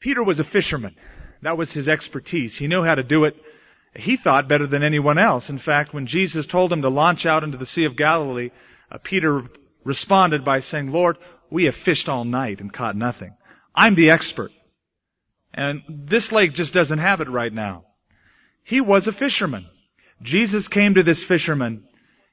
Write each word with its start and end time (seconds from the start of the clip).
Peter 0.00 0.22
was 0.22 0.40
a 0.40 0.44
fisherman. 0.44 0.94
That 1.42 1.58
was 1.58 1.72
his 1.72 1.88
expertise. 1.88 2.56
He 2.56 2.66
knew 2.66 2.84
how 2.84 2.94
to 2.94 3.02
do 3.02 3.24
it, 3.24 3.36
he 3.94 4.16
thought, 4.16 4.48
better 4.48 4.66
than 4.66 4.82
anyone 4.82 5.18
else. 5.18 5.48
In 5.48 5.58
fact, 5.58 5.94
when 5.94 6.06
Jesus 6.06 6.46
told 6.46 6.72
him 6.72 6.82
to 6.82 6.88
launch 6.88 7.26
out 7.26 7.44
into 7.44 7.58
the 7.58 7.66
Sea 7.66 7.84
of 7.84 7.96
Galilee, 7.96 8.50
uh, 8.90 8.98
Peter 9.02 9.42
responded 9.84 10.44
by 10.44 10.60
saying, 10.60 10.90
Lord, 10.90 11.16
we 11.50 11.64
have 11.64 11.76
fished 11.76 12.08
all 12.08 12.24
night 12.24 12.60
and 12.60 12.72
caught 12.72 12.96
nothing. 12.96 13.34
I'm 13.74 13.94
the 13.94 14.10
expert. 14.10 14.50
And 15.54 15.82
this 15.88 16.32
lake 16.32 16.52
just 16.54 16.74
doesn't 16.74 16.98
have 16.98 17.20
it 17.20 17.30
right 17.30 17.52
now. 17.52 17.84
He 18.64 18.80
was 18.80 19.06
a 19.06 19.12
fisherman. 19.12 19.66
Jesus 20.22 20.68
came 20.68 20.94
to 20.94 21.02
this 21.02 21.22
fisherman, 21.22 21.84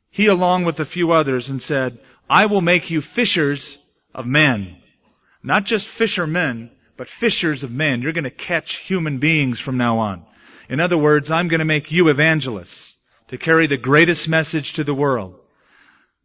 he 0.09 0.27
along 0.27 0.65
with 0.65 0.79
a 0.79 0.85
few 0.85 1.11
others, 1.11 1.49
and 1.49 1.61
said, 1.61 1.99
I 2.29 2.45
will 2.47 2.61
make 2.61 2.89
you 2.89 3.01
fishers 3.01 3.77
of 4.15 4.25
men. 4.25 4.77
Not 5.43 5.65
just 5.65 5.87
fishermen, 5.87 6.71
but 6.97 7.09
fishers 7.09 7.63
of 7.63 7.71
men. 7.71 8.01
You're 8.01 8.13
going 8.13 8.23
to 8.23 8.29
catch 8.29 8.77
human 8.77 9.19
beings 9.19 9.59
from 9.59 9.77
now 9.77 9.99
on. 9.99 10.25
In 10.69 10.79
other 10.79 10.97
words, 10.97 11.31
I'm 11.31 11.47
going 11.47 11.59
to 11.59 11.65
make 11.65 11.91
you 11.91 12.09
evangelists 12.09 12.93
to 13.29 13.37
carry 13.37 13.67
the 13.67 13.77
greatest 13.77 14.27
message 14.27 14.73
to 14.73 14.83
the 14.83 14.93
world. 14.93 15.35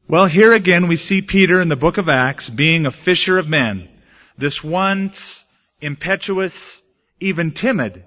Well, 0.08 0.26
here 0.26 0.52
again 0.52 0.88
we 0.88 0.96
see 0.96 1.22
Peter 1.22 1.60
in 1.60 1.68
the 1.68 1.76
book 1.76 1.98
of 1.98 2.08
Acts 2.08 2.48
being 2.48 2.86
a 2.86 2.92
fisher 2.92 3.38
of 3.38 3.48
men. 3.48 3.88
This 4.36 4.62
once 4.62 5.42
impetuous, 5.80 6.54
even 7.20 7.52
timid, 7.52 8.04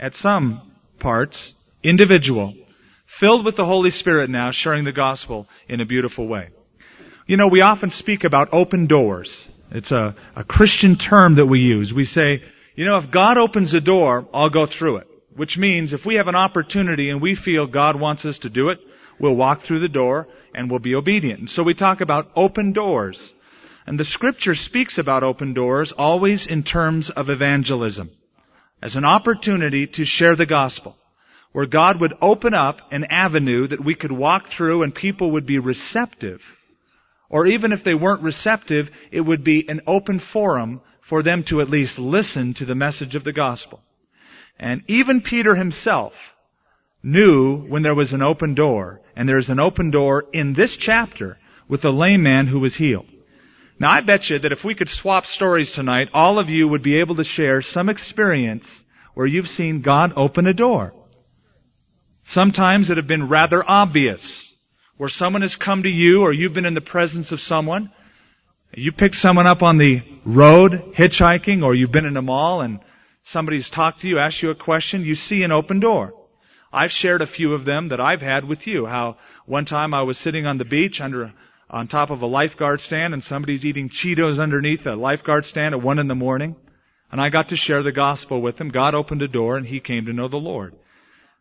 at 0.00 0.14
some 0.16 0.72
parts, 0.98 1.54
individual, 1.82 2.54
filled 3.06 3.44
with 3.44 3.56
the 3.56 3.64
Holy 3.64 3.90
Spirit 3.90 4.30
now, 4.30 4.50
sharing 4.50 4.84
the 4.84 4.92
gospel 4.92 5.46
in 5.68 5.80
a 5.80 5.86
beautiful 5.86 6.26
way. 6.26 6.50
You 7.26 7.36
know, 7.36 7.48
we 7.48 7.60
often 7.60 7.90
speak 7.90 8.24
about 8.24 8.48
open 8.52 8.86
doors. 8.86 9.46
It's 9.70 9.92
a, 9.92 10.14
a 10.34 10.44
Christian 10.44 10.96
term 10.96 11.34
that 11.36 11.46
we 11.46 11.60
use. 11.60 11.92
We 11.92 12.04
say, 12.04 12.42
you 12.74 12.84
know, 12.84 12.96
if 12.98 13.10
God 13.10 13.38
opens 13.38 13.74
a 13.74 13.80
door, 13.80 14.26
I'll 14.32 14.50
go 14.50 14.66
through 14.66 14.98
it. 14.98 15.08
Which 15.34 15.58
means 15.58 15.92
if 15.92 16.06
we 16.06 16.16
have 16.16 16.28
an 16.28 16.34
opportunity 16.34 17.10
and 17.10 17.20
we 17.20 17.34
feel 17.34 17.66
God 17.66 17.96
wants 17.96 18.24
us 18.24 18.38
to 18.38 18.50
do 18.50 18.70
it, 18.70 18.78
we'll 19.20 19.36
walk 19.36 19.62
through 19.62 19.80
the 19.80 19.88
door 19.88 20.28
and 20.54 20.70
we'll 20.70 20.80
be 20.80 20.94
obedient. 20.94 21.40
And 21.40 21.50
so 21.50 21.62
we 21.62 21.74
talk 21.74 22.00
about 22.00 22.30
open 22.34 22.72
doors. 22.72 23.32
And 23.86 23.98
the 23.98 24.04
scripture 24.04 24.54
speaks 24.54 24.98
about 24.98 25.22
open 25.22 25.54
doors 25.54 25.92
always 25.92 26.46
in 26.46 26.62
terms 26.62 27.10
of 27.10 27.30
evangelism. 27.30 28.10
As 28.82 28.96
an 28.96 29.04
opportunity 29.04 29.86
to 29.86 30.04
share 30.04 30.36
the 30.36 30.46
gospel. 30.46 30.96
Where 31.52 31.66
God 31.66 32.00
would 32.00 32.14
open 32.20 32.54
up 32.54 32.80
an 32.90 33.04
avenue 33.04 33.68
that 33.68 33.84
we 33.84 33.94
could 33.94 34.12
walk 34.12 34.50
through 34.50 34.82
and 34.82 34.94
people 34.94 35.32
would 35.32 35.46
be 35.46 35.58
receptive 35.58 36.40
or 37.28 37.46
even 37.46 37.72
if 37.72 37.84
they 37.84 37.94
weren't 37.94 38.22
receptive, 38.22 38.90
it 39.10 39.20
would 39.20 39.44
be 39.44 39.68
an 39.68 39.82
open 39.86 40.18
forum 40.18 40.80
for 41.02 41.22
them 41.22 41.42
to 41.44 41.60
at 41.60 41.70
least 41.70 41.98
listen 41.98 42.54
to 42.54 42.64
the 42.64 42.74
message 42.74 43.14
of 43.14 43.24
the 43.24 43.32
gospel. 43.32 43.80
And 44.58 44.82
even 44.88 45.20
Peter 45.20 45.54
himself 45.54 46.14
knew 47.02 47.56
when 47.56 47.82
there 47.82 47.94
was 47.94 48.12
an 48.12 48.22
open 48.22 48.54
door, 48.54 49.00
and 49.14 49.28
there's 49.28 49.50
an 49.50 49.60
open 49.60 49.90
door 49.90 50.24
in 50.32 50.52
this 50.52 50.76
chapter 50.76 51.38
with 51.68 51.82
the 51.82 51.92
lame 51.92 52.22
man 52.22 52.46
who 52.46 52.58
was 52.58 52.74
healed. 52.74 53.06
Now 53.78 53.90
I 53.90 54.00
bet 54.00 54.28
you 54.28 54.38
that 54.40 54.52
if 54.52 54.64
we 54.64 54.74
could 54.74 54.88
swap 54.88 55.26
stories 55.26 55.70
tonight, 55.72 56.08
all 56.12 56.38
of 56.38 56.50
you 56.50 56.66
would 56.66 56.82
be 56.82 56.98
able 56.98 57.16
to 57.16 57.24
share 57.24 57.62
some 57.62 57.88
experience 57.88 58.66
where 59.14 59.26
you've 59.26 59.50
seen 59.50 59.82
God 59.82 60.12
open 60.16 60.46
a 60.46 60.54
door. 60.54 60.92
Sometimes 62.30 62.90
it 62.90 62.96
have 62.96 63.06
been 63.06 63.28
rather 63.28 63.62
obvious 63.68 64.47
where 64.98 65.08
someone 65.08 65.42
has 65.42 65.56
come 65.56 65.84
to 65.84 65.88
you 65.88 66.22
or 66.22 66.32
you've 66.32 66.52
been 66.52 66.66
in 66.66 66.74
the 66.74 66.80
presence 66.80 67.32
of 67.32 67.40
someone. 67.40 67.90
You 68.74 68.92
pick 68.92 69.14
someone 69.14 69.46
up 69.46 69.62
on 69.62 69.78
the 69.78 70.02
road 70.24 70.92
hitchhiking 70.94 71.64
or 71.64 71.74
you've 71.74 71.92
been 71.92 72.04
in 72.04 72.16
a 72.16 72.22
mall 72.22 72.60
and 72.60 72.80
somebody's 73.24 73.70
talked 73.70 74.02
to 74.02 74.08
you, 74.08 74.18
asked 74.18 74.42
you 74.42 74.50
a 74.50 74.54
question, 74.54 75.04
you 75.04 75.14
see 75.14 75.42
an 75.42 75.52
open 75.52 75.80
door. 75.80 76.12
I've 76.72 76.92
shared 76.92 77.22
a 77.22 77.26
few 77.26 77.54
of 77.54 77.64
them 77.64 77.88
that 77.88 78.00
I've 78.00 78.20
had 78.20 78.44
with 78.44 78.66
you. 78.66 78.86
How 78.86 79.16
one 79.46 79.64
time 79.64 79.94
I 79.94 80.02
was 80.02 80.18
sitting 80.18 80.46
on 80.46 80.58
the 80.58 80.64
beach 80.64 81.00
under, 81.00 81.32
on 81.70 81.88
top 81.88 82.10
of 82.10 82.20
a 82.20 82.26
lifeguard 82.26 82.80
stand 82.80 83.14
and 83.14 83.24
somebody's 83.24 83.64
eating 83.64 83.88
Cheetos 83.88 84.38
underneath 84.38 84.84
a 84.84 84.94
lifeguard 84.94 85.46
stand 85.46 85.74
at 85.74 85.82
one 85.82 85.98
in 85.98 86.08
the 86.08 86.14
morning. 86.14 86.56
And 87.10 87.20
I 87.20 87.30
got 87.30 87.50
to 87.50 87.56
share 87.56 87.82
the 87.82 87.92
gospel 87.92 88.42
with 88.42 88.60
him. 88.60 88.68
God 88.68 88.94
opened 88.94 89.22
a 89.22 89.28
door 89.28 89.56
and 89.56 89.66
he 89.66 89.80
came 89.80 90.06
to 90.06 90.12
know 90.12 90.28
the 90.28 90.36
Lord. 90.36 90.74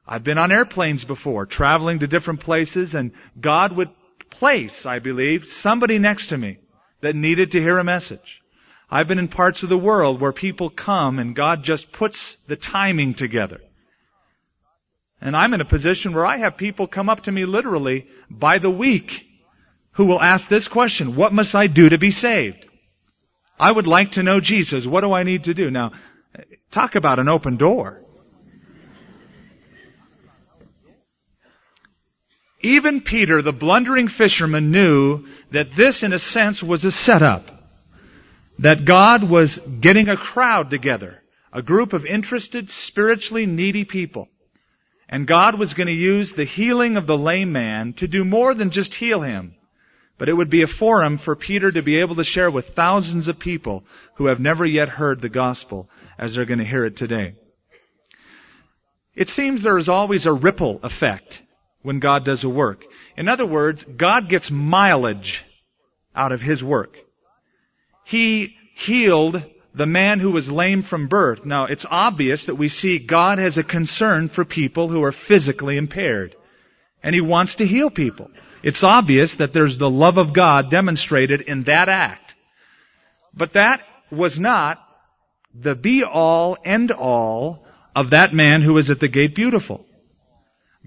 I've 0.08 0.24
been 0.24 0.38
on 0.38 0.52
airplanes 0.52 1.04
before, 1.04 1.46
traveling 1.46 2.00
to 2.00 2.08
different 2.08 2.40
places, 2.40 2.96
and 2.96 3.12
God 3.40 3.74
would 3.74 3.90
place, 4.30 4.86
I 4.86 5.00
believe, 5.00 5.48
somebody 5.48 6.00
next 6.00 6.28
to 6.28 6.38
me 6.38 6.60
that 7.02 7.16
needed 7.16 7.52
to 7.52 7.60
hear 7.60 7.78
a 7.78 7.84
message. 7.84 8.42
I've 8.90 9.08
been 9.08 9.20
in 9.20 9.28
parts 9.28 9.64
of 9.64 9.70
the 9.70 9.78
world 9.78 10.22
where 10.22 10.32
people 10.32 10.70
come 10.70 11.20
and 11.20 11.36
God 11.36 11.64
just 11.64 11.92
puts 11.92 12.38
the 12.48 12.56
timing 12.56 13.16
together. 13.16 13.60
And 15.20 15.36
I'm 15.36 15.54
in 15.54 15.62
a 15.62 15.66
position 15.66 16.14
where 16.14 16.26
I 16.26 16.38
have 16.38 16.58
people 16.58 16.88
come 16.88 17.10
up 17.10 17.24
to 17.24 17.32
me 17.32 17.46
literally 17.46 18.08
by 18.30 18.60
the 18.60 18.70
week 18.70 19.12
who 19.94 20.06
will 20.06 20.22
ask 20.22 20.48
this 20.48 20.68
question, 20.68 21.16
what 21.16 21.34
must 21.34 21.56
I 21.56 21.68
do 21.68 21.90
to 21.90 21.98
be 21.98 22.12
saved? 22.12 22.66
I 23.60 23.72
would 23.72 23.88
like 23.88 24.12
to 24.14 24.24
know 24.24 24.40
Jesus. 24.40 24.86
What 24.86 25.02
do 25.02 25.12
I 25.12 25.24
need 25.24 25.46
to 25.46 25.54
do? 25.54 25.72
Now, 25.72 25.92
talk 26.72 26.96
about 26.96 27.20
an 27.20 27.28
open 27.28 27.58
door. 27.58 28.04
Even 32.62 33.02
Peter, 33.02 33.42
the 33.42 33.54
blundering 33.54 34.08
fisherman, 34.08 34.72
knew 34.72 35.26
that 35.52 35.76
this, 35.76 36.02
in 36.02 36.12
a 36.12 36.20
sense, 36.20 36.64
was 36.64 36.86
a 36.86 36.92
setup. 36.92 37.52
That 38.60 38.86
God 38.86 39.24
was 39.24 39.60
getting 39.60 40.10
a 40.10 40.18
crowd 40.18 40.72
together, 40.72 41.22
a 41.54 41.62
group 41.62 41.94
of 41.94 42.06
interested, 42.06 42.72
spiritually 42.72 43.46
needy 43.46 43.86
people. 43.86 44.28
And 45.08 45.28
God 45.28 45.60
was 45.60 45.76
going 45.76 45.88
to 45.88 45.94
use 45.94 46.32
the 46.32 46.46
healing 46.46 46.98
of 46.98 47.06
the 47.06 47.18
lame 47.18 47.52
man 47.52 47.94
to 47.98 48.08
do 48.08 48.26
more 48.26 48.56
than 48.56 48.72
just 48.72 48.96
heal 48.96 49.22
him. 49.22 49.54
But 50.18 50.28
it 50.28 50.34
would 50.34 50.50
be 50.50 50.64
a 50.64 50.68
forum 50.68 51.20
for 51.20 51.36
Peter 51.36 51.72
to 51.72 51.84
be 51.84 52.00
able 52.00 52.16
to 52.16 52.24
share 52.24 52.50
with 52.50 52.76
thousands 52.76 53.28
of 53.28 53.38
people 53.38 53.84
who 54.16 54.26
have 54.26 54.40
never 54.40 54.66
yet 54.66 54.90
heard 54.90 55.22
the 55.22 55.30
gospel 55.30 55.90
as 56.18 56.34
they're 56.34 56.46
going 56.46 56.60
to 56.60 56.66
hear 56.66 56.86
it 56.86 56.98
today. 56.98 57.36
It 59.16 59.30
seems 59.30 59.62
there 59.62 59.78
is 59.78 59.88
always 59.88 60.26
a 60.26 60.34
ripple 60.34 60.80
effect 60.82 61.42
when 61.88 62.00
God 62.00 62.26
does 62.26 62.44
a 62.44 62.50
work. 62.50 62.84
In 63.16 63.30
other 63.30 63.46
words, 63.46 63.86
God 63.86 64.28
gets 64.28 64.52
mileage 64.52 65.42
out 66.14 66.34
of 66.34 66.42
His 66.42 66.62
work. 66.62 66.98
He 68.04 68.56
healed 68.76 69.42
the 69.74 69.86
man 69.86 70.20
who 70.20 70.32
was 70.32 70.52
lame 70.52 70.84
from 70.84 71.08
birth. 71.08 71.46
Now, 71.46 71.68
it's 71.68 71.86
obvious 71.90 72.48
that 72.48 72.56
we 72.56 72.68
see 72.68 73.00
God 73.00 73.38
has 73.38 73.58
a 73.58 73.64
concern 73.64 74.28
for 74.28 74.44
people 74.44 74.90
who 74.90 75.02
are 75.02 75.14
physically 75.14 75.78
impaired. 75.78 76.36
And 77.02 77.16
He 77.16 77.22
wants 77.22 77.56
to 77.56 77.66
heal 77.66 77.90
people. 77.90 78.32
It's 78.64 78.84
obvious 78.84 79.36
that 79.36 79.54
there's 79.54 79.78
the 79.78 79.90
love 79.90 80.18
of 80.18 80.34
God 80.34 80.70
demonstrated 80.70 81.40
in 81.40 81.64
that 81.64 81.88
act. 81.88 82.34
But 83.34 83.54
that 83.54 83.80
was 84.12 84.38
not 84.38 84.78
the 85.56 85.74
be 85.74 86.04
all, 86.04 86.58
end 86.66 86.92
all 86.92 87.66
of 87.96 88.10
that 88.10 88.34
man 88.34 88.62
who 88.62 88.74
was 88.74 88.90
at 88.90 89.00
the 89.00 89.08
gate 89.08 89.36
beautiful. 89.36 89.86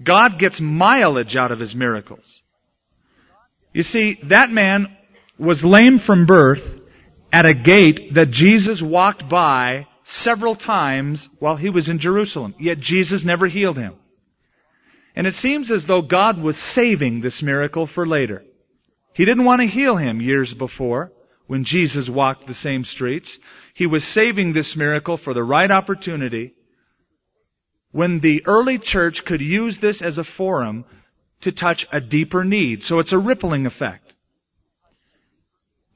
God 0.03 0.39
gets 0.39 0.59
mileage 0.59 1.35
out 1.35 1.51
of 1.51 1.59
his 1.59 1.75
miracles. 1.75 2.41
You 3.73 3.83
see, 3.83 4.19
that 4.23 4.51
man 4.51 4.95
was 5.37 5.63
lame 5.63 5.99
from 5.99 6.25
birth 6.25 6.63
at 7.31 7.45
a 7.45 7.53
gate 7.53 8.13
that 8.13 8.29
Jesus 8.29 8.81
walked 8.81 9.29
by 9.29 9.87
several 10.03 10.55
times 10.55 11.29
while 11.39 11.55
he 11.55 11.69
was 11.69 11.89
in 11.89 11.99
Jerusalem. 11.99 12.53
Yet 12.59 12.79
Jesus 12.79 13.23
never 13.23 13.47
healed 13.47 13.77
him. 13.77 13.95
And 15.15 15.27
it 15.27 15.35
seems 15.35 15.71
as 15.71 15.85
though 15.85 16.01
God 16.01 16.41
was 16.41 16.57
saving 16.57 17.21
this 17.21 17.41
miracle 17.41 17.85
for 17.85 18.05
later. 18.05 18.43
He 19.13 19.25
didn't 19.25 19.45
want 19.45 19.61
to 19.61 19.67
heal 19.67 19.97
him 19.97 20.21
years 20.21 20.53
before 20.53 21.11
when 21.47 21.63
Jesus 21.65 22.09
walked 22.09 22.47
the 22.47 22.53
same 22.53 22.85
streets. 22.85 23.37
He 23.73 23.85
was 23.85 24.03
saving 24.03 24.53
this 24.53 24.75
miracle 24.75 25.17
for 25.17 25.33
the 25.33 25.43
right 25.43 25.69
opportunity 25.69 26.53
when 27.91 28.19
the 28.19 28.43
early 28.45 28.77
church 28.77 29.25
could 29.25 29.41
use 29.41 29.77
this 29.77 30.01
as 30.01 30.17
a 30.17 30.23
forum 30.23 30.85
to 31.41 31.51
touch 31.51 31.87
a 31.91 31.99
deeper 31.99 32.43
need. 32.43 32.83
So 32.83 32.99
it's 32.99 33.11
a 33.11 33.17
rippling 33.17 33.65
effect. 33.65 34.13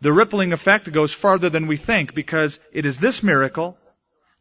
The 0.02 0.14
rippling 0.14 0.54
effect 0.54 0.92
goes 0.92 1.14
farther 1.14 1.50
than 1.50 1.68
we 1.68 1.78
think 1.78 2.14
because 2.14 2.60
it 2.74 2.86
is 2.86 3.00
this 3.00 3.24
miracle 3.24 3.78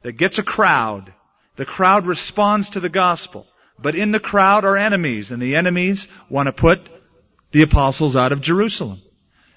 that 0.03 0.13
gets 0.13 0.39
a 0.39 0.43
crowd. 0.43 1.13
The 1.57 1.65
crowd 1.65 2.07
responds 2.07 2.71
to 2.71 2.81
the 2.81 2.89
gospel. 2.89 3.47
But 3.79 3.97
in 3.97 4.13
the 4.13 4.21
crowd 4.21 4.65
are 4.65 4.77
enemies, 4.77 5.31
and 5.31 5.43
the 5.43 5.57
enemies 5.57 6.07
want 6.29 6.47
to 6.47 6.53
put 6.53 6.89
the 7.53 7.63
apostles 7.63 8.15
out 8.15 8.33
of 8.33 8.41
Jerusalem. 8.41 9.03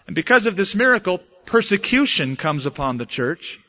And 0.06 0.16
because 0.16 0.46
of 0.46 0.56
this 0.56 0.74
miracle, 0.74 1.20
persecution 1.46 2.36
comes 2.36 2.66
upon 2.66 2.98
the 2.98 3.06
church. 3.06 3.60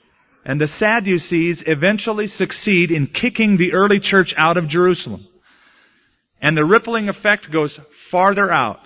And 0.49 0.59
the 0.59 0.67
Sadducees 0.67 1.63
eventually 1.67 2.27
succeed 2.27 2.91
in 2.91 3.07
kicking 3.07 3.59
the 3.59 3.75
early 3.75 4.01
church 4.01 4.33
out 4.35 4.57
of 4.57 4.67
Jerusalem. 4.67 5.29
And 6.41 6.57
the 6.57 6.65
rippling 6.65 7.11
effect 7.11 7.51
goes 7.51 7.79
farther 8.11 8.51
out 8.51 8.81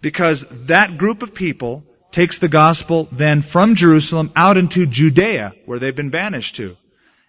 because 0.00 0.44
that 0.68 0.96
group 0.96 1.22
of 1.22 1.34
people 1.34 1.82
takes 2.12 2.38
the 2.38 2.48
gospel 2.48 3.08
then 3.10 3.42
from 3.42 3.74
Jerusalem 3.74 4.30
out 4.36 4.56
into 4.56 4.86
Judea 4.86 5.54
where 5.66 5.80
they've 5.80 5.94
been 5.94 6.10
banished 6.10 6.54
to. 6.56 6.76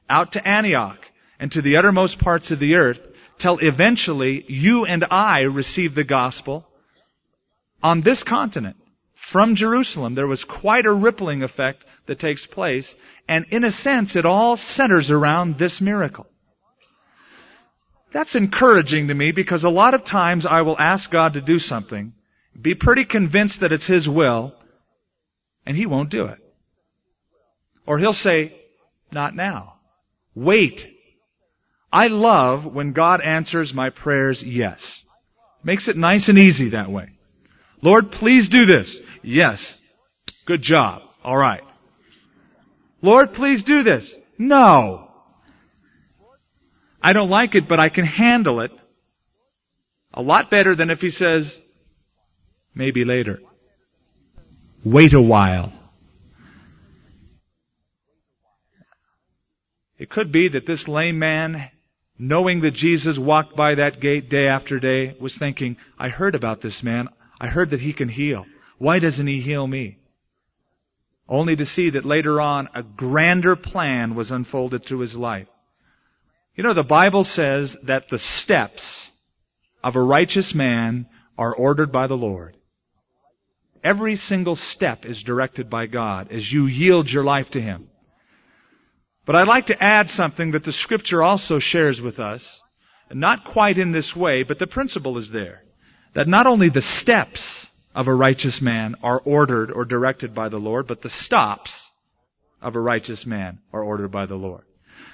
out 0.07 0.33
to 0.33 0.47
Antioch 0.47 0.99
and 1.39 1.51
to 1.51 1.61
the 1.61 1.77
uttermost 1.77 2.19
parts 2.19 2.51
of 2.51 2.59
the 2.59 2.75
earth 2.75 2.99
till 3.39 3.57
eventually 3.59 4.45
you 4.47 4.85
and 4.85 5.05
I 5.09 5.41
receive 5.41 5.95
the 5.95 6.03
gospel 6.03 6.67
on 7.81 8.01
this 8.01 8.23
continent 8.23 8.77
from 9.31 9.55
Jerusalem. 9.55 10.15
There 10.15 10.27
was 10.27 10.43
quite 10.43 10.85
a 10.85 10.93
rippling 10.93 11.43
effect 11.43 11.83
that 12.07 12.19
takes 12.19 12.45
place 12.45 12.93
and 13.29 13.45
in 13.51 13.63
a 13.63 13.71
sense 13.71 14.15
it 14.15 14.25
all 14.25 14.57
centers 14.57 15.11
around 15.11 15.57
this 15.57 15.79
miracle. 15.79 16.25
That's 18.11 18.33
encouraging 18.35 19.09
to 19.09 19.13
me 19.13 19.31
because 19.31 19.63
a 19.63 19.69
lot 19.69 19.93
of 19.93 20.03
times 20.03 20.47
I 20.47 20.63
will 20.63 20.77
ask 20.77 21.11
God 21.11 21.33
to 21.33 21.41
do 21.41 21.59
something, 21.59 22.13
be 22.59 22.73
pretty 22.73 23.05
convinced 23.05 23.59
that 23.59 23.71
it's 23.71 23.85
His 23.85 24.09
will, 24.09 24.55
and 25.63 25.77
He 25.77 25.85
won't 25.85 26.09
do 26.09 26.25
it. 26.25 26.39
Or 27.85 27.99
He'll 27.99 28.13
say, 28.13 28.59
not 29.11 29.35
now. 29.35 29.75
Wait. 30.33 30.87
I 31.93 32.07
love 32.07 32.65
when 32.65 32.93
God 32.93 33.21
answers 33.21 33.71
my 33.75 33.91
prayers 33.91 34.41
yes. 34.41 35.03
Makes 35.63 35.87
it 35.87 35.97
nice 35.97 36.29
and 36.29 36.39
easy 36.39 36.69
that 36.69 36.89
way. 36.89 37.09
Lord, 37.83 38.11
please 38.11 38.49
do 38.49 38.65
this. 38.65 38.95
Yes. 39.21 39.79
Good 40.45 40.63
job. 40.63 41.03
Alright. 41.23 41.61
Lord, 43.01 43.33
please 43.33 43.63
do 43.63 43.83
this. 43.83 44.13
No. 44.37 45.09
I 47.01 47.13
don't 47.13 47.29
like 47.29 47.55
it, 47.55 47.67
but 47.67 47.79
I 47.79 47.89
can 47.89 48.05
handle 48.05 48.61
it 48.61 48.71
a 50.13 50.21
lot 50.21 50.49
better 50.49 50.75
than 50.75 50.89
if 50.89 50.99
he 50.99 51.11
says, 51.11 51.57
maybe 52.73 53.05
later. 53.05 53.39
Wait 54.83 55.13
a 55.13 55.21
while. 55.21 55.71
It 59.97 60.09
could 60.09 60.31
be 60.31 60.49
that 60.49 60.65
this 60.65 60.87
lame 60.87 61.19
man, 61.19 61.69
knowing 62.17 62.61
that 62.61 62.73
Jesus 62.73 63.17
walked 63.17 63.55
by 63.55 63.75
that 63.75 63.99
gate 63.99 64.29
day 64.29 64.47
after 64.47 64.79
day, 64.79 65.15
was 65.19 65.37
thinking, 65.37 65.77
I 65.97 66.09
heard 66.09 66.35
about 66.35 66.61
this 66.61 66.81
man. 66.81 67.09
I 67.39 67.47
heard 67.47 67.69
that 67.69 67.81
he 67.81 67.93
can 67.93 68.09
heal. 68.09 68.45
Why 68.77 68.99
doesn't 68.99 69.27
he 69.27 69.41
heal 69.41 69.67
me? 69.67 69.98
Only 71.29 71.55
to 71.55 71.65
see 71.65 71.91
that 71.91 72.05
later 72.05 72.41
on 72.41 72.69
a 72.73 72.81
grander 72.81 73.55
plan 73.55 74.15
was 74.15 74.31
unfolded 74.31 74.83
through 74.83 74.99
his 74.99 75.15
life. 75.15 75.47
You 76.55 76.63
know, 76.63 76.73
the 76.73 76.83
Bible 76.83 77.23
says 77.23 77.77
that 77.83 78.09
the 78.09 78.19
steps 78.19 79.07
of 79.83 79.95
a 79.95 80.01
righteous 80.01 80.53
man 80.53 81.07
are 81.37 81.53
ordered 81.53 81.91
by 81.91 82.07
the 82.07 82.17
Lord. 82.17 82.57
Every 83.83 84.17
single 84.17 84.57
step 84.57 85.05
is 85.05 85.23
directed 85.23 85.69
by 85.69 85.85
God 85.85 86.31
as 86.31 86.51
you 86.51 86.65
yield 86.65 87.09
your 87.09 87.23
life 87.23 87.51
to 87.51 87.61
Him. 87.61 87.87
But 89.25 89.35
I'd 89.35 89.47
like 89.47 89.67
to 89.67 89.81
add 89.81 90.09
something 90.09 90.51
that 90.51 90.65
the 90.65 90.73
scripture 90.73 91.23
also 91.23 91.59
shares 91.59 92.01
with 92.01 92.19
us, 92.19 92.61
not 93.11 93.45
quite 93.45 93.77
in 93.77 93.91
this 93.91 94.15
way, 94.15 94.43
but 94.43 94.59
the 94.59 94.67
principle 94.67 95.17
is 95.17 95.29
there. 95.31 95.63
That 96.13 96.27
not 96.27 96.47
only 96.47 96.69
the 96.69 96.81
steps 96.81 97.67
of 97.95 98.07
a 98.07 98.13
righteous 98.13 98.61
man 98.61 98.95
are 99.03 99.19
ordered 99.19 99.71
or 99.71 99.85
directed 99.85 100.33
by 100.33 100.49
the 100.49 100.59
Lord, 100.59 100.87
but 100.87 101.01
the 101.01 101.09
stops 101.09 101.81
of 102.61 102.75
a 102.75 102.79
righteous 102.79 103.25
man 103.25 103.59
are 103.73 103.83
ordered 103.83 104.11
by 104.11 104.25
the 104.25 104.35
Lord. 104.35 104.63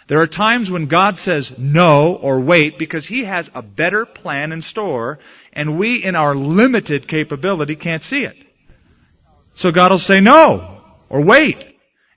There 0.07 0.22
are 0.22 0.27
times 0.27 0.69
when 0.69 0.86
God 0.86 1.18
says 1.18 1.51
no 1.57 2.16
or 2.16 2.39
wait 2.39 2.77
because 2.77 3.06
He 3.06 3.24
has 3.24 3.50
a 3.56 3.62
better 3.62 4.06
plan 4.06 4.51
in 4.51 4.62
store 4.62 5.19
and 5.51 5.80
we 5.80 6.04
in 6.04 6.16
our 6.16 6.36
limited 6.36 7.07
capability 7.07 7.75
can't 7.75 8.04
see 8.04 8.24
it. 8.24 8.36
So 9.56 9.71
God 9.71 9.92
will 9.92 10.00
say 10.00 10.19
no 10.19 10.81
or 11.10 11.21
wait. 11.21 11.57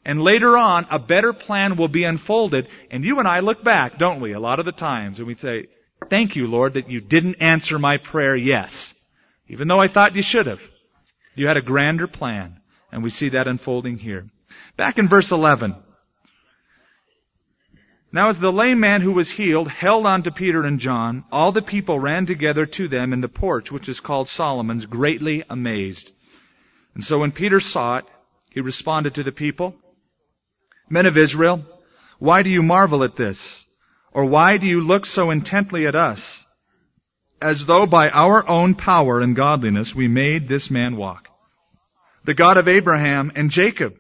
And 0.05 0.23
later 0.23 0.57
on, 0.57 0.87
a 0.91 0.99
better 0.99 1.33
plan 1.33 1.77
will 1.77 1.89
be 1.89 2.05
unfolded 2.05 2.69
and 2.91 3.05
you 3.05 3.19
and 3.19 3.29
I 3.29 3.41
look 3.41 3.65
back, 3.65 3.99
don't 3.99 4.21
we, 4.21 4.33
a 4.33 4.41
lot 4.41 4.59
of 4.59 4.67
the 4.67 4.73
times 4.73 5.19
and 5.19 5.27
we 5.27 5.37
say, 5.37 5.69
thank 6.11 6.37
you 6.37 6.47
Lord 6.47 6.75
that 6.75 6.91
you 6.91 7.01
didn't 7.01 7.37
answer 7.37 7.79
my 7.79 7.97
prayer 7.97 8.37
yes. 8.37 8.93
Even 9.49 9.69
though 9.69 9.81
I 9.81 9.89
thought 9.89 10.17
you 10.17 10.23
should 10.23 10.47
have. 10.47 10.61
You 11.35 11.47
had 11.47 11.57
a 11.57 11.63
grander 11.63 12.07
plan 12.07 12.61
and 12.91 13.03
we 13.03 13.11
see 13.11 13.31
that 13.31 13.49
unfolding 13.49 13.99
here. 13.99 14.27
Back 14.77 14.99
in 14.99 15.09
verse 15.09 15.31
11. 15.31 15.77
Now 18.11 18.31
as 18.31 18.39
the 18.39 18.53
lame 18.53 18.81
man 18.81 19.03
who 19.03 19.13
was 19.13 19.31
healed 19.31 19.71
held 19.71 20.07
on 20.07 20.23
to 20.23 20.31
Peter 20.31 20.65
and 20.65 20.81
John, 20.81 21.25
all 21.31 21.53
the 21.53 21.63
people 21.63 22.01
ran 22.01 22.25
together 22.25 22.65
to 22.65 22.89
them 22.89 23.13
in 23.13 23.21
the 23.21 23.29
porch, 23.29 23.71
which 23.71 23.89
is 23.89 24.01
called 24.01 24.29
Solomon's, 24.29 24.87
greatly 24.87 25.45
amazed. 25.51 26.11
And 26.95 27.05
so 27.05 27.19
when 27.19 27.33
Peter 27.33 27.61
saw 27.61 27.99
it, 27.99 28.07
he 28.51 28.61
responded 28.61 29.15
to 29.15 29.23
the 29.23 29.33
people, 29.33 29.75
Men 30.89 31.05
of 31.05 31.19
Israel, 31.19 31.65
why 32.19 32.43
do 32.43 32.49
you 32.49 32.63
marvel 32.63 33.05
at 33.05 33.17
this? 33.17 33.67
Or 34.13 34.25
why 34.25 34.57
do 34.57 34.67
you 34.67 34.81
look 34.81 35.05
so 35.05 35.31
intently 35.31 35.87
at 35.87 35.95
us? 35.95 36.45
As 37.41 37.65
though 37.67 37.87
by 37.87 38.11
our 38.11 38.49
own 38.49 38.75
power 38.75 39.21
and 39.21 39.37
godliness 39.37 39.95
we 39.95 40.09
made 40.09 40.49
this 40.49 40.71
man 40.71 40.97
walk. 40.97 41.29
The 42.25 42.35
God 42.35 42.57
of 42.57 42.69
Abraham 42.69 43.33
and 43.35 43.51
Jacob, 43.51 43.95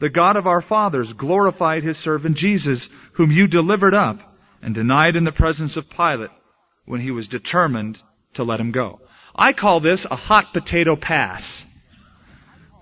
the 0.00 0.10
God 0.10 0.36
of 0.36 0.46
our 0.46 0.60
fathers 0.60 1.12
glorified 1.12 1.84
his 1.84 1.96
servant 1.98 2.36
Jesus, 2.36 2.88
whom 3.12 3.30
you 3.30 3.46
delivered 3.46 3.94
up 3.94 4.18
and 4.60 4.74
denied 4.74 5.16
in 5.16 5.24
the 5.24 5.32
presence 5.32 5.76
of 5.76 5.88
Pilate 5.88 6.30
when 6.84 7.00
he 7.00 7.10
was 7.10 7.28
determined 7.28 8.02
to 8.34 8.44
let 8.44 8.60
him 8.60 8.72
go. 8.72 9.00
I 9.34 9.52
call 9.52 9.80
this 9.80 10.04
a 10.04 10.16
hot 10.16 10.52
potato 10.52 10.96
pass. 10.96 11.64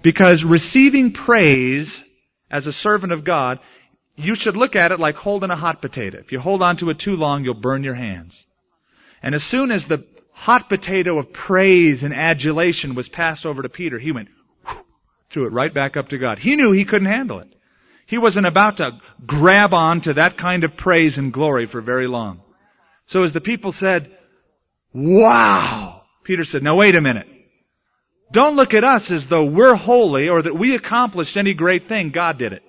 Because 0.03 0.43
receiving 0.43 1.13
praise 1.13 2.03
as 2.51 2.67
a 2.67 2.73
servant 2.73 3.13
of 3.13 3.25
God, 3.25 3.59
you 4.17 4.35
should 4.35 4.57
look 4.57 4.75
at 4.75 4.93
it 4.93 5.01
like 5.01 5.15
holding 5.15 5.51
a 5.51 5.57
hot 5.57 5.81
potato. 5.81 6.19
If 6.19 6.33
you 6.33 6.41
hold 6.41 6.63
on 6.63 6.77
to 6.79 6.91
it 6.91 6.99
too 6.99 7.17
long, 7.17 7.45
you'll 7.45 7.55
burn 7.55 7.85
your 7.85 7.95
hands. 7.95 8.47
And 9.23 9.35
as 9.35 9.45
soon 9.45 9.71
as 9.71 9.87
the 9.87 10.05
hot 10.33 10.69
potato 10.69 11.19
of 11.19 11.33
praise 11.33 12.03
and 12.03 12.13
adulation 12.13 12.95
was 12.95 13.09
passed 13.09 13.47
over 13.47 13.63
to 13.63 13.69
Peter, 13.69 13.99
he 13.99 14.13
went, 14.13 14.29
threw 15.33 15.47
it 15.47 15.53
right 15.53 15.73
back 15.73 15.97
up 15.97 16.09
to 16.09 16.19
God. 16.19 16.39
He 16.39 16.57
knew 16.57 16.73
he 16.73 16.85
couldn't 16.85 17.09
handle 17.09 17.39
it. 17.39 17.49
He 18.07 18.19
wasn't 18.19 18.47
about 18.47 18.79
to 18.79 18.99
grab 19.25 19.73
on 19.73 20.03
to 20.03 20.15
that 20.15 20.37
kind 20.37 20.65
of 20.65 20.77
praise 20.77 21.17
and 21.17 21.33
glory 21.33 21.67
for 21.67 21.81
very 21.81 22.07
long. 22.07 22.43
So 23.07 23.23
as 23.23 23.33
the 23.33 23.41
people 23.41 23.73
said, 23.73 24.11
wow, 24.93 26.03
Peter 26.25 26.45
said, 26.45 26.63
now 26.63 26.77
wait 26.77 26.95
a 26.95 27.01
minute. 27.01 27.29
Don't 28.33 28.57
look 28.57 28.75
at 28.75 28.85
us 28.85 29.11
as 29.11 29.27
though 29.27 29.45
we're 29.45 29.75
holy 29.75 30.29
or 30.29 30.43
that 30.43 30.57
we 30.57 30.75
accomplished 30.75 31.37
any 31.37 31.55
great 31.55 31.89
thing. 31.89 32.11
God 32.11 32.39
did 32.39 32.53
it. 32.53 32.63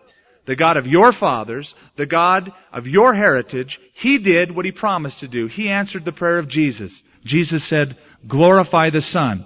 The 0.45 0.55
God 0.55 0.77
of 0.77 0.87
your 0.87 1.11
fathers, 1.13 1.73
the 1.95 2.05
God 2.05 2.51
of 2.71 2.87
your 2.87 3.13
heritage, 3.13 3.79
He 3.93 4.17
did 4.17 4.51
what 4.51 4.65
He 4.65 4.71
promised 4.71 5.19
to 5.21 5.27
do. 5.27 5.47
He 5.47 5.69
answered 5.69 6.05
the 6.05 6.11
prayer 6.11 6.39
of 6.39 6.49
Jesus. 6.49 7.01
Jesus 7.23 7.63
said, 7.63 7.97
glorify 8.27 8.89
the 8.89 9.01
Son. 9.01 9.45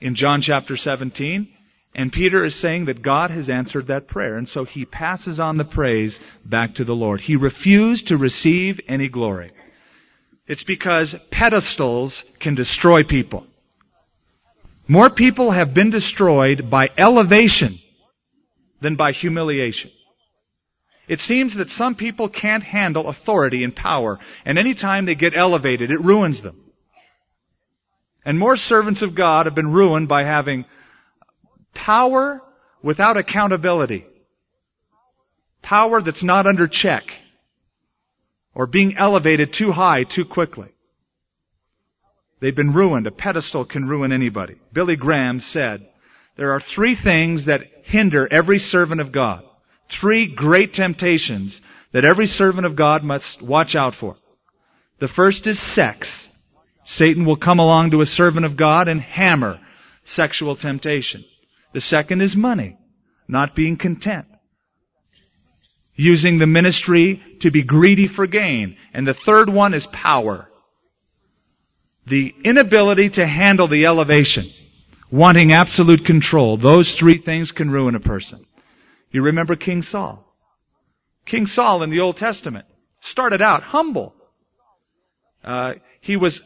In 0.00 0.14
John 0.14 0.42
chapter 0.42 0.76
17, 0.76 1.48
and 1.94 2.12
Peter 2.12 2.44
is 2.44 2.54
saying 2.54 2.86
that 2.86 3.02
God 3.02 3.30
has 3.30 3.48
answered 3.48 3.86
that 3.86 4.06
prayer. 4.06 4.36
And 4.36 4.48
so 4.48 4.64
he 4.64 4.84
passes 4.84 5.40
on 5.40 5.56
the 5.56 5.64
praise 5.64 6.20
back 6.44 6.74
to 6.74 6.84
the 6.84 6.94
Lord. 6.94 7.22
He 7.22 7.36
refused 7.36 8.08
to 8.08 8.18
receive 8.18 8.80
any 8.86 9.08
glory. 9.08 9.52
It's 10.46 10.62
because 10.62 11.16
pedestals 11.30 12.22
can 12.38 12.54
destroy 12.54 13.02
people. 13.02 13.46
More 14.86 15.08
people 15.10 15.50
have 15.50 15.72
been 15.74 15.90
destroyed 15.90 16.70
by 16.70 16.90
elevation 16.96 17.80
than 18.80 18.96
by 18.96 19.12
humiliation. 19.12 19.90
It 21.08 21.20
seems 21.20 21.54
that 21.54 21.70
some 21.70 21.94
people 21.94 22.28
can't 22.28 22.64
handle 22.64 23.08
authority 23.08 23.62
and 23.62 23.74
power, 23.74 24.18
and 24.44 24.58
any 24.58 24.74
time 24.74 25.04
they 25.06 25.14
get 25.14 25.36
elevated, 25.36 25.90
it 25.90 26.00
ruins 26.00 26.40
them. 26.40 26.60
And 28.24 28.38
more 28.38 28.56
servants 28.56 29.02
of 29.02 29.14
God 29.14 29.46
have 29.46 29.54
been 29.54 29.70
ruined 29.70 30.08
by 30.08 30.24
having 30.24 30.64
Power 31.76 32.42
without 32.82 33.16
accountability. 33.16 34.06
Power 35.62 36.00
that's 36.00 36.22
not 36.22 36.46
under 36.46 36.66
check. 36.66 37.04
Or 38.54 38.66
being 38.66 38.96
elevated 38.96 39.52
too 39.52 39.72
high 39.72 40.04
too 40.04 40.24
quickly. 40.24 40.68
They've 42.40 42.56
been 42.56 42.72
ruined. 42.72 43.06
A 43.06 43.10
pedestal 43.10 43.64
can 43.64 43.86
ruin 43.86 44.12
anybody. 44.12 44.56
Billy 44.72 44.96
Graham 44.96 45.40
said, 45.40 45.86
there 46.36 46.52
are 46.52 46.60
three 46.60 46.94
things 46.94 47.44
that 47.44 47.75
hinder 47.86 48.28
every 48.30 48.58
servant 48.58 49.00
of 49.00 49.12
God. 49.12 49.44
Three 49.90 50.26
great 50.26 50.74
temptations 50.74 51.60
that 51.92 52.04
every 52.04 52.26
servant 52.26 52.66
of 52.66 52.76
God 52.76 53.04
must 53.04 53.40
watch 53.40 53.74
out 53.74 53.94
for. 53.94 54.16
The 54.98 55.08
first 55.08 55.46
is 55.46 55.58
sex. 55.60 56.28
Satan 56.84 57.24
will 57.24 57.36
come 57.36 57.58
along 57.58 57.92
to 57.92 58.00
a 58.00 58.06
servant 58.06 58.44
of 58.44 58.56
God 58.56 58.88
and 58.88 59.00
hammer 59.00 59.60
sexual 60.04 60.56
temptation. 60.56 61.24
The 61.72 61.80
second 61.80 62.22
is 62.22 62.36
money, 62.36 62.76
not 63.28 63.54
being 63.54 63.76
content. 63.76 64.26
Using 65.94 66.38
the 66.38 66.46
ministry 66.46 67.22
to 67.40 67.50
be 67.50 67.62
greedy 67.62 68.08
for 68.08 68.26
gain. 68.26 68.76
And 68.92 69.06
the 69.06 69.14
third 69.14 69.48
one 69.48 69.74
is 69.74 69.86
power. 69.86 70.48
The 72.06 72.34
inability 72.44 73.10
to 73.10 73.26
handle 73.26 73.68
the 73.68 73.86
elevation. 73.86 74.50
Wanting 75.10 75.52
absolute 75.52 76.04
control. 76.04 76.56
Those 76.56 76.94
three 76.94 77.18
things 77.18 77.52
can 77.52 77.70
ruin 77.70 77.94
a 77.94 78.00
person. 78.00 78.44
You 79.10 79.22
remember 79.22 79.56
King 79.56 79.82
Saul. 79.82 80.24
King 81.24 81.46
Saul 81.46 81.82
in 81.82 81.90
the 81.90 82.00
Old 82.00 82.16
Testament 82.16 82.66
started 83.00 83.40
out 83.42 83.62
humble. 83.62 84.14
Uh, 85.44 85.74
he 86.00 86.16
was 86.16 86.40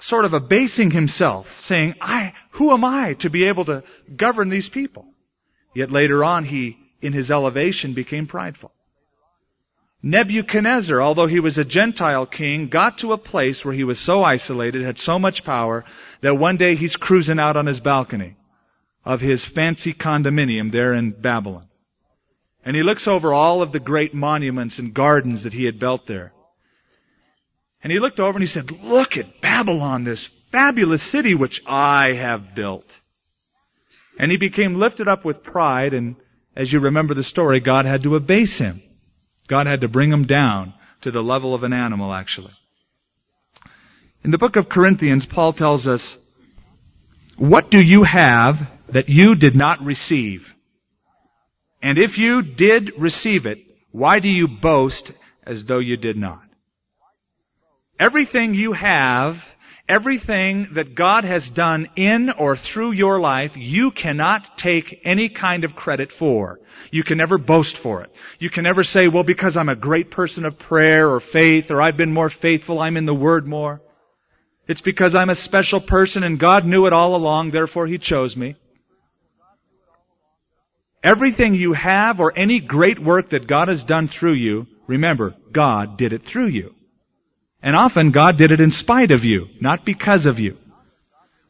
sort 0.00 0.24
of 0.24 0.34
abasing 0.34 0.90
himself, 0.90 1.46
saying, 1.62 1.94
I, 2.00 2.32
who 2.52 2.72
am 2.72 2.84
I 2.84 3.14
to 3.14 3.30
be 3.30 3.48
able 3.48 3.64
to 3.66 3.84
govern 4.14 4.48
these 4.48 4.68
people? 4.68 5.06
Yet 5.74 5.90
later 5.90 6.22
on 6.24 6.44
he, 6.44 6.76
in 7.00 7.12
his 7.12 7.30
elevation, 7.30 7.94
became 7.94 8.26
prideful. 8.26 8.72
Nebuchadnezzar, 10.06 11.00
although 11.00 11.26
he 11.26 11.40
was 11.40 11.56
a 11.56 11.64
Gentile 11.64 12.26
king, 12.26 12.68
got 12.68 12.98
to 12.98 13.14
a 13.14 13.18
place 13.18 13.64
where 13.64 13.72
he 13.72 13.84
was 13.84 13.98
so 13.98 14.22
isolated, 14.22 14.82
had 14.82 14.98
so 14.98 15.18
much 15.18 15.44
power, 15.44 15.82
that 16.20 16.34
one 16.34 16.58
day 16.58 16.76
he's 16.76 16.94
cruising 16.94 17.38
out 17.38 17.56
on 17.56 17.64
his 17.64 17.80
balcony 17.80 18.36
of 19.02 19.22
his 19.22 19.42
fancy 19.42 19.94
condominium 19.94 20.70
there 20.70 20.92
in 20.92 21.12
Babylon. 21.12 21.68
And 22.66 22.76
he 22.76 22.82
looks 22.82 23.08
over 23.08 23.32
all 23.32 23.62
of 23.62 23.72
the 23.72 23.80
great 23.80 24.12
monuments 24.12 24.78
and 24.78 24.92
gardens 24.92 25.44
that 25.44 25.54
he 25.54 25.64
had 25.64 25.80
built 25.80 26.06
there. 26.06 26.34
And 27.82 27.90
he 27.90 27.98
looked 27.98 28.20
over 28.20 28.32
and 28.32 28.42
he 28.42 28.46
said, 28.46 28.70
look 28.82 29.16
at 29.16 29.40
Babylon, 29.40 30.04
this 30.04 30.28
fabulous 30.52 31.02
city 31.02 31.34
which 31.34 31.62
I 31.66 32.12
have 32.12 32.54
built. 32.54 32.86
And 34.18 34.30
he 34.30 34.36
became 34.36 34.78
lifted 34.78 35.08
up 35.08 35.24
with 35.24 35.42
pride 35.42 35.94
and 35.94 36.16
as 36.54 36.70
you 36.70 36.80
remember 36.80 37.14
the 37.14 37.24
story, 37.24 37.60
God 37.60 37.86
had 37.86 38.02
to 38.02 38.16
abase 38.16 38.58
him. 38.58 38.82
God 39.48 39.66
had 39.66 39.82
to 39.82 39.88
bring 39.88 40.10
him 40.10 40.26
down 40.26 40.74
to 41.02 41.10
the 41.10 41.22
level 41.22 41.54
of 41.54 41.62
an 41.62 41.72
animal 41.72 42.12
actually. 42.12 42.52
In 44.22 44.30
the 44.30 44.38
book 44.38 44.56
of 44.56 44.70
Corinthians, 44.70 45.26
Paul 45.26 45.52
tells 45.52 45.86
us, 45.86 46.16
what 47.36 47.70
do 47.70 47.80
you 47.80 48.04
have 48.04 48.66
that 48.88 49.08
you 49.08 49.34
did 49.34 49.54
not 49.54 49.84
receive? 49.84 50.46
And 51.82 51.98
if 51.98 52.16
you 52.16 52.42
did 52.42 52.92
receive 52.96 53.44
it, 53.44 53.58
why 53.90 54.20
do 54.20 54.28
you 54.28 54.48
boast 54.48 55.12
as 55.42 55.64
though 55.66 55.78
you 55.78 55.98
did 55.98 56.16
not? 56.16 56.42
Everything 58.00 58.54
you 58.54 58.72
have, 58.72 59.44
everything 59.88 60.68
that 60.74 60.94
God 60.94 61.24
has 61.24 61.48
done 61.50 61.88
in 61.96 62.30
or 62.30 62.56
through 62.56 62.92
your 62.92 63.20
life, 63.20 63.52
you 63.56 63.90
cannot 63.90 64.58
take 64.58 65.00
any 65.04 65.28
kind 65.28 65.64
of 65.64 65.76
credit 65.76 66.12
for. 66.12 66.60
You 66.90 67.04
can 67.04 67.18
never 67.18 67.38
boast 67.38 67.78
for 67.78 68.02
it. 68.02 68.10
You 68.38 68.50
can 68.50 68.64
never 68.64 68.84
say, 68.84 69.08
well, 69.08 69.24
because 69.24 69.56
I'm 69.56 69.68
a 69.68 69.76
great 69.76 70.10
person 70.10 70.44
of 70.44 70.58
prayer 70.58 71.10
or 71.10 71.20
faith, 71.20 71.70
or 71.70 71.82
I've 71.82 71.96
been 71.96 72.12
more 72.12 72.30
faithful, 72.30 72.80
I'm 72.80 72.96
in 72.96 73.06
the 73.06 73.14
Word 73.14 73.46
more. 73.46 73.80
It's 74.66 74.80
because 74.80 75.14
I'm 75.14 75.30
a 75.30 75.34
special 75.34 75.80
person 75.80 76.22
and 76.22 76.38
God 76.38 76.64
knew 76.64 76.86
it 76.86 76.92
all 76.92 77.14
along, 77.14 77.50
therefore 77.50 77.86
He 77.86 77.98
chose 77.98 78.36
me. 78.36 78.56
Everything 81.02 81.54
you 81.54 81.74
have 81.74 82.18
or 82.18 82.32
any 82.34 82.60
great 82.60 82.98
work 82.98 83.30
that 83.30 83.46
God 83.46 83.68
has 83.68 83.84
done 83.84 84.08
through 84.08 84.34
you, 84.34 84.66
remember, 84.86 85.34
God 85.52 85.98
did 85.98 86.14
it 86.14 86.24
through 86.24 86.46
you. 86.46 86.74
And 87.64 87.74
often 87.74 88.10
God 88.10 88.36
did 88.36 88.52
it 88.52 88.60
in 88.60 88.70
spite 88.70 89.10
of 89.10 89.24
you, 89.24 89.48
not 89.58 89.86
because 89.86 90.26
of 90.26 90.38
you. 90.38 90.58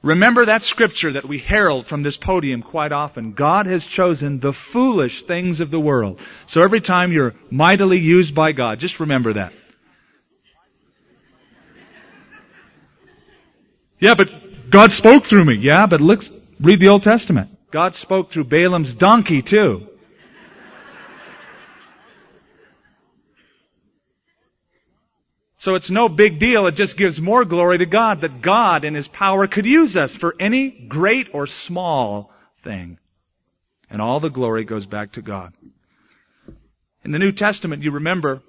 Remember 0.00 0.44
that 0.44 0.62
scripture 0.62 1.12
that 1.14 1.26
we 1.26 1.38
herald 1.38 1.88
from 1.88 2.04
this 2.04 2.16
podium 2.16 2.62
quite 2.62 2.92
often. 2.92 3.33
God 3.33 3.66
has 3.66 3.85
chosen 3.85 4.38
the 4.38 4.52
foolish 4.52 5.25
things 5.26 5.59
of 5.59 5.73
the 5.73 5.80
world. 5.80 6.21
So 6.47 6.62
every 6.62 6.80
time 6.80 7.11
you're 7.11 7.35
mightily 7.50 7.99
used 7.99 8.33
by 8.33 8.52
God, 8.52 8.78
just 8.78 9.00
remember 9.00 9.33
that. 9.33 9.52
Yeah, 13.99 14.14
but 14.14 14.71
God 14.71 14.92
spoke 14.92 15.26
through 15.26 15.47
me. 15.47 15.54
Yeah, 15.54 15.87
but 15.87 16.00
look, 16.00 16.23
read 16.61 16.78
the 16.78 16.90
Old 16.90 17.02
Testament. 17.02 17.50
God 17.73 17.97
spoke 17.97 18.30
through 18.30 18.44
Balaam's 18.44 18.94
donkey 18.94 19.42
too. 19.42 19.88
So 25.64 25.76
it's 25.76 25.88
no 25.88 26.11
big 26.11 26.38
deal. 26.38 26.66
It 26.66 26.75
just 26.75 26.94
gives 26.94 27.18
more 27.18 27.47
glory 27.47 27.78
to 27.78 27.87
God 27.87 28.21
that 28.21 28.42
God 28.42 28.85
in 28.85 28.94
His 28.94 29.09
power 29.09 29.47
could 29.47 29.64
use 29.64 29.97
us 29.97 30.14
for 30.14 30.35
any 30.38 30.68
great 30.68 31.28
or 31.33 31.47
small 31.47 32.30
thing. 32.62 32.99
And 33.88 34.02
all 34.02 34.21
the 34.21 34.28
glory 34.28 34.64
goes 34.64 34.85
back 34.85 35.12
to 35.12 35.23
God. 35.23 35.54
In 37.02 37.12
the 37.12 37.18
New 37.18 37.33
Testament, 37.33 37.83
you 37.83 37.92
remember, 37.92 38.42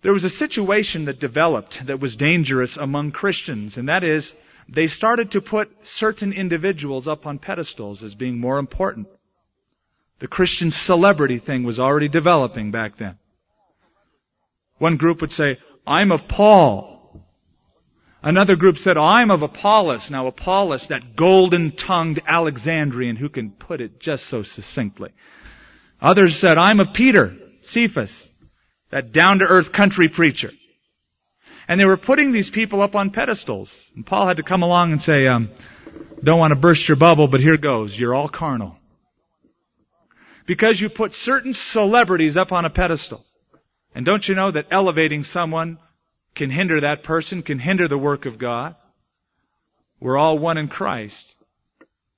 there 0.00 0.14
was 0.14 0.24
a 0.24 0.30
situation 0.30 1.04
that 1.04 1.20
developed 1.20 1.84
that 1.86 2.00
was 2.00 2.16
dangerous 2.16 2.78
among 2.78 3.12
Christians, 3.12 3.76
and 3.76 3.90
that 3.90 4.02
is, 4.02 4.32
they 4.70 4.86
started 4.86 5.32
to 5.32 5.42
put 5.42 5.68
certain 5.86 6.32
individuals 6.32 7.06
up 7.06 7.26
on 7.26 7.38
pedestals 7.38 8.02
as 8.02 8.14
being 8.14 8.40
more 8.40 8.58
important. 8.58 9.06
The 10.20 10.28
Christian 10.28 10.70
celebrity 10.70 11.40
thing 11.40 11.64
was 11.64 11.78
already 11.78 12.08
developing 12.08 12.70
back 12.70 12.96
then. 12.96 13.18
One 14.78 14.96
group 14.96 15.20
would 15.20 15.32
say, 15.32 15.58
I'm 15.86 16.10
of 16.12 16.28
Paul. 16.28 17.22
Another 18.22 18.56
group 18.56 18.78
said, 18.78 18.96
I'm 18.96 19.30
of 19.30 19.42
Apollos. 19.42 20.10
Now 20.10 20.26
Apollos, 20.26 20.88
that 20.88 21.14
golden-tongued 21.14 22.20
Alexandrian 22.26 23.14
who 23.14 23.28
can 23.28 23.52
put 23.52 23.80
it 23.80 24.00
just 24.00 24.26
so 24.26 24.42
succinctly. 24.42 25.10
Others 26.00 26.38
said, 26.38 26.58
I'm 26.58 26.80
of 26.80 26.92
Peter, 26.92 27.36
Cephas, 27.62 28.28
that 28.90 29.12
down-to-earth 29.12 29.72
country 29.72 30.08
preacher. 30.08 30.50
And 31.68 31.80
they 31.80 31.84
were 31.84 31.96
putting 31.96 32.32
these 32.32 32.50
people 32.50 32.80
up 32.80 32.94
on 32.96 33.10
pedestals. 33.10 33.72
And 33.94 34.06
Paul 34.06 34.26
had 34.26 34.38
to 34.38 34.42
come 34.42 34.62
along 34.62 34.92
and 34.92 35.02
say, 35.02 35.26
um, 35.26 35.50
don't 36.22 36.38
want 36.38 36.52
to 36.52 36.56
burst 36.56 36.88
your 36.88 36.96
bubble, 36.96 37.28
but 37.28 37.40
here 37.40 37.56
goes. 37.56 37.96
You're 37.96 38.14
all 38.14 38.28
carnal. 38.28 38.76
Because 40.46 40.80
you 40.80 40.88
put 40.88 41.14
certain 41.14 41.54
celebrities 41.54 42.36
up 42.36 42.52
on 42.52 42.64
a 42.64 42.70
pedestal. 42.70 43.25
And 43.96 44.04
don't 44.04 44.28
you 44.28 44.34
know 44.34 44.50
that 44.50 44.66
elevating 44.70 45.24
someone 45.24 45.78
can 46.34 46.50
hinder 46.50 46.82
that 46.82 47.02
person, 47.02 47.42
can 47.42 47.58
hinder 47.58 47.88
the 47.88 47.96
work 47.96 48.26
of 48.26 48.36
God? 48.36 48.76
We're 50.00 50.18
all 50.18 50.38
one 50.38 50.58
in 50.58 50.68
Christ. 50.68 51.32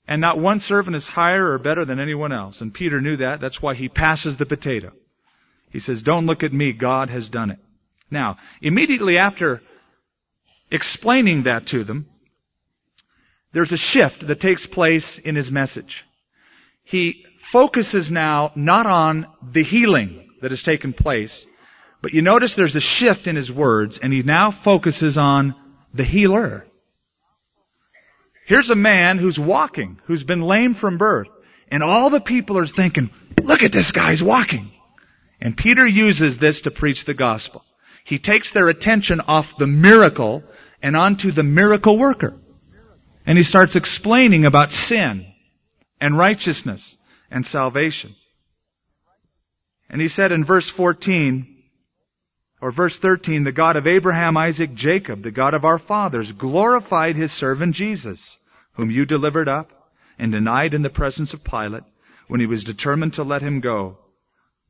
And 0.09 0.21
not 0.21 0.41
one 0.41 0.59
servant 0.59 0.97
is 0.97 1.07
higher 1.07 1.53
or 1.53 1.59
better 1.59 1.85
than 1.85 2.01
anyone 2.01 2.33
else. 2.33 2.61
And 2.61 2.75
Peter 2.75 3.01
knew 3.01 3.19
that. 3.19 3.41
That's 3.41 3.63
why 3.63 3.77
he 3.77 3.89
passes 3.89 4.37
the 4.37 4.45
potato. 4.45 4.91
He 5.71 5.79
says, 5.79 6.03
don't 6.03 6.27
look 6.27 6.43
at 6.43 6.53
me. 6.53 6.73
God 6.73 7.11
has 7.11 7.29
done 7.29 7.53
it. 7.53 7.61
Now, 8.11 8.39
immediately 8.61 9.17
after 9.17 9.63
explaining 10.73 11.45
that 11.45 11.69
to 11.69 11.85
them, 11.85 12.09
there's 13.53 13.71
a 13.71 13.77
shift 13.77 14.27
that 14.27 14.41
takes 14.41 14.67
place 14.67 15.19
in 15.19 15.37
his 15.37 15.53
message. 15.53 16.05
He 16.83 17.25
focuses 17.53 18.11
now 18.11 18.51
not 18.57 18.87
on 18.87 19.29
the 19.49 19.63
healing 19.63 20.29
that 20.43 20.51
has 20.51 20.65
taken 20.65 20.93
place, 20.93 21.47
but 22.01 22.13
you 22.13 22.23
notice 22.23 22.55
there's 22.55 22.77
a 22.77 22.81
shift 22.81 23.27
in 23.27 23.37
his 23.37 23.51
words, 23.51 23.99
and 23.99 24.13
he 24.13 24.23
now 24.23 24.51
focuses 24.51 25.19
on 25.19 25.55
the 25.93 26.05
healer. 26.05 26.67
Here's 28.47 28.71
a 28.71 28.77
man 28.77 29.19
who's 29.19 29.39
walking, 29.39 29.99
who's 30.05 30.25
been 30.25 30.41
lame 30.41 30.75
from 30.75 30.97
birth, 30.97 31.29
and 31.71 31.83
all 31.83 32.11
the 32.11 32.21
people 32.21 32.57
are 32.57 32.67
thinking, 32.67 33.11
look 33.43 33.63
at 33.63 33.73
this 33.73 33.93
guy's 33.93 34.23
walking. 34.23 34.71
And 35.41 35.57
Peter 35.57 35.87
uses 35.87 36.39
this 36.39 36.63
to 36.63 36.71
preach 36.71 37.05
the 37.05 37.15
gospel. 37.15 37.65
He 38.05 38.19
takes 38.19 38.53
their 38.53 38.69
attention 38.69 39.21
off 39.21 39.59
the 39.59 39.67
miracle 39.67 40.43
and 40.83 40.97
onto 40.97 41.31
the 41.31 41.43
miracle 41.43 41.99
worker. 41.99 42.35
And 43.27 43.37
he 43.37 43.45
starts 43.45 43.77
explaining 43.77 44.47
about 44.47 44.73
sin 44.73 45.27
and 46.01 46.17
righteousness 46.17 46.97
and 47.31 47.47
salvation. 47.47 48.15
And 49.91 50.01
he 50.01 50.09
said 50.09 50.33
in 50.33 50.45
verse 50.45 50.71
14, 50.71 51.58
or 52.61 52.73
verse 52.73 52.99
13, 52.99 53.45
the 53.45 53.53
God 53.53 53.77
of 53.77 53.87
Abraham, 53.87 54.37
Isaac, 54.37 54.75
Jacob, 54.75 55.23
the 55.23 55.31
God 55.31 55.55
of 55.55 55.65
our 55.65 55.79
fathers, 55.79 56.33
glorified 56.33 57.17
his 57.17 57.33
servant 57.33 57.75
Jesus, 57.75 58.39
whom 58.75 58.91
you 58.91 59.05
delivered 59.05 59.49
up 59.49 59.71
and 60.19 60.33
denied 60.33 60.75
in 60.75 60.83
the 60.83 60.91
presence 60.91 61.33
of 61.33 61.45
Pilate 61.45 61.85
when 62.27 62.41
he 62.41 62.47
was 62.47 62.65
determined 62.65 63.15
to 63.15 63.23
let 63.23 63.43
him 63.43 63.61
go. 63.61 63.99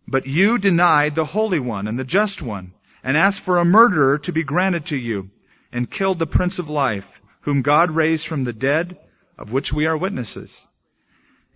But 0.06 0.26
you 0.26 0.58
denied 0.58 1.14
the 1.14 1.24
Holy 1.24 1.60
One 1.60 1.88
and 1.88 1.98
the 1.98 2.04
Just 2.04 2.42
One 2.42 2.72
and 3.02 3.16
asked 3.16 3.40
for 3.40 3.58
a 3.58 3.64
murderer 3.64 4.18
to 4.18 4.32
be 4.32 4.44
granted 4.44 4.86
to 4.86 4.96
you 4.96 5.30
and 5.72 5.90
killed 5.90 6.18
the 6.18 6.26
Prince 6.26 6.58
of 6.58 6.68
Life, 6.68 7.06
whom 7.42 7.62
God 7.62 7.90
raised 7.90 8.26
from 8.26 8.44
the 8.44 8.52
dead, 8.52 8.98
of 9.38 9.52
which 9.52 9.72
we 9.72 9.86
are 9.86 9.96
witnesses. 9.96 10.54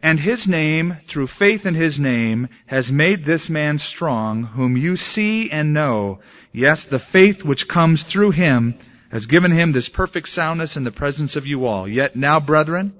And 0.02 0.18
his 0.18 0.48
name, 0.48 0.96
through 1.06 1.28
faith 1.28 1.64
in 1.64 1.76
his 1.76 2.00
name, 2.00 2.48
has 2.66 2.90
made 2.90 3.24
this 3.24 3.48
man 3.48 3.78
strong, 3.78 4.42
whom 4.42 4.76
you 4.76 4.96
see 4.96 5.48
and 5.48 5.72
know. 5.72 6.18
Yes, 6.52 6.84
the 6.84 6.98
faith 6.98 7.44
which 7.44 7.68
comes 7.68 8.02
through 8.02 8.32
him 8.32 8.74
has 9.12 9.26
given 9.26 9.52
him 9.52 9.70
this 9.70 9.88
perfect 9.88 10.28
soundness 10.28 10.76
in 10.76 10.82
the 10.82 10.90
presence 10.90 11.36
of 11.36 11.46
you 11.46 11.66
all. 11.66 11.86
Yet 11.86 12.16
now, 12.16 12.40
brethren, 12.40 12.94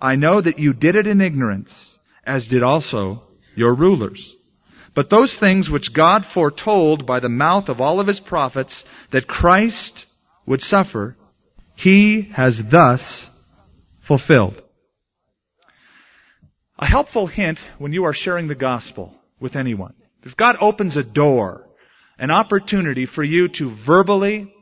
I 0.00 0.16
know 0.16 0.40
that 0.40 0.58
you 0.58 0.72
did 0.72 0.96
it 0.96 1.06
in 1.06 1.20
ignorance, 1.20 1.98
as 2.26 2.48
did 2.48 2.64
also 2.64 3.22
your 3.54 3.74
rulers. 3.74 4.34
But 4.94 5.10
those 5.10 5.34
things 5.34 5.70
which 5.70 5.92
God 5.92 6.26
foretold 6.26 7.06
by 7.06 7.20
the 7.20 7.28
mouth 7.28 7.68
of 7.68 7.80
all 7.80 8.00
of 8.00 8.08
his 8.08 8.18
prophets 8.18 8.82
that 9.10 9.28
Christ 9.28 10.06
would 10.44 10.62
suffer, 10.62 11.16
he 11.76 12.22
has 12.32 12.64
thus 12.64 13.30
fulfilled. 14.00 14.60
A 16.78 16.86
helpful 16.86 17.26
hint 17.26 17.58
when 17.78 17.92
you 17.92 18.04
are 18.04 18.12
sharing 18.12 18.46
the 18.46 18.54
gospel 18.54 19.14
with 19.40 19.56
anyone. 19.56 19.94
if 20.22 20.36
God 20.36 20.56
opens 20.60 20.96
a 20.96 21.02
door, 21.02 21.66
an 22.18 22.30
opportunity 22.30 23.06
for 23.06 23.24
you 23.24 23.48
to 23.48 23.70
verbally 23.70 24.52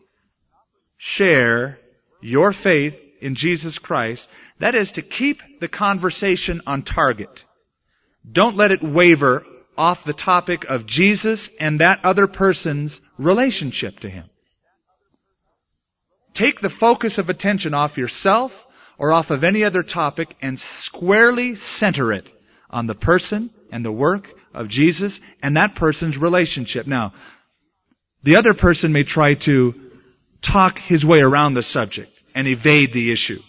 share 0.97 1.79
your 2.21 2.53
faith 2.53 2.95
in 3.21 3.35
Jesus 3.35 3.79
Christ, 3.79 4.29
that 4.61 4.75
is 4.75 4.93
to 4.93 5.03
keep 5.03 5.41
the 5.61 5.69
conversation 5.69 6.63
on 6.67 6.83
target. 6.83 7.45
Don't 8.31 8.57
let 8.57 8.71
it 8.71 8.83
waver 8.83 9.45
off 9.77 10.05
the 10.05 10.13
topic 10.13 10.65
of 10.65 10.87
Jesus 10.87 11.49
and 11.61 11.81
that 11.81 12.05
other 12.05 12.27
person's 12.27 13.01
relationship 13.19 14.01
to 14.01 14.11
Him. 14.11 14.29
Take 16.35 16.61
the 16.61 16.71
focus 16.71 17.19
of 17.19 17.29
attention 17.29 17.75
off 17.75 17.97
yourself 17.97 18.53
or 18.99 19.13
off 19.13 19.31
of 19.31 19.45
any 19.45 19.65
other 19.65 19.83
topic 19.83 20.35
and 20.41 20.59
squarely 20.59 21.57
center 21.57 22.13
it 22.13 22.29
on 22.71 22.87
the 22.87 22.95
person 22.95 23.51
and 23.71 23.85
the 23.85 23.93
work 23.93 24.29
of 24.55 24.69
Jesus 24.69 25.21
and 25.43 25.57
that 25.57 25.75
person's 25.75 26.17
relationship. 26.17 26.87
Now, 26.87 27.13
the 28.23 28.37
other 28.37 28.55
person 28.55 28.93
may 28.93 29.05
try 29.05 29.35
to 29.35 29.75
talk 30.43 30.79
his 30.79 31.05
way 31.05 31.21
around 31.21 31.55
the 31.55 31.63
subject 31.63 32.13
and 32.35 32.47
evade 32.47 32.93
the 32.93 33.13
issue 33.13 33.41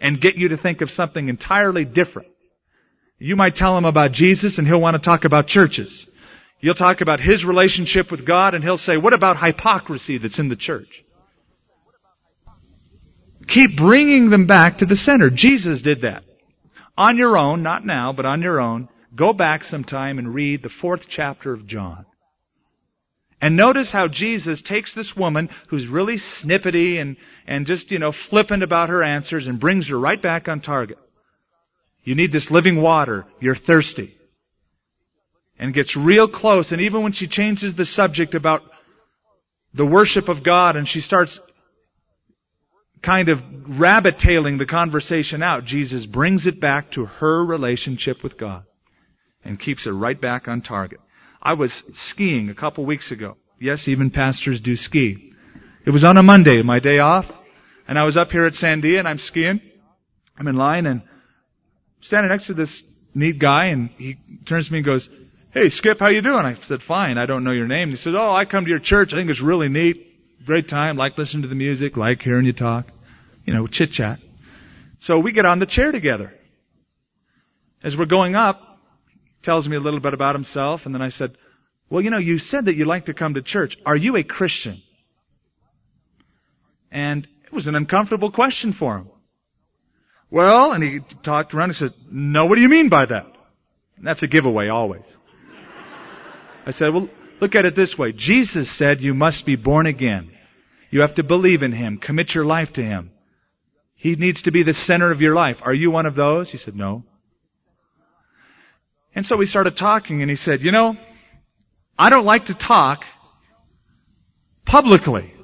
and 0.00 0.20
get 0.20 0.36
you 0.36 0.48
to 0.48 0.56
think 0.56 0.80
of 0.80 0.90
something 0.90 1.28
entirely 1.28 1.84
different. 1.84 2.28
You 3.18 3.36
might 3.36 3.56
tell 3.56 3.76
him 3.76 3.84
about 3.84 4.12
Jesus 4.12 4.58
and 4.58 4.66
he'll 4.66 4.80
want 4.80 4.94
to 4.94 5.00
talk 5.00 5.24
about 5.24 5.48
churches. 5.48 6.06
You'll 6.60 6.74
talk 6.74 7.00
about 7.00 7.20
his 7.20 7.44
relationship 7.44 8.10
with 8.10 8.24
God 8.24 8.54
and 8.54 8.62
he'll 8.62 8.78
say, 8.78 8.96
what 8.96 9.12
about 9.12 9.42
hypocrisy 9.42 10.18
that's 10.18 10.38
in 10.38 10.48
the 10.48 10.56
church? 10.56 11.04
Keep 13.48 13.76
bringing 13.76 14.30
them 14.30 14.46
back 14.46 14.78
to 14.78 14.86
the 14.86 14.96
center. 14.96 15.30
Jesus 15.30 15.82
did 15.82 16.02
that. 16.02 16.22
On 16.96 17.16
your 17.16 17.36
own, 17.38 17.62
not 17.62 17.84
now, 17.84 18.12
but 18.12 18.26
on 18.26 18.42
your 18.42 18.60
own, 18.60 18.88
go 19.14 19.32
back 19.32 19.64
sometime 19.64 20.18
and 20.18 20.34
read 20.34 20.62
the 20.62 20.68
fourth 20.68 21.02
chapter 21.08 21.52
of 21.52 21.66
John. 21.66 22.04
And 23.40 23.56
notice 23.56 23.92
how 23.92 24.08
Jesus 24.08 24.60
takes 24.60 24.92
this 24.92 25.16
woman 25.16 25.48
who's 25.68 25.86
really 25.86 26.16
snippety 26.16 27.00
and, 27.00 27.16
and 27.46 27.66
just, 27.66 27.90
you 27.90 28.00
know, 28.00 28.12
flippant 28.12 28.62
about 28.62 28.88
her 28.88 29.02
answers 29.02 29.46
and 29.46 29.60
brings 29.60 29.88
her 29.88 29.98
right 29.98 30.20
back 30.20 30.48
on 30.48 30.60
target. 30.60 30.98
You 32.02 32.16
need 32.16 32.32
this 32.32 32.50
living 32.50 32.80
water. 32.82 33.26
You're 33.40 33.54
thirsty. 33.54 34.16
And 35.58 35.72
gets 35.72 35.96
real 35.96 36.28
close. 36.28 36.72
And 36.72 36.80
even 36.82 37.02
when 37.02 37.12
she 37.12 37.28
changes 37.28 37.74
the 37.74 37.84
subject 37.84 38.34
about 38.34 38.62
the 39.72 39.86
worship 39.86 40.28
of 40.28 40.42
God 40.42 40.76
and 40.76 40.88
she 40.88 41.00
starts 41.00 41.38
kind 43.02 43.28
of 43.28 43.42
rabbit 43.78 44.18
tailing 44.18 44.58
the 44.58 44.66
conversation 44.66 45.42
out, 45.42 45.64
Jesus 45.64 46.06
brings 46.06 46.46
it 46.46 46.60
back 46.60 46.92
to 46.92 47.06
her 47.06 47.44
relationship 47.44 48.22
with 48.22 48.36
God 48.36 48.64
and 49.44 49.58
keeps 49.58 49.86
it 49.86 49.92
right 49.92 50.20
back 50.20 50.48
on 50.48 50.62
target. 50.62 51.00
I 51.40 51.54
was 51.54 51.82
skiing 51.94 52.50
a 52.50 52.54
couple 52.54 52.84
weeks 52.84 53.10
ago. 53.10 53.36
Yes, 53.60 53.88
even 53.88 54.10
pastors 54.10 54.60
do 54.60 54.76
ski. 54.76 55.32
It 55.84 55.90
was 55.90 56.04
on 56.04 56.16
a 56.16 56.22
Monday, 56.22 56.62
my 56.62 56.80
day 56.80 56.98
off, 56.98 57.26
and 57.86 57.98
I 57.98 58.04
was 58.04 58.16
up 58.16 58.30
here 58.30 58.46
at 58.46 58.52
Sandia 58.52 58.98
and 58.98 59.08
I'm 59.08 59.18
skiing. 59.18 59.60
I'm 60.36 60.48
in 60.48 60.56
line 60.56 60.86
and 60.86 61.02
standing 62.00 62.30
next 62.30 62.46
to 62.46 62.54
this 62.54 62.82
neat 63.14 63.38
guy 63.38 63.66
and 63.66 63.90
he 63.98 64.16
turns 64.46 64.66
to 64.66 64.72
me 64.72 64.78
and 64.78 64.86
goes, 64.86 65.08
Hey 65.50 65.70
Skip, 65.70 65.98
how 65.98 66.08
you 66.08 66.20
doing? 66.20 66.44
I 66.44 66.56
said, 66.62 66.82
fine, 66.82 67.16
I 67.16 67.26
don't 67.26 67.42
know 67.42 67.52
your 67.52 67.66
name. 67.66 67.90
He 67.90 67.96
said, 67.96 68.14
oh, 68.14 68.34
I 68.34 68.44
come 68.44 68.64
to 68.64 68.70
your 68.70 68.78
church. 68.78 69.12
I 69.12 69.16
think 69.16 69.30
it's 69.30 69.40
really 69.40 69.68
neat. 69.68 70.07
Great 70.48 70.66
time. 70.66 70.96
Like 70.96 71.18
listening 71.18 71.42
to 71.42 71.48
the 71.48 71.54
music, 71.54 71.98
like 71.98 72.22
hearing 72.22 72.46
you 72.46 72.54
talk. 72.54 72.86
You 73.44 73.52
know, 73.52 73.66
chit 73.66 73.92
chat. 73.92 74.18
So 75.00 75.18
we 75.18 75.32
get 75.32 75.44
on 75.44 75.58
the 75.58 75.66
chair 75.66 75.92
together. 75.92 76.32
As 77.84 77.94
we're 77.94 78.06
going 78.06 78.34
up, 78.34 78.80
tells 79.42 79.68
me 79.68 79.76
a 79.76 79.80
little 79.80 80.00
bit 80.00 80.14
about 80.14 80.34
himself, 80.34 80.86
and 80.86 80.94
then 80.94 81.02
I 81.02 81.10
said, 81.10 81.36
well, 81.90 82.00
you 82.00 82.08
know, 82.08 82.16
you 82.16 82.38
said 82.38 82.64
that 82.64 82.76
you 82.76 82.86
like 82.86 83.04
to 83.06 83.14
come 83.14 83.34
to 83.34 83.42
church. 83.42 83.76
Are 83.84 83.94
you 83.94 84.16
a 84.16 84.22
Christian? 84.22 84.80
And 86.90 87.28
it 87.44 87.52
was 87.52 87.66
an 87.66 87.74
uncomfortable 87.74 88.32
question 88.32 88.72
for 88.72 88.96
him. 88.96 89.10
Well, 90.30 90.72
and 90.72 90.82
he 90.82 91.00
talked 91.22 91.52
around 91.52 91.70
and 91.70 91.76
said, 91.76 91.92
no, 92.10 92.46
what 92.46 92.54
do 92.54 92.62
you 92.62 92.70
mean 92.70 92.88
by 92.88 93.04
that? 93.04 93.26
And 93.98 94.06
that's 94.06 94.22
a 94.22 94.26
giveaway 94.26 94.68
always. 94.68 95.04
I 96.64 96.70
said, 96.70 96.94
well, 96.94 97.10
look 97.38 97.54
at 97.54 97.66
it 97.66 97.76
this 97.76 97.98
way. 97.98 98.12
Jesus 98.12 98.70
said 98.70 99.02
you 99.02 99.12
must 99.12 99.44
be 99.44 99.54
born 99.54 99.84
again. 99.84 100.30
You 100.90 101.02
have 101.02 101.16
to 101.16 101.22
believe 101.22 101.62
in 101.62 101.72
Him, 101.72 101.98
commit 101.98 102.34
your 102.34 102.44
life 102.44 102.72
to 102.74 102.82
Him. 102.82 103.10
He 103.94 104.14
needs 104.14 104.42
to 104.42 104.52
be 104.52 104.62
the 104.62 104.74
center 104.74 105.10
of 105.10 105.20
your 105.20 105.34
life. 105.34 105.58
Are 105.62 105.74
you 105.74 105.90
one 105.90 106.06
of 106.06 106.14
those? 106.14 106.50
He 106.50 106.58
said, 106.58 106.76
no. 106.76 107.04
And 109.14 109.26
so 109.26 109.36
we 109.36 109.46
started 109.46 109.76
talking 109.76 110.22
and 110.22 110.30
he 110.30 110.36
said, 110.36 110.62
you 110.62 110.70
know, 110.70 110.96
I 111.98 112.08
don't 112.08 112.24
like 112.24 112.46
to 112.46 112.54
talk 112.54 113.04
publicly 114.64 115.34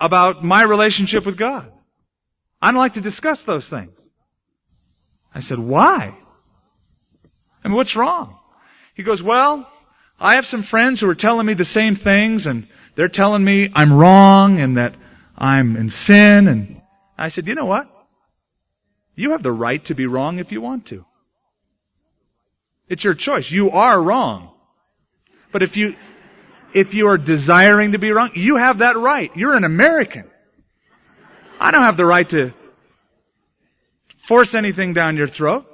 about 0.00 0.42
my 0.42 0.62
relationship 0.62 1.24
with 1.24 1.36
God. 1.36 1.70
I 2.60 2.72
don't 2.72 2.80
like 2.80 2.94
to 2.94 3.00
discuss 3.00 3.40
those 3.44 3.66
things. 3.68 3.92
I 5.32 5.38
said, 5.38 5.60
why? 5.60 6.18
I 7.62 7.68
mean, 7.68 7.76
what's 7.76 7.94
wrong? 7.94 8.38
He 8.96 9.04
goes, 9.04 9.22
well, 9.22 9.68
I 10.18 10.34
have 10.34 10.46
some 10.46 10.64
friends 10.64 11.00
who 11.00 11.08
are 11.08 11.14
telling 11.14 11.46
me 11.46 11.54
the 11.54 11.64
same 11.64 11.94
things 11.94 12.48
and 12.48 12.66
they're 12.94 13.08
telling 13.08 13.42
me 13.42 13.70
I'm 13.74 13.92
wrong 13.92 14.60
and 14.60 14.76
that 14.76 14.94
I'm 15.36 15.76
in 15.76 15.90
sin 15.90 16.48
and 16.48 16.80
I 17.18 17.28
said, 17.28 17.46
you 17.46 17.54
know 17.54 17.66
what? 17.66 17.88
You 19.16 19.32
have 19.32 19.42
the 19.42 19.52
right 19.52 19.84
to 19.86 19.94
be 19.94 20.06
wrong 20.06 20.38
if 20.38 20.52
you 20.52 20.60
want 20.60 20.86
to. 20.86 21.04
It's 22.88 23.04
your 23.04 23.14
choice. 23.14 23.50
You 23.50 23.70
are 23.70 24.00
wrong. 24.00 24.50
But 25.52 25.62
if 25.62 25.76
you, 25.76 25.94
if 26.74 26.94
you 26.94 27.08
are 27.08 27.18
desiring 27.18 27.92
to 27.92 27.98
be 27.98 28.10
wrong, 28.10 28.30
you 28.34 28.56
have 28.56 28.78
that 28.78 28.96
right. 28.96 29.30
You're 29.36 29.56
an 29.56 29.64
American. 29.64 30.24
I 31.60 31.70
don't 31.70 31.82
have 31.82 31.96
the 31.96 32.04
right 32.04 32.28
to 32.30 32.52
force 34.26 34.54
anything 34.54 34.94
down 34.94 35.16
your 35.16 35.28
throat. 35.28 35.66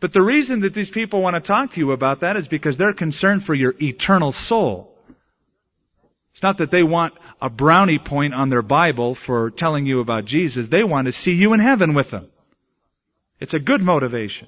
But 0.00 0.12
the 0.12 0.22
reason 0.22 0.60
that 0.60 0.74
these 0.74 0.90
people 0.90 1.22
want 1.22 1.34
to 1.34 1.40
talk 1.40 1.72
to 1.72 1.78
you 1.78 1.92
about 1.92 2.20
that 2.20 2.36
is 2.36 2.48
because 2.48 2.76
they're 2.76 2.92
concerned 2.92 3.44
for 3.44 3.54
your 3.54 3.74
eternal 3.80 4.32
soul. 4.32 4.95
It's 6.36 6.42
not 6.42 6.58
that 6.58 6.70
they 6.70 6.82
want 6.82 7.14
a 7.40 7.48
brownie 7.48 7.98
point 7.98 8.34
on 8.34 8.50
their 8.50 8.60
Bible 8.60 9.14
for 9.14 9.50
telling 9.50 9.86
you 9.86 10.00
about 10.00 10.26
Jesus. 10.26 10.68
They 10.68 10.84
want 10.84 11.06
to 11.06 11.12
see 11.12 11.32
you 11.32 11.54
in 11.54 11.60
heaven 11.60 11.94
with 11.94 12.10
them. 12.10 12.28
It's 13.40 13.54
a 13.54 13.58
good 13.58 13.80
motivation. 13.80 14.46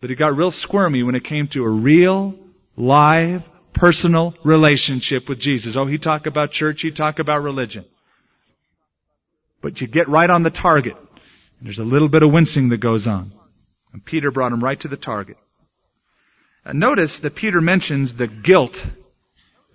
But 0.00 0.10
it 0.10 0.14
got 0.14 0.34
real 0.34 0.50
squirmy 0.50 1.02
when 1.02 1.14
it 1.16 1.24
came 1.24 1.48
to 1.48 1.62
a 1.62 1.68
real, 1.68 2.34
live, 2.78 3.42
personal 3.74 4.32
relationship 4.42 5.28
with 5.28 5.38
Jesus. 5.38 5.76
Oh, 5.76 5.84
he 5.84 5.98
talk 5.98 6.24
about 6.24 6.50
church, 6.50 6.80
he 6.80 6.92
talk 6.92 7.18
about 7.18 7.42
religion. 7.42 7.84
But 9.60 9.82
you 9.82 9.86
get 9.86 10.08
right 10.08 10.30
on 10.30 10.44
the 10.44 10.50
target. 10.50 10.96
There's 11.60 11.78
a 11.78 11.84
little 11.84 12.08
bit 12.08 12.22
of 12.22 12.32
wincing 12.32 12.70
that 12.70 12.78
goes 12.78 13.06
on. 13.06 13.32
And 13.92 14.02
Peter 14.02 14.30
brought 14.30 14.52
him 14.52 14.64
right 14.64 14.80
to 14.80 14.88
the 14.88 14.96
target. 14.96 15.36
And 16.64 16.80
notice 16.80 17.18
that 17.18 17.34
Peter 17.34 17.60
mentions 17.60 18.14
the 18.14 18.26
guilt 18.26 18.82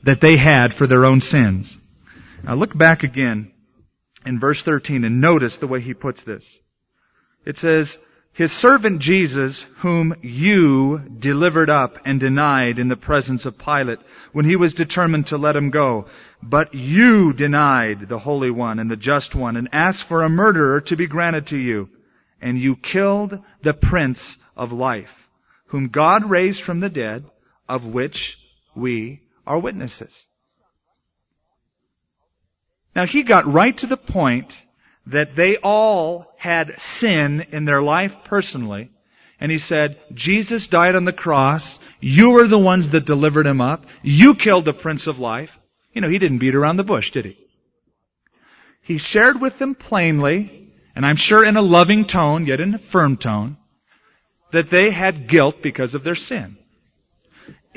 that 0.04 0.22
they 0.22 0.38
had 0.38 0.74
for 0.74 0.88
their 0.88 1.06
own 1.06 1.22
sins. 1.22 1.76
Now 2.44 2.56
look 2.56 2.78
back 2.78 3.04
again 3.04 3.52
in 4.26 4.40
verse 4.40 4.64
13 4.64 5.04
and 5.04 5.22
notice 5.22 5.58
the 5.58 5.68
way 5.68 5.82
he 5.82 5.94
puts 5.94 6.24
this. 6.24 6.46
It 7.46 7.58
says, 7.58 7.98
his 8.34 8.52
servant 8.52 9.00
Jesus, 9.00 9.66
whom 9.78 10.14
you 10.22 11.00
delivered 11.18 11.72
up 11.72 11.98
and 12.06 12.20
denied 12.20 12.78
in 12.78 12.88
the 12.88 12.96
presence 12.96 13.46
of 13.48 13.58
Pilate 13.58 13.98
when 14.32 14.46
he 14.46 14.56
was 14.56 14.76
determined 14.76 15.28
to 15.28 15.40
let 15.40 15.56
him 15.56 15.72
go. 15.72 16.06
But 16.44 16.76
you 16.76 17.34
denied 17.34 18.08
the 18.08 18.20
Holy 18.20 18.52
One 18.52 18.78
and 18.78 18.92
the 18.92 18.96
Just 18.96 19.34
One 19.34 19.58
and 19.58 19.70
asked 19.72 20.04
for 20.04 20.22
a 20.22 20.30
murderer 20.30 20.82
to 20.82 20.96
be 20.96 21.08
granted 21.08 21.48
to 21.48 21.58
you 21.58 21.90
and 22.40 22.60
you 22.60 22.76
killed 22.76 23.40
the 23.64 23.74
Prince 23.74 24.38
of 24.56 24.72
Life, 24.72 25.28
whom 25.70 25.88
God 25.88 26.30
raised 26.30 26.62
from 26.62 26.80
the 26.80 26.90
dead, 26.90 27.26
of 27.68 27.86
which 27.86 28.38
we 28.76 29.22
are 29.48 29.60
witnesses. 29.60 30.26
Now 32.96 33.06
he 33.06 33.24
got 33.24 33.52
right 33.52 33.78
to 33.78 33.88
the 33.88 33.98
point 33.98 34.56
that 35.08 35.36
they 35.36 35.58
all 35.58 36.34
had 36.38 36.80
sin 37.00 37.46
in 37.52 37.66
their 37.66 37.82
life 37.82 38.14
personally. 38.26 38.92
And 39.40 39.52
he 39.52 39.60
said, 39.60 40.00
Jesus 40.14 40.68
died 40.68 40.96
on 40.96 41.06
the 41.06 41.14
cross. 41.14 41.80
You 42.00 42.32
were 42.32 42.48
the 42.48 42.58
ones 42.58 42.90
that 42.90 43.06
delivered 43.06 43.46
him 43.46 43.62
up. 43.62 43.86
You 44.02 44.36
killed 44.36 44.66
the 44.66 44.74
Prince 44.74 45.06
of 45.06 45.20
Life. 45.20 45.52
You 45.94 46.02
know, 46.02 46.10
he 46.10 46.18
didn't 46.18 46.40
beat 46.40 46.56
around 46.56 46.78
the 46.78 46.84
bush, 46.84 47.12
did 47.12 47.26
he? 47.26 47.38
He 48.82 48.98
shared 48.98 49.40
with 49.40 49.60
them 49.60 49.76
plainly 49.76 50.68
and 50.98 51.06
I'm 51.06 51.16
sure 51.16 51.46
in 51.46 51.56
a 51.56 51.62
loving 51.62 52.06
tone, 52.06 52.48
yet 52.48 52.60
in 52.60 52.74
a 52.74 52.80
firm 52.80 53.18
tone, 53.18 53.58
that 54.52 54.72
they 54.72 54.90
had 54.90 55.30
guilt 55.30 55.62
because 55.62 55.94
of 55.94 56.04
their 56.04 56.16
sin. 56.16 56.57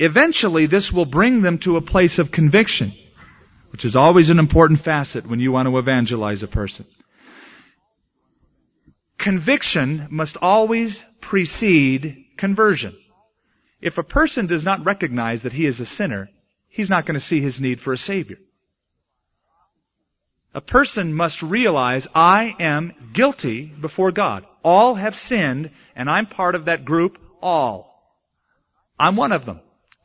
Eventually, 0.03 0.65
this 0.65 0.91
will 0.91 1.05
bring 1.05 1.43
them 1.43 1.59
to 1.59 1.77
a 1.77 1.81
place 1.81 2.17
of 2.17 2.31
conviction, 2.31 2.91
which 3.71 3.85
is 3.85 3.95
always 3.95 4.31
an 4.31 4.39
important 4.39 4.83
facet 4.83 5.27
when 5.27 5.39
you 5.39 5.51
want 5.51 5.67
to 5.67 5.77
evangelize 5.77 6.41
a 6.41 6.47
person. 6.47 6.87
Conviction 9.19 10.07
must 10.09 10.37
always 10.37 11.03
precede 11.21 12.25
conversion. 12.35 12.97
If 13.79 13.99
a 13.99 14.03
person 14.03 14.47
does 14.47 14.63
not 14.63 14.83
recognize 14.83 15.43
that 15.43 15.53
he 15.53 15.67
is 15.67 15.79
a 15.79 15.85
sinner, 15.85 16.31
he's 16.67 16.89
not 16.89 17.05
going 17.05 17.19
to 17.19 17.27
see 17.27 17.39
his 17.39 17.61
need 17.61 17.79
for 17.79 17.93
a 17.93 17.97
Savior. 17.97 18.39
A 20.55 20.61
person 20.61 21.13
must 21.13 21.43
realize 21.43 22.07
I 22.15 22.55
am 22.59 23.11
guilty 23.13 23.65
before 23.65 24.11
God. 24.11 24.47
All 24.63 24.95
have 24.95 25.15
sinned, 25.15 25.69
and 25.95 26.09
I'm 26.09 26.25
part 26.25 26.55
of 26.55 26.65
that 26.65 26.85
group, 26.85 27.19
all. 27.39 27.87
I'm 28.99 29.15
one 29.15 29.31
of 29.31 29.45
them. 29.45 29.59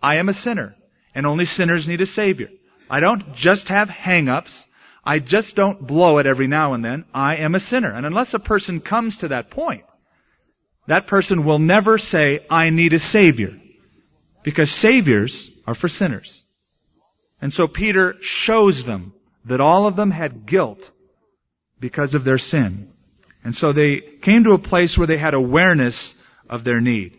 I 0.06 0.18
am 0.18 0.28
a 0.28 0.34
sinner, 0.34 0.76
and 1.16 1.26
only 1.26 1.46
sinners 1.46 1.88
need 1.88 2.00
a 2.00 2.06
Savior. 2.06 2.50
I 2.88 3.00
don't 3.00 3.34
just 3.34 3.66
have 3.66 3.88
hang-ups. 3.90 4.64
I 5.04 5.18
just 5.18 5.56
don't 5.56 5.84
blow 5.84 6.18
it 6.18 6.26
every 6.26 6.46
now 6.46 6.74
and 6.74 6.84
then. 6.84 7.06
I 7.12 7.38
am 7.38 7.56
a 7.56 7.60
sinner. 7.60 7.92
And 7.92 8.06
unless 8.06 8.32
a 8.32 8.38
person 8.38 8.80
comes 8.80 9.16
to 9.18 9.28
that 9.28 9.50
point, 9.50 9.82
that 10.86 11.08
person 11.08 11.42
will 11.42 11.58
never 11.58 11.98
say, 11.98 12.46
I 12.48 12.70
need 12.70 12.92
a 12.92 13.00
Savior. 13.00 13.60
Because 14.44 14.70
Saviors 14.70 15.50
are 15.66 15.74
for 15.74 15.88
sinners. 15.88 16.44
And 17.42 17.52
so 17.52 17.66
Peter 17.66 18.14
shows 18.20 18.84
them 18.84 19.12
that 19.46 19.60
all 19.60 19.88
of 19.88 19.96
them 19.96 20.12
had 20.12 20.46
guilt 20.46 20.88
because 21.80 22.14
of 22.14 22.22
their 22.22 22.38
sin. 22.38 22.92
And 23.42 23.56
so 23.56 23.72
they 23.72 24.02
came 24.22 24.44
to 24.44 24.52
a 24.52 24.68
place 24.70 24.96
where 24.96 25.08
they 25.08 25.18
had 25.18 25.34
awareness 25.34 26.14
of 26.48 26.62
their 26.62 26.80
need. 26.80 27.18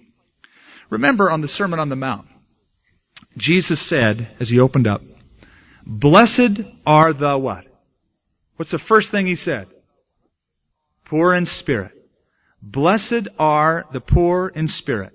Remember 0.89 1.29
on 1.29 1.41
the 1.41 1.49
Sermon 1.49 1.79
on 1.79 1.89
the 1.89 1.97
Mount, 1.97 2.27
Jesus 3.37 3.81
said, 3.81 4.35
as 4.39 4.49
he 4.49 4.59
opened 4.59 4.87
up, 4.87 5.01
Blessed 5.85 6.61
are 6.85 7.13
the 7.13 7.37
what? 7.37 7.65
What's 8.57 8.71
the 8.71 8.79
first 8.79 9.11
thing 9.11 9.25
he 9.25 9.35
said? 9.35 9.67
Poor 11.05 11.33
in 11.33 11.45
spirit. 11.45 11.93
Blessed 12.61 13.29
are 13.39 13.85
the 13.93 14.01
poor 14.01 14.49
in 14.49 14.67
spirit. 14.67 15.13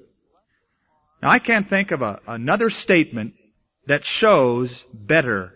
Now 1.23 1.31
I 1.31 1.38
can't 1.38 1.69
think 1.69 1.91
of 1.91 2.01
a, 2.01 2.21
another 2.27 2.71
statement 2.71 3.35
that 3.87 4.05
shows 4.05 4.85
better 4.93 5.55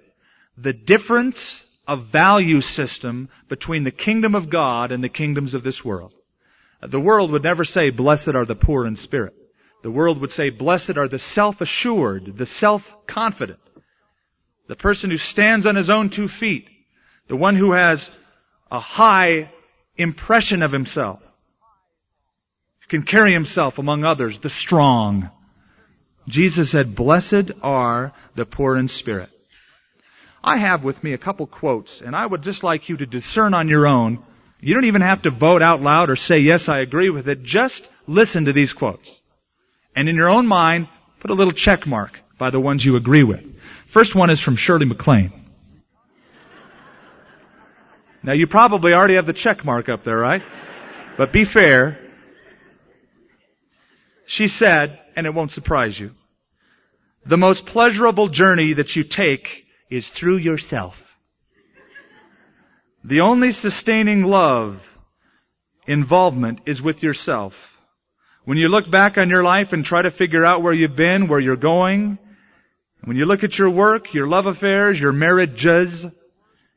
the 0.59 0.73
difference 0.73 1.65
of 1.87 2.07
value 2.07 2.61
system 2.61 3.29
between 3.49 3.85
the 3.85 3.91
kingdom 3.91 4.35
of 4.35 4.51
God 4.51 4.93
and 4.93 5.03
the 5.03 5.09
kingdoms 5.09 5.55
of 5.55 5.63
this 5.63 5.85
world. 5.85 6.13
The 6.83 7.01
world 7.01 7.31
would 7.31 7.43
never 7.43 7.65
say, 7.65 7.91
blessed 7.91 8.35
are 8.35 8.45
the 8.45 8.57
poor 8.57 8.87
in 8.87 8.97
spirit. 8.97 9.35
The 9.83 9.91
world 9.91 10.21
would 10.21 10.33
say, 10.33 10.51
blessed 10.51 10.97
are 10.97 11.09
the 11.09 11.19
self-assured, 11.19 12.37
the 12.37 12.47
self-confident. 12.47 13.61
The 14.69 14.77
person 14.77 15.11
who 15.11 15.17
stands 15.17 15.67
on 15.67 15.77
his 15.77 15.91
own 15.91 16.11
two 16.11 16.29
feet. 16.29 16.69
The 17.29 17.37
one 17.37 17.57
who 17.57 17.73
has 17.73 18.11
a 18.71 18.81
high 18.81 19.51
impression 19.97 20.62
of 20.62 20.73
himself. 20.73 21.21
who 22.81 22.89
Can 22.89 23.03
carry 23.05 23.33
himself 23.33 23.79
among 23.79 24.05
others, 24.05 24.39
the 24.41 24.51
strong. 24.51 25.31
Jesus 26.27 26.71
said, 26.71 26.97
blessed 26.97 27.53
are 27.62 28.12
the 28.35 28.45
poor 28.45 28.77
in 28.77 28.89
spirit. 28.89 29.31
I 30.43 30.59
have 30.59 30.83
with 30.85 31.03
me 31.03 31.12
a 31.12 31.19
couple 31.19 31.47
quotes, 31.47 32.01
and 32.01 32.15
I 32.15 32.27
would 32.27 32.43
just 32.43 32.62
like 32.62 32.89
you 32.89 32.97
to 32.97 33.07
discern 33.07 33.55
on 33.55 33.69
your 33.69 33.87
own. 33.87 34.25
You 34.61 34.75
don't 34.75 34.85
even 34.85 35.03
have 35.03 35.23
to 35.23 35.31
vote 35.31 35.62
out 35.62 35.83
loud 35.83 36.11
or 36.11 36.17
say, 36.17 36.39
yes, 36.39 36.69
I 36.69 36.81
agree 36.81 37.11
with 37.11 37.29
it. 37.29 37.43
Just 37.43 37.89
listen 38.07 38.47
to 38.47 38.53
these 38.53 38.73
quotes. 38.73 39.21
And 39.97 40.11
in 40.11 40.15
your 40.15 40.29
own 40.29 40.47
mind, 40.47 40.89
put 41.21 41.31
a 41.31 41.35
little 41.35 41.55
check 41.55 41.87
mark 41.87 42.21
by 42.39 42.51
the 42.51 42.61
ones 42.61 42.85
you 42.85 42.97
agree 42.97 43.25
with. 43.25 43.43
First 43.89 44.15
one 44.15 44.29
is 44.29 44.39
from 44.39 44.57
Shirley 44.57 44.85
MacLaine. 44.85 45.33
Now 48.23 48.35
you 48.35 48.47
probably 48.47 48.93
already 48.93 49.15
have 49.15 49.27
the 49.27 49.33
check 49.33 49.65
mark 49.65 49.89
up 49.89 50.05
there, 50.05 50.19
right? 50.19 50.43
But 51.17 51.33
be 51.33 51.45
fair. 51.45 51.99
She 54.27 54.49
said, 54.49 54.99
and 55.15 55.27
it 55.27 55.33
won't 55.33 55.53
surprise 55.53 55.99
you, 55.99 56.11
the 57.25 57.37
most 57.37 57.65
pleasurable 57.65 58.29
journey 58.29 58.75
that 58.75 58.95
you 58.97 59.05
take 59.05 59.65
is 59.91 60.09
through 60.09 60.39
yourself. 60.39 60.97
The 63.05 63.21
only 63.21 63.53
sustaining 63.53 64.25
love 64.25 64.83
involvement 65.87 66.61
is 66.67 66.83
with 66.83 67.03
yourself. 67.03 67.55
When 68.47 68.59
you 68.59 68.69
look 68.69 68.89
back 68.89 69.19
on 69.19 69.29
your 69.29 69.43
life 69.43 69.73
and 69.73 69.85
try 69.85 70.03
to 70.03 70.13
figure 70.13 70.45
out 70.45 70.63
where 70.63 70.73
you've 70.73 70.95
been, 70.95 71.27
where 71.27 71.41
you're 71.41 71.57
going, 71.57 72.17
when 73.03 73.17
you 73.17 73.27
look 73.27 73.43
at 73.43 73.59
your 73.59 73.71
work, 73.71 74.15
your 74.15 74.29
love 74.29 74.47
affairs, 74.47 75.01
your 75.01 75.13
marriages, 75.13 76.07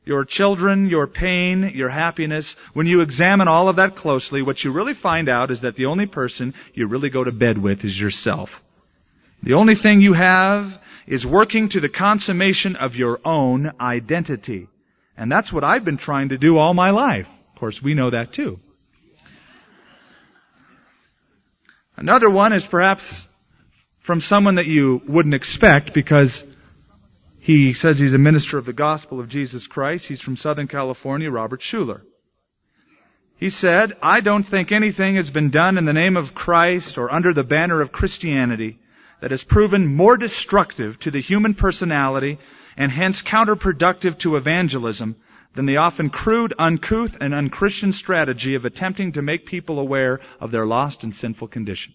your 0.04 0.24
children, 0.24 0.88
your 0.88 1.06
pain, 1.06 1.70
your 1.72 1.88
happiness, 1.88 2.56
when 2.72 2.88
you 2.88 3.02
examine 3.02 3.46
all 3.46 3.68
of 3.68 3.76
that 3.76 3.94
closely, 3.94 4.42
what 4.42 4.64
you 4.64 4.72
really 4.72 4.94
find 4.94 5.28
out 5.28 5.52
is 5.52 5.60
that 5.60 5.76
the 5.76 5.86
only 5.86 6.06
person 6.06 6.54
you 6.74 6.88
really 6.88 7.08
go 7.08 7.22
to 7.22 7.30
bed 7.30 7.56
with 7.56 7.84
is 7.84 7.98
yourself. 7.98 8.50
The 9.44 9.54
only 9.54 9.76
thing 9.76 10.00
you 10.00 10.14
have 10.14 10.76
is 11.06 11.24
working 11.24 11.68
to 11.68 11.78
the 11.78 11.88
consummation 11.88 12.74
of 12.74 12.96
your 12.96 13.20
own 13.24 13.70
identity. 13.80 14.66
And 15.16 15.30
that's 15.30 15.52
what 15.52 15.62
I've 15.62 15.84
been 15.84 15.98
trying 15.98 16.30
to 16.30 16.36
do 16.36 16.58
all 16.58 16.74
my 16.74 16.90
life. 16.90 17.28
Of 17.54 17.60
course, 17.60 17.80
we 17.80 17.94
know 17.94 18.10
that 18.10 18.32
too. 18.32 18.58
Another 22.00 22.30
one 22.30 22.54
is 22.54 22.66
perhaps 22.66 23.26
from 23.98 24.22
someone 24.22 24.54
that 24.54 24.66
you 24.66 25.02
wouldn't 25.06 25.34
expect 25.34 25.92
because 25.92 26.42
he 27.40 27.74
says 27.74 27.98
he's 27.98 28.14
a 28.14 28.18
minister 28.18 28.56
of 28.56 28.64
the 28.64 28.72
gospel 28.72 29.20
of 29.20 29.28
Jesus 29.28 29.66
Christ. 29.66 30.06
He's 30.06 30.22
from 30.22 30.38
Southern 30.38 30.66
California, 30.66 31.30
Robert 31.30 31.60
Schuller. 31.60 32.00
He 33.36 33.50
said, 33.50 33.98
I 34.02 34.20
don't 34.20 34.44
think 34.44 34.72
anything 34.72 35.16
has 35.16 35.28
been 35.28 35.50
done 35.50 35.76
in 35.76 35.84
the 35.84 35.92
name 35.92 36.16
of 36.16 36.34
Christ 36.34 36.96
or 36.96 37.12
under 37.12 37.34
the 37.34 37.44
banner 37.44 37.82
of 37.82 37.92
Christianity 37.92 38.78
that 39.20 39.30
has 39.30 39.44
proven 39.44 39.86
more 39.86 40.16
destructive 40.16 40.98
to 41.00 41.10
the 41.10 41.20
human 41.20 41.52
personality 41.52 42.38
and 42.78 42.90
hence 42.90 43.20
counterproductive 43.20 44.16
to 44.20 44.36
evangelism 44.36 45.16
than 45.54 45.66
the 45.66 45.78
often 45.78 46.10
crude, 46.10 46.54
uncouth, 46.58 47.16
and 47.20 47.34
unchristian 47.34 47.92
strategy 47.92 48.54
of 48.54 48.64
attempting 48.64 49.12
to 49.12 49.22
make 49.22 49.46
people 49.46 49.78
aware 49.78 50.20
of 50.40 50.50
their 50.50 50.66
lost 50.66 51.02
and 51.02 51.14
sinful 51.14 51.48
condition. 51.48 51.92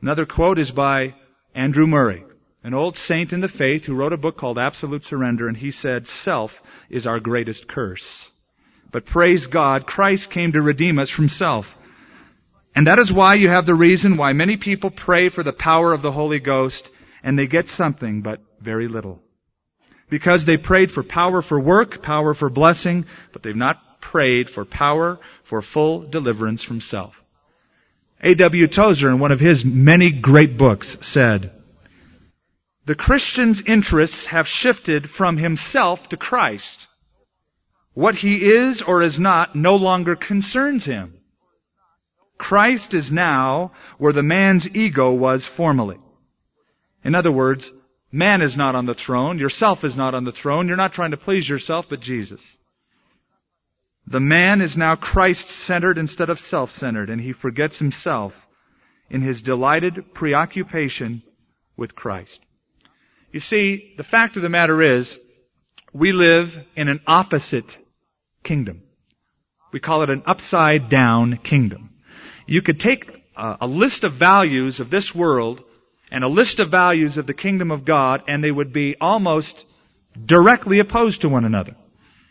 Another 0.00 0.26
quote 0.26 0.58
is 0.58 0.70
by 0.70 1.14
Andrew 1.54 1.86
Murray, 1.86 2.24
an 2.62 2.74
old 2.74 2.96
saint 2.96 3.32
in 3.32 3.40
the 3.40 3.48
faith 3.48 3.84
who 3.84 3.94
wrote 3.94 4.12
a 4.12 4.18
book 4.18 4.36
called 4.36 4.58
Absolute 4.58 5.04
Surrender, 5.04 5.48
and 5.48 5.56
he 5.56 5.70
said, 5.70 6.06
Self 6.06 6.60
is 6.90 7.06
our 7.06 7.20
greatest 7.20 7.68
curse. 7.68 8.28
But 8.90 9.06
praise 9.06 9.46
God, 9.46 9.86
Christ 9.86 10.30
came 10.30 10.52
to 10.52 10.62
redeem 10.62 10.98
us 10.98 11.10
from 11.10 11.28
self. 11.28 11.66
And 12.76 12.86
that 12.86 12.98
is 12.98 13.12
why 13.12 13.34
you 13.34 13.48
have 13.48 13.66
the 13.66 13.74
reason 13.74 14.16
why 14.16 14.32
many 14.32 14.56
people 14.56 14.90
pray 14.90 15.30
for 15.30 15.42
the 15.42 15.52
power 15.52 15.92
of 15.92 16.02
the 16.02 16.12
Holy 16.12 16.38
Ghost 16.38 16.90
and 17.22 17.38
they 17.38 17.46
get 17.46 17.68
something, 17.68 18.22
but 18.22 18.40
very 18.60 18.86
little. 18.88 19.23
Because 20.10 20.44
they 20.44 20.56
prayed 20.56 20.92
for 20.92 21.02
power 21.02 21.42
for 21.42 21.58
work, 21.58 22.02
power 22.02 22.34
for 22.34 22.50
blessing, 22.50 23.06
but 23.32 23.42
they've 23.42 23.56
not 23.56 24.00
prayed 24.00 24.50
for 24.50 24.64
power 24.64 25.18
for 25.44 25.62
full 25.62 26.02
deliverance 26.02 26.62
from 26.62 26.80
self. 26.80 27.14
A.W. 28.22 28.68
Tozer, 28.68 29.10
in 29.10 29.18
one 29.18 29.32
of 29.32 29.40
his 29.40 29.64
many 29.64 30.10
great 30.10 30.56
books, 30.56 30.96
said, 31.00 31.52
The 32.86 32.94
Christian's 32.94 33.60
interests 33.60 34.26
have 34.26 34.48
shifted 34.48 35.10
from 35.10 35.36
himself 35.36 36.08
to 36.10 36.16
Christ. 36.16 36.86
What 37.92 38.14
he 38.14 38.36
is 38.36 38.82
or 38.82 39.02
is 39.02 39.20
not 39.20 39.54
no 39.54 39.76
longer 39.76 40.16
concerns 40.16 40.84
him. 40.84 41.14
Christ 42.38 42.94
is 42.94 43.12
now 43.12 43.72
where 43.98 44.12
the 44.12 44.22
man's 44.22 44.68
ego 44.74 45.12
was 45.12 45.46
formerly. 45.46 45.98
In 47.04 47.14
other 47.14 47.30
words, 47.30 47.70
man 48.14 48.42
is 48.42 48.56
not 48.56 48.74
on 48.74 48.86
the 48.86 48.94
throne, 48.94 49.38
yourself 49.38 49.84
is 49.84 49.96
not 49.96 50.14
on 50.14 50.24
the 50.24 50.32
throne, 50.32 50.68
you're 50.68 50.76
not 50.76 50.92
trying 50.92 51.10
to 51.10 51.16
please 51.16 51.48
yourself, 51.48 51.86
but 51.88 52.00
Jesus. 52.00 52.40
The 54.06 54.20
man 54.20 54.60
is 54.60 54.76
now 54.76 54.96
Christ-centered 54.96 55.98
instead 55.98 56.30
of 56.30 56.38
self-centered, 56.38 57.10
and 57.10 57.20
he 57.20 57.32
forgets 57.32 57.78
himself 57.78 58.32
in 59.10 59.22
his 59.22 59.42
delighted 59.42 60.14
preoccupation 60.14 61.22
with 61.76 61.94
Christ. 61.94 62.40
You 63.32 63.40
see, 63.40 63.94
the 63.96 64.04
fact 64.04 64.36
of 64.36 64.42
the 64.42 64.48
matter 64.48 64.80
is, 64.80 65.18
we 65.92 66.12
live 66.12 66.56
in 66.76 66.88
an 66.88 67.00
opposite 67.06 67.76
kingdom. 68.42 68.82
We 69.72 69.80
call 69.80 70.02
it 70.02 70.10
an 70.10 70.22
upside 70.26 70.88
down 70.88 71.38
kingdom 71.38 71.90
you 72.46 72.62
could 72.62 72.80
take 72.80 73.10
a, 73.36 73.58
a 73.62 73.66
list 73.66 74.04
of 74.04 74.14
values 74.14 74.80
of 74.80 74.90
this 74.90 75.14
world 75.14 75.62
and 76.14 76.22
a 76.22 76.28
list 76.28 76.60
of 76.60 76.70
values 76.70 77.18
of 77.18 77.26
the 77.26 77.34
kingdom 77.34 77.72
of 77.72 77.84
God, 77.84 78.22
and 78.28 78.42
they 78.42 78.52
would 78.52 78.72
be 78.72 78.94
almost 79.00 79.64
directly 80.24 80.78
opposed 80.78 81.22
to 81.22 81.28
one 81.28 81.44
another. 81.44 81.74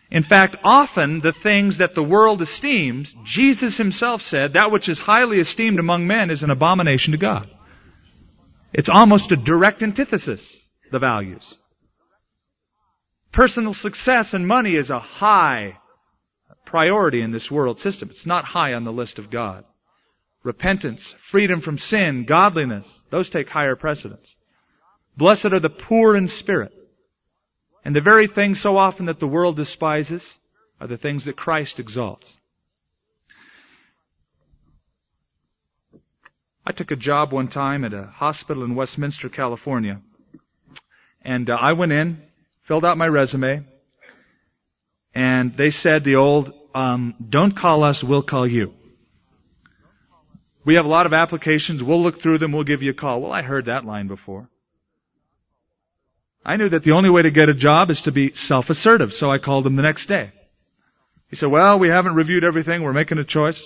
In 0.10 0.24
fact, 0.24 0.56
often 0.64 1.20
the 1.20 1.34
things 1.34 1.80
that 1.80 1.94
the 1.94 2.02
world 2.02 2.42
esteems, 2.42 3.14
Jesus 3.26 3.76
himself 3.76 4.22
said, 4.22 4.54
that 4.54 4.72
which 4.72 4.88
is 4.88 5.00
highly 5.00 5.42
esteemed 5.42 5.80
among 5.80 6.08
men 6.08 6.30
is 6.30 6.44
an 6.44 6.50
abomination 6.50 7.12
to 7.12 7.18
God. 7.18 7.50
It's 8.72 8.88
almost 8.88 9.34
a 9.34 9.36
direct 9.36 9.84
antithesis, 9.84 10.50
the 10.90 11.00
values. 11.00 11.44
Personal 13.34 13.74
success 13.74 14.34
and 14.34 14.48
money 14.48 14.76
is 14.76 14.92
a 14.92 15.00
high 15.00 15.78
priority 16.66 17.22
in 17.22 17.32
this 17.32 17.52
world 17.52 17.82
system. 17.82 18.12
It's 18.12 18.26
not 18.26 18.46
high 18.46 18.76
on 18.76 18.86
the 18.86 18.94
list 18.94 19.20
of 19.20 19.30
God. 19.30 19.66
Repentance, 20.44 21.16
freedom 21.32 21.62
from 21.62 21.78
sin, 21.78 22.26
godliness, 22.26 22.88
those 23.10 23.30
take 23.30 23.50
higher 23.50 23.76
precedence. 23.76 24.28
Blessed 25.18 25.46
are 25.46 25.60
the 25.60 25.70
poor 25.70 26.16
in 26.16 26.28
spirit. 26.28 26.74
And 27.86 27.96
the 27.96 28.02
very 28.02 28.28
things 28.28 28.62
so 28.62 28.78
often 28.78 29.08
that 29.08 29.20
the 29.20 29.28
world 29.28 29.56
despises 29.56 30.24
are 30.80 30.88
the 30.88 30.98
things 30.98 31.26
that 31.26 31.38
Christ 31.38 31.80
exalts. 31.80 32.32
I 36.66 36.72
took 36.72 36.92
a 36.92 36.96
job 36.96 37.34
one 37.34 37.50
time 37.50 37.84
at 37.84 37.94
a 37.94 38.06
hospital 38.06 38.64
in 38.64 38.76
Westminster, 38.76 39.28
California. 39.28 40.02
And 41.22 41.50
uh, 41.50 41.56
I 41.60 41.74
went 41.74 41.92
in, 41.92 42.22
filled 42.64 42.86
out 42.86 42.98
my 42.98 43.08
resume, 43.08 43.66
and 45.14 45.56
they 45.58 45.70
said 45.70 46.04
the 46.04 46.16
old, 46.16 46.54
um, 46.74 47.16
don't 47.30 47.56
call 47.56 47.84
us, 47.84 48.04
we'll 48.04 48.24
call 48.24 48.48
you. 48.48 48.74
We 50.66 50.76
have 50.76 50.86
a 50.86 50.90
lot 50.90 51.06
of 51.06 51.14
applications, 51.14 51.84
we'll 51.84 52.02
look 52.02 52.22
through 52.22 52.38
them, 52.38 52.52
we'll 52.52 52.64
give 52.64 52.82
you 52.82 52.92
a 52.92 52.96
call. 52.96 53.22
Well, 53.22 53.34
I 53.34 53.42
heard 53.42 53.66
that 53.66 53.86
line 53.86 54.08
before. 54.08 54.50
I 56.46 56.56
knew 56.58 56.70
that 56.70 56.84
the 56.84 56.92
only 56.92 57.10
way 57.10 57.22
to 57.22 57.32
get 57.32 57.50
a 57.50 57.54
job 57.54 57.90
is 57.90 58.02
to 58.04 58.12
be 58.12 58.34
self-assertive, 58.34 59.14
so 59.14 59.32
I 59.32 59.38
called 59.38 59.66
him 59.66 59.76
the 59.76 59.82
next 59.82 60.08
day. 60.08 60.32
He 61.30 61.36
said, 61.36 61.50
well, 61.50 61.80
we 61.80 61.88
haven't 61.90 62.16
reviewed 62.16 62.44
everything, 62.44 62.82
we're 62.82 62.94
making 62.94 63.18
a 63.18 63.24
choice. 63.24 63.66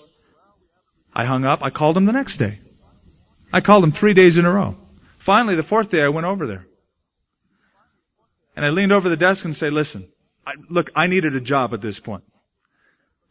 I 1.13 1.25
hung 1.25 1.45
up, 1.45 1.61
I 1.63 1.69
called 1.69 1.97
him 1.97 2.05
the 2.05 2.11
next 2.11 2.37
day. 2.37 2.59
I 3.51 3.61
called 3.61 3.83
him 3.83 3.91
three 3.91 4.13
days 4.13 4.37
in 4.37 4.45
a 4.45 4.51
row. 4.51 4.77
Finally, 5.19 5.55
the 5.55 5.63
fourth 5.63 5.89
day, 5.89 6.01
I 6.01 6.09
went 6.09 6.27
over 6.27 6.47
there. 6.47 6.65
And 8.55 8.65
I 8.65 8.69
leaned 8.69 8.91
over 8.91 9.09
the 9.09 9.17
desk 9.17 9.45
and 9.45 9.55
said, 9.55 9.71
listen, 9.71 10.07
I, 10.45 10.53
look, 10.69 10.89
I 10.95 11.07
needed 11.07 11.35
a 11.35 11.41
job 11.41 11.73
at 11.73 11.81
this 11.81 11.99
point. 11.99 12.23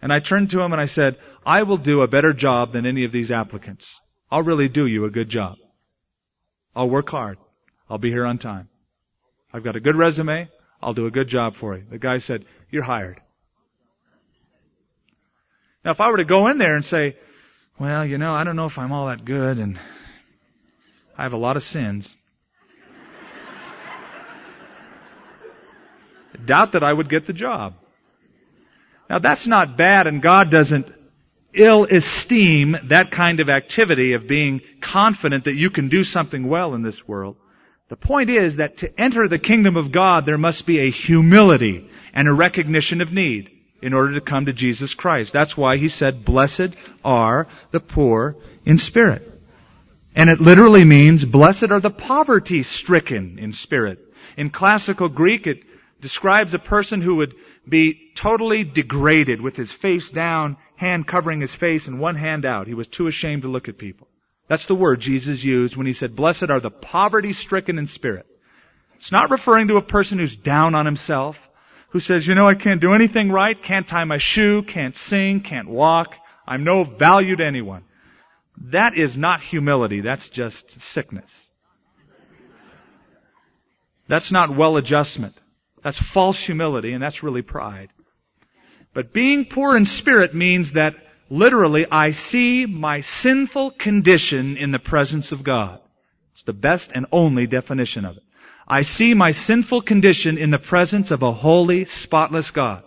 And 0.01 0.13
I 0.13 0.21
turned 0.21 0.51
to 0.51 0.61
him 0.61 0.73
and 0.73 0.81
I 0.81 0.87
said, 0.87 1.17
I 1.47 1.63
will 1.63 1.77
do 1.77 2.03
a 2.03 2.09
better 2.09 2.33
job 2.33 2.73
than 2.73 2.87
any 2.87 3.05
of 3.05 3.13
these 3.13 3.31
applicants. 3.31 3.87
I'll 4.33 4.43
really 4.43 4.69
do 4.69 4.85
you 4.85 5.05
a 5.05 5.11
good 5.11 5.29
job. 5.29 5.55
I'll 6.75 6.91
work 6.91 7.09
hard. 7.09 7.39
I'll 7.89 7.99
be 7.99 8.11
here 8.11 8.27
on 8.27 8.39
time. 8.39 8.69
I've 9.53 9.63
got 9.63 9.77
a 9.77 9.81
good 9.81 9.95
resume. 9.95 10.49
I'll 10.83 10.93
do 10.93 11.07
a 11.07 11.11
good 11.13 11.29
job 11.29 11.55
for 11.55 11.77
you. 11.77 11.85
The 11.89 11.99
guy 11.99 12.19
said, 12.19 12.45
you're 12.69 12.83
hired. 12.83 13.21
Now 15.85 15.93
if 15.93 16.01
I 16.01 16.11
were 16.11 16.17
to 16.17 16.25
go 16.25 16.49
in 16.49 16.59
there 16.59 16.75
and 16.75 16.85
say, 16.85 17.17
well, 17.79 18.05
you 18.05 18.19
know, 18.19 18.35
I 18.35 18.43
don't 18.43 18.57
know 18.57 18.67
if 18.67 18.77
I'm 18.77 18.91
all 18.91 19.07
that 19.07 19.25
good 19.25 19.59
and 19.59 19.79
I 21.17 21.23
have 21.23 21.33
a 21.33 21.39
lot 21.39 21.57
of 21.57 21.63
sins. 21.63 22.13
Doubt 26.45 26.73
that 26.73 26.83
I 26.83 26.93
would 26.93 27.09
get 27.09 27.29
the 27.29 27.33
job. 27.33 27.75
Now 29.09 29.21
that's 29.21 29.47
not 29.47 29.77
bad 29.77 30.09
and 30.09 30.21
God 30.21 30.51
doesn't 30.51 30.96
ill 31.57 31.85
esteem 31.85 32.77
that 32.85 33.11
kind 33.11 33.41
of 33.41 33.49
activity 33.49 34.13
of 34.13 34.29
being 34.29 34.61
confident 34.81 35.45
that 35.45 35.55
you 35.55 35.71
can 35.71 35.89
do 35.89 36.05
something 36.05 36.47
well 36.47 36.75
in 36.75 36.83
this 36.83 37.07
world. 37.09 37.37
The 37.89 37.97
point 37.97 38.31
is 38.31 38.57
that 38.57 38.79
to 38.79 39.01
enter 39.01 39.29
the 39.29 39.39
kingdom 39.39 39.77
of 39.77 39.93
God, 39.93 40.27
there 40.27 40.39
must 40.39 40.67
be 40.67 40.81
a 40.81 40.91
humility 40.91 41.89
and 42.13 42.29
a 42.29 42.33
recognition 42.33 43.01
of 43.01 43.13
need 43.13 43.51
in 43.81 43.93
order 43.93 44.15
to 44.15 44.21
come 44.21 44.47
to 44.47 44.53
Jesus 44.53 44.95
Christ. 44.95 45.33
That's 45.33 45.57
why 45.57 45.77
he 45.77 45.89
said, 45.89 46.25
blessed 46.25 46.71
are 47.05 47.47
the 47.71 47.81
poor 47.81 48.37
in 48.65 48.79
spirit. 48.79 49.33
And 50.15 50.31
it 50.31 50.41
literally 50.41 50.85
means, 50.85 51.25
blessed 51.25 51.71
are 51.71 51.81
the 51.81 51.91
poverty 51.91 52.63
stricken 52.63 53.39
in 53.39 53.53
spirit. 53.53 53.99
In 54.37 54.51
classical 54.51 55.09
Greek, 55.09 55.47
it 55.47 55.59
describes 56.01 56.55
a 56.55 56.59
person 56.59 57.03
who 57.03 57.17
would 57.17 57.35
be 57.69 58.11
totally 58.15 58.65
degraded 58.65 59.41
with 59.41 59.57
his 59.57 59.71
face 59.71 60.09
down, 60.11 60.57
hand 60.77 61.07
covering 61.07 61.41
his 61.41 61.55
face 61.55 61.87
and 61.87 61.99
one 61.99 62.15
hand 62.15 62.45
out. 62.45 62.67
He 62.67 62.75
was 62.75 62.87
too 62.87 63.07
ashamed 63.07 63.43
to 63.43 63.49
look 63.49 63.69
at 63.69 63.79
people. 63.79 64.09
That's 64.49 64.67
the 64.67 64.75
word 64.75 65.01
Jesus 65.01 65.43
used 65.43 65.77
when 65.77 65.87
he 65.87 65.93
said, 65.93 66.15
blessed 66.15 66.51
are 66.51 66.61
the 66.61 66.71
poverty 66.71 67.33
stricken 67.33 67.79
in 67.79 67.87
spirit. 67.87 68.27
It's 68.97 69.13
not 69.13 69.31
referring 69.31 69.69
to 69.69 69.77
a 69.77 69.83
person 69.83 70.19
who's 70.19 70.37
down 70.37 70.75
on 70.75 70.87
himself, 70.87 71.37
who 71.91 72.01
says, 72.01 72.27
you 72.27 72.35
know, 72.35 72.47
I 72.47 72.55
can't 72.55 72.81
do 72.81 72.95
anything 72.95 73.31
right, 73.31 73.61
can't 73.61 73.87
tie 73.87 74.05
my 74.05 74.19
shoe, 74.19 74.63
can't 74.63 74.97
sing, 74.97 75.41
can't 75.41 75.69
walk, 75.69 76.15
I'm 76.47 76.65
no 76.65 76.85
value 76.85 77.37
to 77.37 77.45
anyone. 77.45 77.85
That 78.71 78.97
is 78.97 79.17
not 79.17 79.43
humility, 79.43 80.01
that's 80.01 80.29
just 80.29 80.81
sickness. 80.81 81.31
That's 84.09 84.31
not 84.31 84.57
well 84.57 84.77
adjustment. 84.77 85.35
That's 85.83 85.99
false 85.99 86.39
humility 86.39 86.93
and 86.93 87.03
that's 87.03 87.23
really 87.23 87.43
pride. 87.43 87.91
But 88.97 89.13
being 89.13 89.45
poor 89.45 89.77
in 89.77 89.85
spirit 89.85 90.35
means 90.35 90.73
that 90.73 90.95
literally 91.29 91.85
I 91.91 92.13
see 92.13 92.65
my 92.65 93.03
sinful 93.03 93.73
condition 93.73 94.57
in 94.57 94.71
the 94.71 94.79
presence 94.79 95.33
of 95.33 95.45
God. 95.45 95.81
It's 96.33 96.45
the 96.45 96.55
best 96.55 96.93
and 96.95 97.05
only 97.13 97.47
definition 97.47 98.07
of 98.07 98.17
it. 98.17 98.23
I 98.67 98.81
see 98.81 99.13
my 99.13 99.33
sinful 99.33 99.83
condition 99.83 100.39
in 100.39 100.51
the 100.51 100.59
presence 100.59 101.11
of 101.11 101.23
a 101.23 101.31
holy, 101.31 101.85
spotless 101.85 102.51
God. 102.53 102.85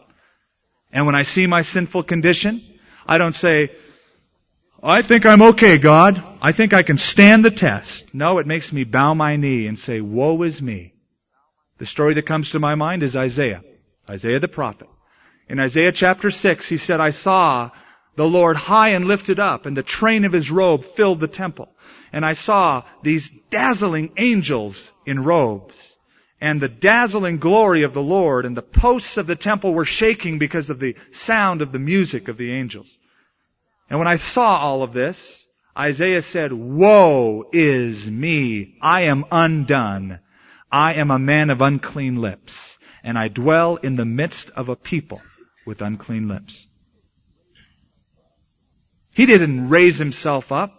And 0.91 1.05
when 1.05 1.13
I 1.13 1.21
see 1.21 1.45
my 1.45 1.61
sinful 1.61 2.01
condition, 2.01 2.79
I 3.05 3.19
don't 3.19 3.35
say, 3.35 3.69
I 4.81 5.03
think 5.03 5.27
I'm 5.27 5.43
okay, 5.43 5.77
God. 5.77 6.23
I 6.41 6.53
think 6.53 6.73
I 6.73 6.81
can 6.81 6.97
stand 6.97 7.45
the 7.45 7.51
test. 7.51 8.15
No, 8.15 8.39
it 8.39 8.47
makes 8.47 8.73
me 8.73 8.83
bow 8.83 9.13
my 9.13 9.35
knee 9.35 9.67
and 9.67 9.77
say, 9.77 10.01
woe 10.01 10.41
is 10.41 10.59
me. 10.59 10.95
The 11.77 11.85
story 11.85 12.15
that 12.15 12.25
comes 12.25 12.49
to 12.49 12.59
my 12.59 12.73
mind 12.73 13.03
is 13.03 13.15
Isaiah. 13.15 13.61
Isaiah 14.09 14.39
the 14.39 14.47
prophet. 14.47 14.87
In 15.49 15.59
Isaiah 15.59 15.91
chapter 15.91 16.29
6, 16.29 16.67
he 16.67 16.77
said, 16.77 17.01
I 17.01 17.09
saw 17.09 17.71
the 18.15 18.27
Lord 18.27 18.55
high 18.55 18.89
and 18.89 19.05
lifted 19.05 19.39
up, 19.39 19.65
and 19.65 19.75
the 19.75 19.81
train 19.81 20.23
of 20.23 20.31
his 20.31 20.51
robe 20.51 20.85
filled 20.95 21.19
the 21.19 21.27
temple. 21.27 21.69
And 22.13 22.23
I 22.23 22.33
saw 22.33 22.83
these 23.01 23.31
dazzling 23.49 24.13
angels 24.17 24.91
in 25.07 25.23
robes. 25.23 25.75
And 26.39 26.61
the 26.61 26.69
dazzling 26.69 27.39
glory 27.39 27.83
of 27.83 27.95
the 27.95 28.01
Lord 28.01 28.45
and 28.45 28.55
the 28.55 28.61
posts 28.61 29.17
of 29.17 29.25
the 29.25 29.35
temple 29.35 29.73
were 29.73 29.85
shaking 29.85 30.37
because 30.37 30.69
of 30.69 30.79
the 30.79 30.95
sound 31.11 31.63
of 31.63 31.71
the 31.71 31.79
music 31.79 32.27
of 32.27 32.37
the 32.37 32.51
angels. 32.51 32.95
And 33.89 33.97
when 33.97 34.07
I 34.07 34.17
saw 34.17 34.55
all 34.55 34.83
of 34.83 34.93
this, 34.93 35.47
Isaiah 35.75 36.21
said, 36.21 36.53
Woe 36.53 37.45
is 37.51 38.05
me! 38.05 38.77
I 38.83 39.03
am 39.03 39.25
undone. 39.31 40.19
I 40.71 40.93
am 40.93 41.09
a 41.09 41.17
man 41.17 41.49
of 41.49 41.61
unclean 41.61 42.17
lips, 42.17 42.77
and 43.03 43.17
I 43.17 43.29
dwell 43.29 43.77
in 43.77 43.95
the 43.95 44.05
midst 44.05 44.51
of 44.51 44.69
a 44.69 44.75
people 44.75 45.21
with 45.69 45.81
unclean 45.81 46.27
lips. 46.27 46.65
He 49.11 49.27
didn't 49.27 49.69
raise 49.69 49.99
himself 49.99 50.51
up 50.51 50.73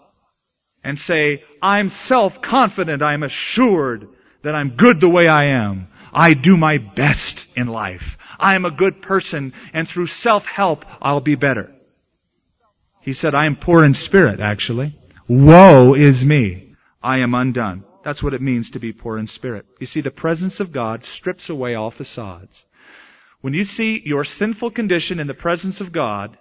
and 0.82 0.98
say, 0.98 1.44
I'm 1.62 1.90
self-confident, 1.90 3.00
I'm 3.00 3.22
assured 3.22 4.08
that 4.42 4.56
I'm 4.56 4.70
good 4.70 5.00
the 5.00 5.08
way 5.08 5.28
I 5.28 5.44
am. 5.66 5.88
I 6.12 6.34
do 6.34 6.56
my 6.56 6.78
best 6.78 7.46
in 7.54 7.68
life. 7.68 8.18
I 8.38 8.56
am 8.56 8.64
a 8.64 8.70
good 8.72 9.00
person 9.00 9.52
and 9.72 9.88
through 9.88 10.08
self-help 10.08 10.84
I'll 11.00 11.20
be 11.20 11.36
better. 11.36 11.72
He 13.00 13.12
said, 13.12 13.34
I 13.34 13.46
am 13.46 13.54
poor 13.56 13.84
in 13.84 13.94
spirit, 13.94 14.40
actually. 14.40 14.98
Woe 15.28 15.94
is 15.94 16.24
me. 16.24 16.74
I 17.00 17.18
am 17.18 17.34
undone. 17.34 17.84
That's 18.04 18.22
what 18.24 18.34
it 18.34 18.42
means 18.42 18.70
to 18.70 18.80
be 18.80 18.92
poor 18.92 19.18
in 19.18 19.28
spirit. 19.28 19.66
You 19.78 19.86
see, 19.86 20.00
the 20.00 20.10
presence 20.10 20.58
of 20.58 20.72
God 20.72 21.04
strips 21.04 21.48
away 21.48 21.76
all 21.76 21.92
facades. 21.92 22.64
When 23.40 23.54
you 23.54 23.64
see 23.64 24.02
your 24.04 24.24
sinful 24.24 24.72
condition 24.72 25.18
in 25.18 25.26
the 25.26 25.34
presence 25.34 25.80
of 25.80 25.92
God, 25.92 26.36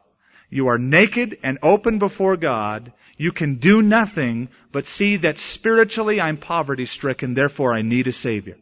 you 0.50 0.68
are 0.68 0.78
naked 0.78 1.38
and 1.44 1.60
open 1.62 2.00
before 2.00 2.36
God. 2.36 2.92
You 3.18 3.32
can 3.32 3.56
do 3.56 3.82
nothing 3.82 4.50
but 4.72 4.88
see 4.88 5.18
that 5.18 5.40
spiritually 5.40 6.20
I'm 6.20 6.38
poverty 6.38 6.86
stricken, 6.86 7.34
therefore 7.34 7.74
I 7.74 7.82
need 7.82 8.08
a 8.08 8.12
Savior. 8.12 8.58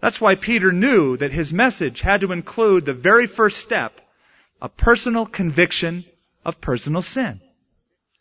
That's 0.00 0.20
why 0.20 0.34
Peter 0.34 0.72
knew 0.72 1.16
that 1.16 1.32
his 1.32 1.52
message 1.52 2.00
had 2.00 2.22
to 2.22 2.32
include 2.32 2.84
the 2.84 2.92
very 2.92 3.26
first 3.26 3.58
step, 3.58 4.00
a 4.60 4.68
personal 4.68 5.26
conviction 5.26 6.04
of 6.44 6.60
personal 6.60 7.02
sin. 7.02 7.40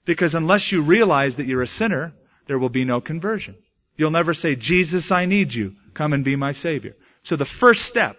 Because 0.05 0.35
unless 0.35 0.71
you 0.71 0.81
realize 0.81 1.35
that 1.35 1.47
you're 1.47 1.63
a 1.63 1.67
sinner, 1.67 2.13
there 2.47 2.59
will 2.59 2.69
be 2.69 2.85
no 2.85 3.01
conversion. 3.01 3.55
You'll 3.97 4.11
never 4.11 4.33
say, 4.33 4.55
Jesus, 4.55 5.11
I 5.11 5.25
need 5.25 5.53
you. 5.53 5.75
Come 5.93 6.13
and 6.13 6.23
be 6.23 6.35
my 6.35 6.51
Savior. 6.51 6.95
So 7.23 7.35
the 7.35 7.45
first 7.45 7.85
step 7.85 8.17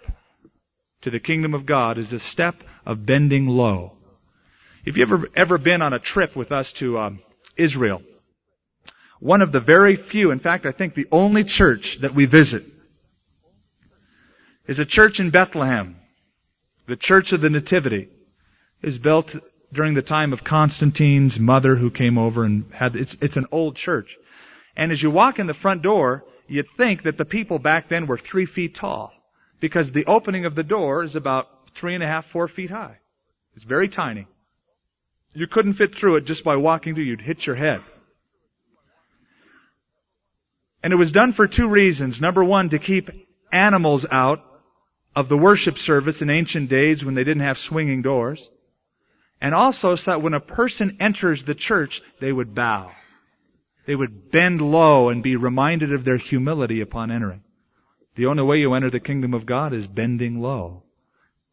to 1.02 1.10
the 1.10 1.20
kingdom 1.20 1.54
of 1.54 1.66
God 1.66 1.98
is 1.98 2.12
a 2.12 2.18
step 2.18 2.56
of 2.86 3.04
bending 3.04 3.46
low. 3.46 3.92
If 4.84 4.96
you 4.96 5.02
ever, 5.02 5.28
ever 5.36 5.58
been 5.58 5.82
on 5.82 5.92
a 5.92 5.98
trip 5.98 6.34
with 6.34 6.50
us 6.50 6.72
to 6.74 6.98
um, 6.98 7.20
Israel, 7.56 8.02
one 9.20 9.42
of 9.42 9.52
the 9.52 9.60
very 9.60 9.96
few, 9.96 10.32
in 10.32 10.40
fact, 10.40 10.66
I 10.66 10.72
think 10.72 10.94
the 10.94 11.06
only 11.12 11.44
church 11.44 11.98
that 12.00 12.14
we 12.14 12.26
visit 12.26 12.64
is 14.66 14.78
a 14.78 14.84
church 14.84 15.20
in 15.20 15.30
Bethlehem. 15.30 15.96
The 16.86 16.96
Church 16.96 17.32
of 17.32 17.40
the 17.40 17.50
Nativity 17.50 18.08
is 18.82 18.98
built 18.98 19.34
during 19.72 19.94
the 19.94 20.02
time 20.02 20.32
of 20.32 20.42
Constantine's 20.42 21.38
mother 21.38 21.76
who 21.76 21.90
came 21.90 22.18
over 22.18 22.44
and 22.44 22.64
had, 22.72 22.96
it's, 22.96 23.16
it's 23.20 23.36
an 23.36 23.46
old 23.52 23.76
church. 23.76 24.16
And 24.76 24.90
as 24.90 25.02
you 25.02 25.10
walk 25.10 25.38
in 25.38 25.46
the 25.46 25.54
front 25.54 25.82
door, 25.82 26.24
you'd 26.48 26.66
think 26.76 27.04
that 27.04 27.16
the 27.16 27.24
people 27.24 27.58
back 27.58 27.88
then 27.88 28.06
were 28.06 28.18
three 28.18 28.46
feet 28.46 28.74
tall. 28.74 29.12
Because 29.62 29.92
the 29.92 30.07
opening 30.07 30.44
of 30.44 30.57
the 30.57 30.64
door 30.64 31.05
is 31.05 31.14
about 31.14 31.48
three 31.77 31.94
and 31.94 32.03
a 32.03 32.07
half, 32.07 32.27
four 32.27 32.48
feet 32.48 32.68
high. 32.68 32.98
It's 33.55 33.64
very 33.64 33.88
tiny. 33.88 34.27
You 35.35 35.46
couldn't 35.46 35.75
fit 35.75 35.96
through 35.96 36.16
it 36.16 36.25
just 36.25 36.42
by 36.42 36.57
walking 36.57 36.96
through. 36.96 37.05
You'd 37.05 37.20
hit 37.20 37.46
your 37.46 37.55
head. 37.55 37.81
And 40.83 40.92
it 40.92 40.96
was 40.96 41.12
done 41.12 41.33
for 41.33 41.46
two 41.46 41.68
reasons. 41.68 42.20
Number 42.20 42.42
one, 42.42 42.70
to 42.70 42.81
keep 42.81 43.09
animals 43.53 44.05
out 44.11 44.44
of 45.14 45.29
the 45.29 45.38
worship 45.38 45.79
service 45.79 46.20
in 46.22 46.29
ancient 46.29 46.68
days 46.68 47.05
when 47.05 47.14
they 47.14 47.22
didn't 47.22 47.44
have 47.44 47.57
swinging 47.57 48.03
doors. 48.03 48.44
And 49.40 49.55
also 49.55 49.94
so 49.94 50.11
that 50.11 50.22
when 50.22 50.35
a 50.35 50.40
person 50.40 50.96
enters 50.98 51.44
the 51.44 51.55
church, 51.55 52.03
they 52.20 52.33
would 52.33 52.53
bow. 52.53 52.90
They 53.87 53.94
would 53.94 54.33
bend 54.33 54.61
low 54.61 55.09
and 55.09 55.22
be 55.22 55.37
reminded 55.37 55.92
of 55.92 56.05
their 56.05 56.18
humility 56.18 56.81
upon 56.81 57.12
entering. 57.12 57.44
The 58.14 58.27
only 58.27 58.42
way 58.42 58.59
you 58.59 58.75
enter 58.75 58.90
the 58.90 59.01
kingdom 59.01 59.35
of 59.35 59.46
God 59.46 59.72
is 59.72 59.87
bending 59.87 60.40
low 60.40 60.83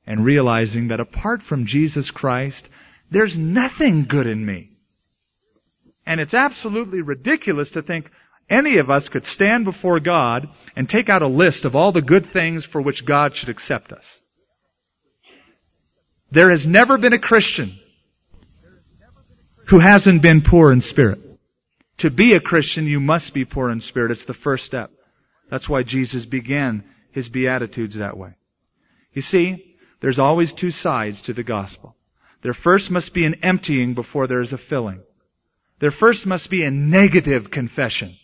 and 0.06 0.26
realizing 0.26 0.90
that 0.90 1.00
apart 1.00 1.42
from 1.42 1.66
Jesus 1.66 2.12
Christ, 2.12 2.68
there's 3.12 3.38
nothing 3.38 4.06
good 4.06 4.28
in 4.28 4.46
me. 4.46 4.72
And 6.06 6.20
it's 6.20 6.34
absolutely 6.34 7.02
ridiculous 7.02 7.72
to 7.72 7.82
think 7.82 8.10
any 8.50 8.78
of 8.80 8.90
us 8.90 9.08
could 9.08 9.26
stand 9.26 9.66
before 9.66 10.00
God 10.00 10.50
and 10.76 10.90
take 10.90 11.08
out 11.08 11.22
a 11.22 11.28
list 11.28 11.66
of 11.66 11.76
all 11.76 11.92
the 11.92 12.02
good 12.02 12.26
things 12.26 12.66
for 12.66 12.82
which 12.82 13.06
God 13.06 13.36
should 13.36 13.50
accept 13.50 13.94
us. 13.94 14.20
There 16.32 16.50
has 16.50 16.66
never 16.66 16.98
been 16.98 17.14
a 17.14 17.20
Christian 17.20 17.80
who 19.68 19.80
hasn't 19.80 20.22
been 20.22 20.42
poor 20.42 20.72
in 20.72 20.82
spirit. 20.82 21.20
To 22.00 22.10
be 22.10 22.34
a 22.34 22.40
Christian, 22.40 22.86
you 22.86 23.00
must 23.00 23.34
be 23.34 23.46
poor 23.46 23.70
in 23.70 23.82
spirit. 23.82 24.12
It's 24.12 24.26
the 24.26 24.34
first 24.34 24.66
step. 24.66 24.92
That's 25.50 25.70
why 25.70 25.84
Jesus 25.84 26.26
began 26.26 26.84
his 27.12 27.30
Beatitudes 27.30 27.96
that 27.96 28.18
way. 28.18 28.36
You 29.14 29.22
see, 29.22 29.76
there's 30.00 30.20
always 30.20 30.54
two 30.54 30.72
sides 30.72 31.22
to 31.22 31.34
the 31.34 31.44
gospel. 31.44 31.96
There 32.42 32.54
first 32.54 32.90
must 32.92 33.14
be 33.14 33.26
an 33.26 33.36
emptying 33.44 33.96
before 33.96 34.28
there 34.28 34.42
is 34.42 34.54
a 34.54 34.58
filling. 34.58 35.02
There 35.80 35.92
first 35.92 36.26
must 36.26 36.50
be 36.50 36.64
a 36.64 36.72
negative 36.72 37.52
confession 37.52 38.16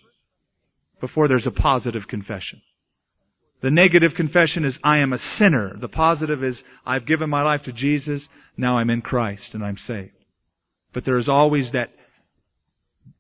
before 1.01 1.27
there's 1.27 1.47
a 1.47 1.51
positive 1.51 2.07
confession. 2.07 2.61
The 3.61 3.71
negative 3.71 4.13
confession 4.15 4.63
is, 4.63 4.79
I 4.83 4.99
am 4.99 5.13
a 5.13 5.17
sinner. 5.17 5.75
The 5.75 5.89
positive 5.89 6.43
is, 6.43 6.63
I've 6.85 7.05
given 7.05 7.29
my 7.29 7.41
life 7.41 7.63
to 7.63 7.71
Jesus, 7.71 8.27
now 8.57 8.77
I'm 8.77 8.89
in 8.89 9.01
Christ 9.01 9.53
and 9.53 9.63
I'm 9.63 9.77
saved. 9.77 10.11
But 10.93 11.03
there 11.03 11.17
is 11.17 11.29
always 11.29 11.71
that 11.71 11.93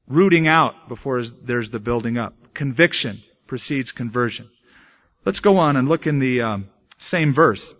rooting 0.07 0.47
out 0.47 0.87
before 0.87 1.23
there's 1.23 1.71
the 1.71 1.79
building 1.79 2.17
up. 2.17 2.35
Conviction 2.53 3.23
precedes 3.47 3.91
conversion. 3.91 4.49
Let's 5.25 5.39
go 5.39 5.57
on 5.57 5.75
and 5.75 5.89
look 5.89 6.07
in 6.07 6.19
the 6.19 6.41
um, 6.41 6.69
same 6.99 7.33
verse. 7.33 7.73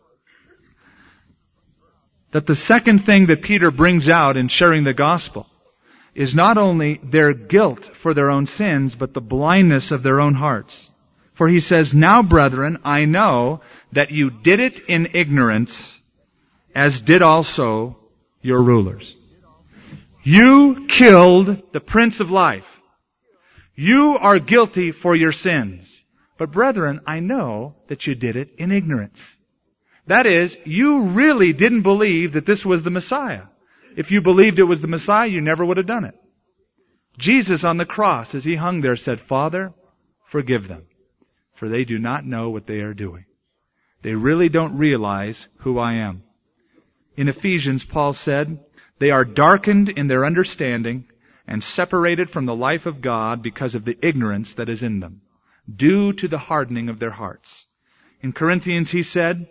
That 2.31 2.45
the 2.45 2.55
second 2.55 3.05
thing 3.05 3.27
that 3.27 3.41
Peter 3.41 3.71
brings 3.71 4.09
out 4.09 4.35
in 4.35 4.47
sharing 4.47 4.83
the 4.83 4.93
gospel 4.93 5.47
is 6.13 6.33
not 6.33 6.57
only 6.57 6.99
their 7.03 7.33
guilt 7.33 7.95
for 7.95 8.13
their 8.13 8.29
own 8.29 8.47
sins, 8.47 8.95
but 8.95 9.13
the 9.13 9.21
blindness 9.21 9.91
of 9.91 10.01
their 10.01 10.19
own 10.19 10.33
hearts. 10.33 10.89
For 11.33 11.47
he 11.47 11.59
says, 11.59 11.93
Now 11.93 12.23
brethren, 12.23 12.79
I 12.83 13.05
know 13.05 13.61
that 13.91 14.11
you 14.11 14.31
did 14.31 14.59
it 14.59 14.79
in 14.87 15.09
ignorance, 15.13 15.99
as 16.73 17.01
did 17.01 17.21
also 17.21 17.97
your 18.41 18.61
rulers. 18.61 19.15
You 20.23 20.87
killed 20.87 21.71
the 21.73 21.81
Prince 21.81 22.21
of 22.21 22.31
Life. 22.31 22.65
You 23.75 24.17
are 24.19 24.39
guilty 24.39 24.91
for 24.91 25.15
your 25.15 25.31
sins. 25.31 25.91
But 26.37 26.51
brethren, 26.51 27.01
I 27.07 27.19
know 27.19 27.75
that 27.87 28.07
you 28.07 28.15
did 28.15 28.35
it 28.35 28.55
in 28.57 28.71
ignorance. 28.71 29.21
That 30.07 30.27
is, 30.27 30.55
you 30.65 31.03
really 31.03 31.53
didn't 31.53 31.81
believe 31.81 32.33
that 32.33 32.45
this 32.45 32.65
was 32.65 32.83
the 32.83 32.89
Messiah. 32.89 33.43
If 33.95 34.11
you 34.11 34.21
believed 34.21 34.59
it 34.59 34.63
was 34.63 34.81
the 34.81 34.87
Messiah, 34.87 35.27
you 35.27 35.41
never 35.41 35.65
would 35.65 35.77
have 35.77 35.87
done 35.87 36.05
it. 36.05 36.15
Jesus 37.17 37.63
on 37.63 37.77
the 37.77 37.85
cross, 37.85 38.35
as 38.35 38.43
he 38.43 38.55
hung 38.55 38.81
there, 38.81 38.97
said, 38.97 39.21
Father, 39.21 39.73
forgive 40.27 40.67
them, 40.67 40.83
for 41.55 41.69
they 41.69 41.85
do 41.85 41.97
not 41.97 42.25
know 42.25 42.49
what 42.49 42.67
they 42.67 42.79
are 42.79 42.93
doing. 42.93 43.25
They 44.01 44.13
really 44.13 44.49
don't 44.49 44.77
realize 44.77 45.47
who 45.59 45.79
I 45.79 45.93
am. 45.93 46.23
In 47.15 47.29
Ephesians, 47.29 47.85
Paul 47.85 48.13
said, 48.13 48.59
they 48.99 49.11
are 49.11 49.25
darkened 49.25 49.89
in 49.89 50.07
their 50.07 50.25
understanding 50.25 51.05
and 51.47 51.63
separated 51.63 52.29
from 52.29 52.45
the 52.45 52.55
life 52.55 52.85
of 52.85 53.01
God 53.01 53.41
because 53.41 53.75
of 53.75 53.85
the 53.85 53.97
ignorance 54.01 54.53
that 54.53 54.69
is 54.69 54.83
in 54.83 54.99
them, 54.99 55.21
due 55.73 56.13
to 56.13 56.27
the 56.27 56.37
hardening 56.37 56.89
of 56.89 56.99
their 56.99 57.11
hearts. 57.11 57.65
In 58.21 58.33
Corinthians 58.33 58.89
he 58.91 59.03
said, 59.03 59.47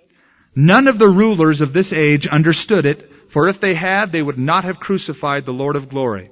None 0.57 0.87
of 0.87 0.99
the 0.99 1.09
rulers 1.09 1.61
of 1.61 1.73
this 1.73 1.93
age 1.93 2.27
understood 2.27 2.87
it, 2.87 3.11
for 3.31 3.49
if 3.49 3.61
they 3.61 3.75
had, 3.75 4.13
they 4.13 4.23
would 4.23 4.39
not 4.39 4.65
have 4.65 4.79
crucified 4.79 5.45
the 5.45 5.53
Lord 5.53 5.77
of 5.77 5.89
glory. 5.89 6.31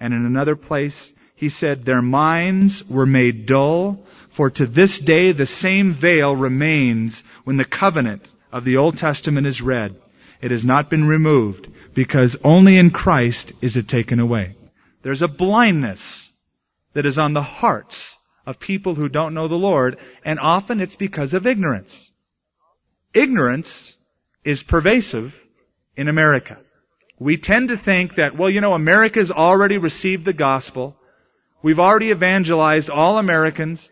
And 0.00 0.14
in 0.14 0.24
another 0.24 0.56
place, 0.56 1.12
he 1.34 1.48
said, 1.50 1.84
Their 1.84 2.02
minds 2.02 2.86
were 2.88 3.06
made 3.06 3.46
dull, 3.46 4.06
for 4.30 4.50
to 4.50 4.66
this 4.66 4.98
day 4.98 5.32
the 5.32 5.46
same 5.46 5.94
veil 5.94 6.34
remains 6.34 7.22
when 7.44 7.56
the 7.56 7.64
covenant 7.64 8.22
of 8.52 8.64
the 8.64 8.76
Old 8.78 8.98
Testament 8.98 9.46
is 9.46 9.60
read. 9.60 9.96
It 10.40 10.50
has 10.50 10.64
not 10.64 10.88
been 10.88 11.04
removed, 11.04 11.68
because 11.94 12.36
only 12.44 12.78
in 12.78 12.90
Christ 12.90 13.52
is 13.60 13.76
it 13.76 13.88
taken 13.88 14.20
away. 14.20 14.54
There's 15.02 15.22
a 15.22 15.28
blindness 15.28 16.28
that 16.94 17.06
is 17.06 17.18
on 17.18 17.32
the 17.32 17.42
hearts 17.42 18.16
of 18.46 18.58
people 18.58 18.94
who 18.94 19.08
don't 19.08 19.34
know 19.34 19.48
the 19.48 19.54
Lord, 19.54 19.98
and 20.24 20.40
often 20.40 20.80
it's 20.80 20.96
because 20.96 21.34
of 21.34 21.46
ignorance. 21.46 22.10
Ignorance 23.14 23.96
is 24.44 24.62
pervasive 24.62 25.34
in 25.96 26.08
America. 26.08 26.58
We 27.18 27.36
tend 27.36 27.68
to 27.68 27.76
think 27.76 28.16
that, 28.16 28.36
well, 28.36 28.48
you 28.48 28.60
know, 28.60 28.74
America's 28.74 29.30
already 29.30 29.76
received 29.78 30.24
the 30.24 30.32
gospel. 30.32 30.96
We've 31.62 31.80
already 31.80 32.10
evangelized 32.10 32.88
all 32.88 33.18
Americans, 33.18 33.88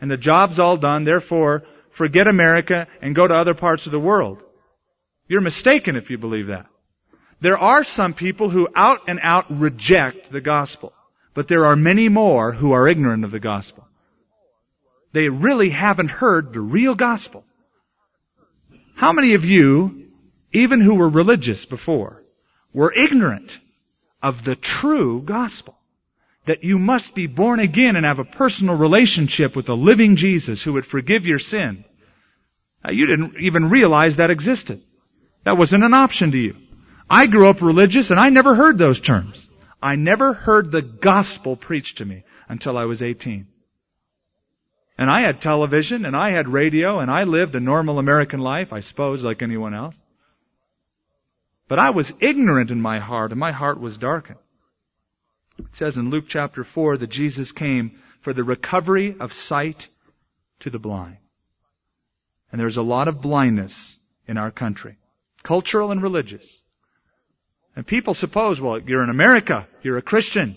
and 0.00 0.10
the 0.10 0.16
job's 0.16 0.58
all 0.58 0.76
done, 0.76 1.04
therefore, 1.04 1.62
forget 1.92 2.26
America 2.26 2.86
and 3.00 3.14
go 3.14 3.26
to 3.26 3.34
other 3.34 3.54
parts 3.54 3.86
of 3.86 3.92
the 3.92 4.00
world. 4.00 4.42
You're 5.28 5.40
mistaken 5.40 5.96
if 5.96 6.10
you 6.10 6.18
believe 6.18 6.48
that. 6.48 6.66
There 7.44 7.58
are 7.58 7.84
some 7.84 8.14
people 8.14 8.48
who 8.48 8.68
out 8.74 9.00
and 9.06 9.20
out 9.22 9.60
reject 9.60 10.32
the 10.32 10.40
gospel, 10.40 10.94
but 11.34 11.46
there 11.46 11.66
are 11.66 11.76
many 11.76 12.08
more 12.08 12.52
who 12.52 12.72
are 12.72 12.88
ignorant 12.88 13.22
of 13.22 13.32
the 13.32 13.38
gospel. 13.38 13.86
They 15.12 15.28
really 15.28 15.68
haven't 15.68 16.08
heard 16.08 16.54
the 16.54 16.60
real 16.60 16.94
gospel. 16.94 17.44
How 18.94 19.12
many 19.12 19.34
of 19.34 19.44
you, 19.44 20.06
even 20.54 20.80
who 20.80 20.94
were 20.94 21.10
religious 21.10 21.66
before, 21.66 22.22
were 22.72 22.94
ignorant 22.94 23.58
of 24.22 24.42
the 24.42 24.56
true 24.56 25.20
gospel? 25.20 25.76
That 26.46 26.64
you 26.64 26.78
must 26.78 27.14
be 27.14 27.26
born 27.26 27.60
again 27.60 27.94
and 27.94 28.06
have 28.06 28.20
a 28.20 28.24
personal 28.24 28.76
relationship 28.76 29.54
with 29.54 29.66
the 29.66 29.76
living 29.76 30.16
Jesus 30.16 30.62
who 30.62 30.72
would 30.72 30.86
forgive 30.86 31.26
your 31.26 31.40
sin. 31.40 31.84
Now, 32.82 32.92
you 32.92 33.04
didn't 33.04 33.34
even 33.38 33.68
realize 33.68 34.16
that 34.16 34.30
existed. 34.30 34.82
That 35.44 35.58
wasn't 35.58 35.84
an 35.84 35.92
option 35.92 36.30
to 36.30 36.38
you. 36.38 36.56
I 37.08 37.26
grew 37.26 37.48
up 37.48 37.60
religious 37.60 38.10
and 38.10 38.18
I 38.18 38.28
never 38.30 38.54
heard 38.54 38.78
those 38.78 39.00
terms. 39.00 39.40
I 39.82 39.96
never 39.96 40.32
heard 40.32 40.70
the 40.70 40.82
gospel 40.82 41.56
preached 41.56 41.98
to 41.98 42.04
me 42.04 42.24
until 42.48 42.78
I 42.78 42.84
was 42.84 43.02
18. 43.02 43.46
And 44.96 45.10
I 45.10 45.22
had 45.22 45.40
television 45.40 46.04
and 46.04 46.16
I 46.16 46.30
had 46.30 46.48
radio 46.48 47.00
and 47.00 47.10
I 47.10 47.24
lived 47.24 47.54
a 47.54 47.60
normal 47.60 47.98
American 47.98 48.40
life, 48.40 48.72
I 48.72 48.80
suppose, 48.80 49.22
like 49.22 49.42
anyone 49.42 49.74
else. 49.74 49.94
But 51.68 51.78
I 51.78 51.90
was 51.90 52.12
ignorant 52.20 52.70
in 52.70 52.80
my 52.80 53.00
heart 53.00 53.32
and 53.32 53.40
my 53.40 53.52
heart 53.52 53.80
was 53.80 53.98
darkened. 53.98 54.38
It 55.58 55.66
says 55.72 55.96
in 55.96 56.10
Luke 56.10 56.26
chapter 56.28 56.64
4 56.64 56.98
that 56.98 57.10
Jesus 57.10 57.52
came 57.52 57.98
for 58.22 58.32
the 58.32 58.44
recovery 58.44 59.16
of 59.18 59.32
sight 59.32 59.88
to 60.60 60.70
the 60.70 60.78
blind. 60.78 61.18
And 62.50 62.60
there's 62.60 62.76
a 62.76 62.82
lot 62.82 63.08
of 63.08 63.20
blindness 63.20 63.96
in 64.26 64.38
our 64.38 64.50
country. 64.50 64.96
Cultural 65.42 65.90
and 65.90 66.02
religious. 66.02 66.46
And 67.76 67.86
people 67.86 68.14
suppose, 68.14 68.60
well, 68.60 68.78
you're 68.78 69.02
in 69.02 69.10
America, 69.10 69.66
you're 69.82 69.98
a 69.98 70.02
Christian. 70.02 70.56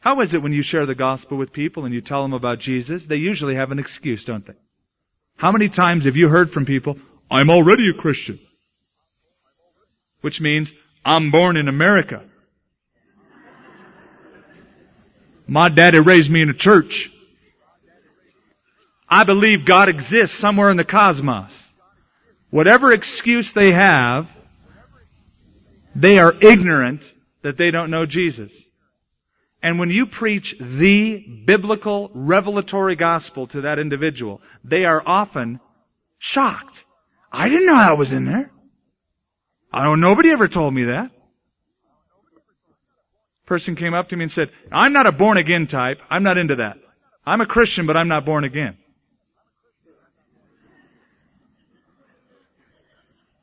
How 0.00 0.20
is 0.20 0.34
it 0.34 0.42
when 0.42 0.52
you 0.52 0.62
share 0.62 0.86
the 0.86 0.94
gospel 0.94 1.36
with 1.36 1.52
people 1.52 1.84
and 1.84 1.94
you 1.94 2.00
tell 2.00 2.22
them 2.22 2.32
about 2.32 2.60
Jesus? 2.60 3.06
They 3.06 3.16
usually 3.16 3.56
have 3.56 3.72
an 3.72 3.78
excuse, 3.78 4.24
don't 4.24 4.46
they? 4.46 4.52
How 5.36 5.52
many 5.52 5.68
times 5.68 6.04
have 6.04 6.16
you 6.16 6.28
heard 6.28 6.50
from 6.50 6.64
people, 6.64 6.98
I'm 7.30 7.50
already 7.50 7.90
a 7.90 7.94
Christian? 8.00 8.38
Which 10.20 10.40
means, 10.40 10.72
I'm 11.04 11.30
born 11.30 11.56
in 11.56 11.68
America. 11.68 12.22
My 15.46 15.68
daddy 15.68 16.00
raised 16.00 16.30
me 16.30 16.42
in 16.42 16.50
a 16.50 16.54
church. 16.54 17.10
I 19.08 19.24
believe 19.24 19.64
God 19.64 19.88
exists 19.88 20.36
somewhere 20.36 20.70
in 20.70 20.76
the 20.76 20.84
cosmos. 20.84 21.72
Whatever 22.50 22.92
excuse 22.92 23.52
they 23.52 23.72
have, 23.72 24.28
they 25.96 26.18
are 26.18 26.34
ignorant 26.40 27.02
that 27.42 27.56
they 27.56 27.70
don't 27.70 27.90
know 27.90 28.04
Jesus. 28.04 28.52
And 29.62 29.78
when 29.78 29.90
you 29.90 30.06
preach 30.06 30.54
the 30.60 31.18
biblical 31.18 32.10
revelatory 32.12 32.96
gospel 32.96 33.46
to 33.48 33.62
that 33.62 33.78
individual, 33.78 34.42
they 34.62 34.84
are 34.84 35.02
often 35.04 35.58
shocked. 36.18 36.76
I 37.32 37.48
didn't 37.48 37.66
know 37.66 37.76
that 37.76 37.96
was 37.96 38.12
in 38.12 38.26
there. 38.26 38.50
I 39.72 39.84
don't, 39.84 40.00
nobody 40.00 40.30
ever 40.30 40.48
told 40.48 40.74
me 40.74 40.84
that. 40.84 41.10
Person 43.46 43.74
came 43.74 43.94
up 43.94 44.10
to 44.10 44.16
me 44.16 44.24
and 44.24 44.32
said, 44.32 44.50
I'm 44.70 44.92
not 44.92 45.06
a 45.06 45.12
born 45.12 45.38
again 45.38 45.66
type. 45.66 46.00
I'm 46.10 46.22
not 46.22 46.36
into 46.36 46.56
that. 46.56 46.76
I'm 47.24 47.40
a 47.40 47.46
Christian, 47.46 47.86
but 47.86 47.96
I'm 47.96 48.08
not 48.08 48.26
born 48.26 48.44
again. 48.44 48.76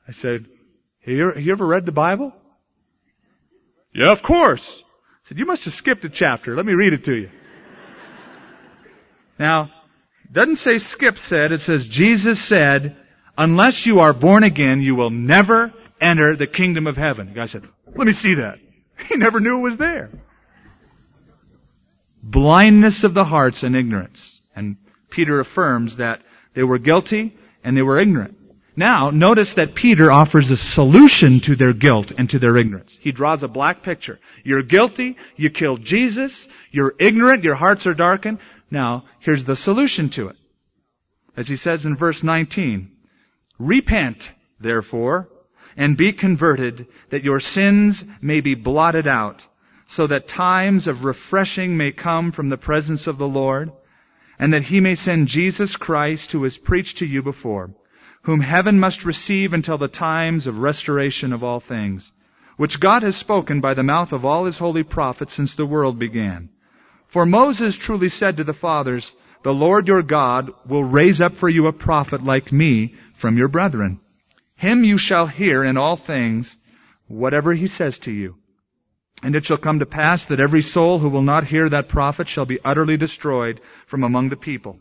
I 0.07 0.11
said, 0.11 0.45
have 1.05 1.13
you 1.13 1.51
ever 1.51 1.65
read 1.65 1.85
the 1.85 1.91
Bible? 1.91 2.33
Yeah, 3.93 4.11
of 4.11 4.23
course. 4.23 4.63
I 4.67 5.27
said, 5.27 5.37
you 5.37 5.45
must 5.45 5.65
have 5.65 5.73
skipped 5.73 6.03
a 6.05 6.09
chapter. 6.09 6.55
Let 6.55 6.65
me 6.65 6.73
read 6.73 6.93
it 6.93 7.05
to 7.05 7.15
you. 7.15 7.29
Now, 9.39 9.71
it 10.25 10.33
doesn't 10.33 10.57
say 10.57 10.77
skip 10.77 11.17
said, 11.17 11.51
it 11.51 11.61
says 11.61 11.87
Jesus 11.87 12.43
said, 12.43 12.97
unless 13.37 13.85
you 13.85 13.99
are 13.99 14.13
born 14.13 14.43
again, 14.43 14.81
you 14.81 14.95
will 14.95 15.09
never 15.09 15.73
enter 16.01 16.35
the 16.35 16.47
kingdom 16.47 16.87
of 16.87 16.97
heaven. 16.97 17.27
The 17.27 17.33
guy 17.33 17.45
said, 17.45 17.63
let 17.95 18.07
me 18.07 18.13
see 18.13 18.35
that. 18.35 18.59
He 19.09 19.17
never 19.17 19.41
knew 19.41 19.57
it 19.57 19.69
was 19.69 19.77
there. 19.77 20.11
Blindness 22.21 23.03
of 23.03 23.13
the 23.13 23.25
hearts 23.25 23.63
and 23.63 23.75
ignorance. 23.75 24.39
And 24.55 24.77
Peter 25.09 25.41
affirms 25.41 25.97
that 25.97 26.21
they 26.53 26.63
were 26.63 26.77
guilty 26.77 27.37
and 27.63 27.75
they 27.75 27.81
were 27.81 27.99
ignorant. 27.99 28.37
Now, 28.75 29.11
notice 29.11 29.53
that 29.53 29.75
Peter 29.75 30.11
offers 30.11 30.49
a 30.49 30.57
solution 30.57 31.39
to 31.41 31.55
their 31.55 31.73
guilt 31.73 32.11
and 32.17 32.27
to 32.31 32.39
their 32.39 32.57
ignorance. 32.57 32.97
He 32.99 33.11
draws 33.11 33.43
a 33.43 33.47
black 33.47 33.83
picture. 33.83 34.19
You're 34.43 34.63
guilty, 34.63 35.17
you 35.35 35.51
killed 35.51 35.83
Jesus, 35.83 36.47
you're 36.71 36.95
ignorant, 36.99 37.43
your 37.43 37.55
hearts 37.55 37.85
are 37.85 37.93
darkened. 37.93 38.39
Now, 38.71 39.05
here's 39.19 39.45
the 39.45 39.55
solution 39.55 40.09
to 40.11 40.29
it. 40.29 40.37
As 41.37 41.47
he 41.47 41.55
says 41.55 41.85
in 41.85 41.95
verse 41.95 42.23
19, 42.23 42.91
Repent, 43.59 44.31
therefore, 44.59 45.29
and 45.77 45.95
be 45.95 46.11
converted, 46.11 46.87
that 47.11 47.23
your 47.23 47.39
sins 47.39 48.03
may 48.21 48.41
be 48.41 48.55
blotted 48.55 49.07
out, 49.07 49.43
so 49.85 50.07
that 50.07 50.27
times 50.27 50.87
of 50.87 51.03
refreshing 51.03 51.77
may 51.77 51.91
come 51.91 52.31
from 52.31 52.49
the 52.49 52.57
presence 52.57 53.05
of 53.05 53.19
the 53.19 53.27
Lord, 53.27 53.71
and 54.39 54.53
that 54.53 54.63
he 54.63 54.79
may 54.79 54.95
send 54.95 55.27
Jesus 55.27 55.75
Christ, 55.75 56.31
who 56.31 56.39
was 56.39 56.57
preached 56.57 56.97
to 56.99 57.05
you 57.05 57.21
before, 57.21 57.71
whom 58.23 58.39
heaven 58.39 58.79
must 58.79 59.05
receive 59.05 59.53
until 59.53 59.77
the 59.77 59.87
times 59.87 60.47
of 60.47 60.57
restoration 60.57 61.33
of 61.33 61.43
all 61.43 61.59
things, 61.59 62.11
which 62.57 62.79
God 62.79 63.03
has 63.03 63.15
spoken 63.15 63.59
by 63.59 63.73
the 63.73 63.83
mouth 63.83 64.13
of 64.13 64.23
all 64.23 64.45
his 64.45 64.57
holy 64.57 64.83
prophets 64.83 65.33
since 65.33 65.53
the 65.53 65.65
world 65.65 65.99
began. 65.99 66.49
For 67.07 67.25
Moses 67.25 67.77
truly 67.77 68.09
said 68.09 68.37
to 68.37 68.43
the 68.43 68.53
fathers, 68.53 69.13
The 69.43 69.53
Lord 69.53 69.87
your 69.87 70.01
God 70.01 70.51
will 70.65 70.83
raise 70.83 71.19
up 71.19 71.35
for 71.35 71.49
you 71.49 71.67
a 71.67 71.73
prophet 71.73 72.23
like 72.23 72.51
me 72.51 72.95
from 73.15 73.37
your 73.37 73.49
brethren. 73.49 73.99
Him 74.55 74.83
you 74.83 74.97
shall 74.97 75.27
hear 75.27 75.63
in 75.63 75.77
all 75.77 75.97
things, 75.97 76.55
whatever 77.07 77.53
he 77.53 77.67
says 77.67 77.99
to 77.99 78.11
you. 78.11 78.37
And 79.21 79.35
it 79.35 79.45
shall 79.45 79.57
come 79.57 79.79
to 79.79 79.85
pass 79.85 80.25
that 80.25 80.39
every 80.39 80.61
soul 80.61 80.99
who 80.99 81.09
will 81.09 81.21
not 81.21 81.47
hear 81.47 81.67
that 81.69 81.89
prophet 81.89 82.29
shall 82.29 82.45
be 82.45 82.59
utterly 82.63 82.97
destroyed 82.97 83.59
from 83.85 84.03
among 84.03 84.29
the 84.29 84.37
people. 84.37 84.79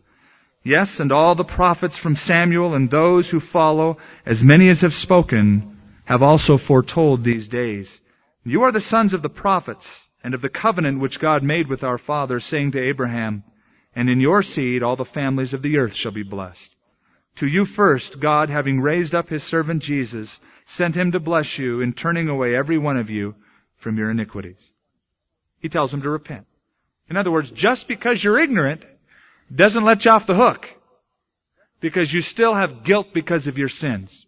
Yes, 0.65 1.01
and 1.01 1.11
all 1.11 1.35
the 1.35 1.45
prophets 1.45 1.99
from 1.99 2.15
Samuel 2.15 2.75
and 2.75 2.89
those 2.89 3.29
who 3.29 3.41
follow, 3.41 3.99
as 4.25 4.45
many 4.45 4.69
as 4.69 4.83
have 4.83 4.95
spoken, 4.95 5.77
have 6.05 6.23
also 6.23 6.57
foretold 6.57 7.25
these 7.25 7.49
days. 7.49 8.01
You 8.45 8.63
are 8.63 8.73
the 8.73 8.81
sons 8.81 9.13
of 9.13 9.23
the 9.23 9.29
prophets 9.29 10.09
and 10.23 10.35
of 10.35 10.41
the 10.41 10.49
covenant 10.49 11.01
which 11.01 11.19
God 11.19 11.43
made 11.43 11.69
with 11.69 11.83
our 11.83 11.99
fathers, 11.99 12.45
saying 12.45 12.73
to 12.73 12.81
Abraham, 12.81 13.43
And 13.95 14.09
in 14.09 14.21
your 14.21 14.43
seed 14.43 14.83
all 14.85 14.95
the 14.95 15.05
families 15.05 15.53
of 15.53 15.63
the 15.63 15.79
earth 15.79 15.95
shall 15.95 16.13
be 16.13 16.23
blessed. 16.23 16.71
To 17.37 17.47
you 17.47 17.65
first, 17.65 18.21
God, 18.21 18.49
having 18.49 18.81
raised 18.81 19.15
up 19.15 19.29
his 19.29 19.43
servant 19.43 19.83
Jesus, 19.83 20.39
sent 20.65 20.95
him 20.95 21.13
to 21.13 21.21
bless 21.21 21.59
you 21.59 21.81
in 21.81 21.93
turning 21.93 22.29
away 22.29 22.55
every 22.55 22.79
one 22.79 22.97
of 22.97 23.11
you 23.11 23.35
from 23.79 23.97
your 23.97 24.11
iniquities. 24.11 24.59
He 25.59 25.69
tells 25.69 25.93
him 25.93 26.03
to 26.03 26.11
repent. 26.11 26.47
In 27.09 27.17
other 27.17 27.31
words, 27.31 27.51
just 27.51 27.89
because 27.89 28.23
you're 28.23 28.39
ignorant 28.39 28.85
doesn't 29.55 29.85
let 29.85 30.05
you 30.05 30.11
off 30.11 30.27
the 30.27 30.35
hook. 30.35 30.67
Because 31.81 32.13
you 32.13 32.23
still 32.23 32.55
have 32.55 32.85
guilt 32.85 33.09
because 33.13 33.47
of 33.49 33.59
your 33.59 33.69
sins. 33.69 34.27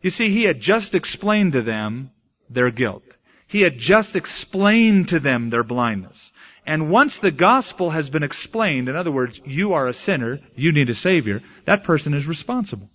You 0.00 0.10
see, 0.10 0.30
he 0.30 0.44
had 0.44 0.60
just 0.60 0.94
explained 0.94 1.54
to 1.54 1.62
them 1.62 2.10
their 2.48 2.70
guilt. 2.70 3.02
He 3.48 3.62
had 3.62 3.78
just 3.78 4.16
explained 4.16 5.08
to 5.08 5.20
them 5.20 5.50
their 5.50 5.64
blindness. 5.64 6.32
And 6.66 6.90
once 6.90 7.18
the 7.18 7.30
gospel 7.30 7.90
has 7.90 8.08
been 8.08 8.22
explained, 8.22 8.88
in 8.88 8.96
other 8.96 9.10
words, 9.10 9.40
you 9.44 9.74
are 9.74 9.86
a 9.86 9.94
sinner, 9.94 10.40
you 10.56 10.72
need 10.72 10.88
a 10.88 10.94
savior, 10.94 11.42
that 11.66 11.84
person 11.84 12.14
is 12.14 12.26
responsible. 12.26 12.88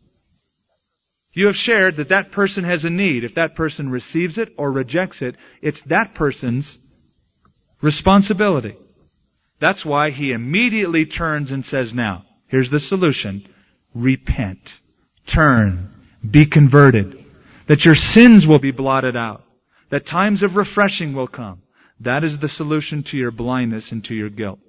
You 1.33 1.45
have 1.45 1.55
shared 1.55 1.97
that 1.97 2.09
that 2.09 2.31
person 2.31 2.63
has 2.63 2.85
a 2.85 2.89
need. 2.89 3.23
If 3.23 3.35
that 3.35 3.55
person 3.55 3.89
receives 3.89 4.37
it 4.37 4.53
or 4.57 4.71
rejects 4.71 5.21
it, 5.21 5.35
it's 5.61 5.81
that 5.83 6.15
person's 6.15 6.79
responsibility. 7.81 8.75
That's 9.59 9.85
why 9.85 10.11
he 10.11 10.31
immediately 10.31 11.05
turns 11.05 11.51
and 11.51 11.65
says, 11.65 11.93
now, 11.93 12.25
here's 12.47 12.69
the 12.69 12.79
solution. 12.79 13.47
Repent. 13.93 14.73
Turn. 15.25 15.93
Be 16.29 16.45
converted. 16.45 17.25
That 17.67 17.85
your 17.85 17.95
sins 17.95 18.47
will 18.47 18.59
be 18.59 18.71
blotted 18.71 19.17
out. 19.17 19.43
That 19.89 20.05
times 20.05 20.43
of 20.43 20.55
refreshing 20.55 21.13
will 21.13 21.27
come. 21.27 21.61
That 21.99 22.23
is 22.23 22.37
the 22.37 22.47
solution 22.47 23.03
to 23.03 23.17
your 23.17 23.31
blindness 23.31 23.91
and 23.91 24.03
to 24.05 24.15
your 24.15 24.29
guilt. 24.29 24.59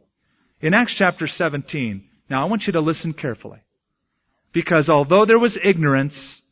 In 0.60 0.74
Acts 0.74 0.94
chapter 0.94 1.26
17, 1.26 2.04
now 2.28 2.42
I 2.42 2.48
want 2.48 2.66
you 2.66 2.72
to 2.74 2.80
listen 2.80 3.12
carefully. 3.12 3.60
Because 4.52 4.88
although 4.88 5.24
there 5.24 5.38
was 5.38 5.56
ignorance, 5.62 6.42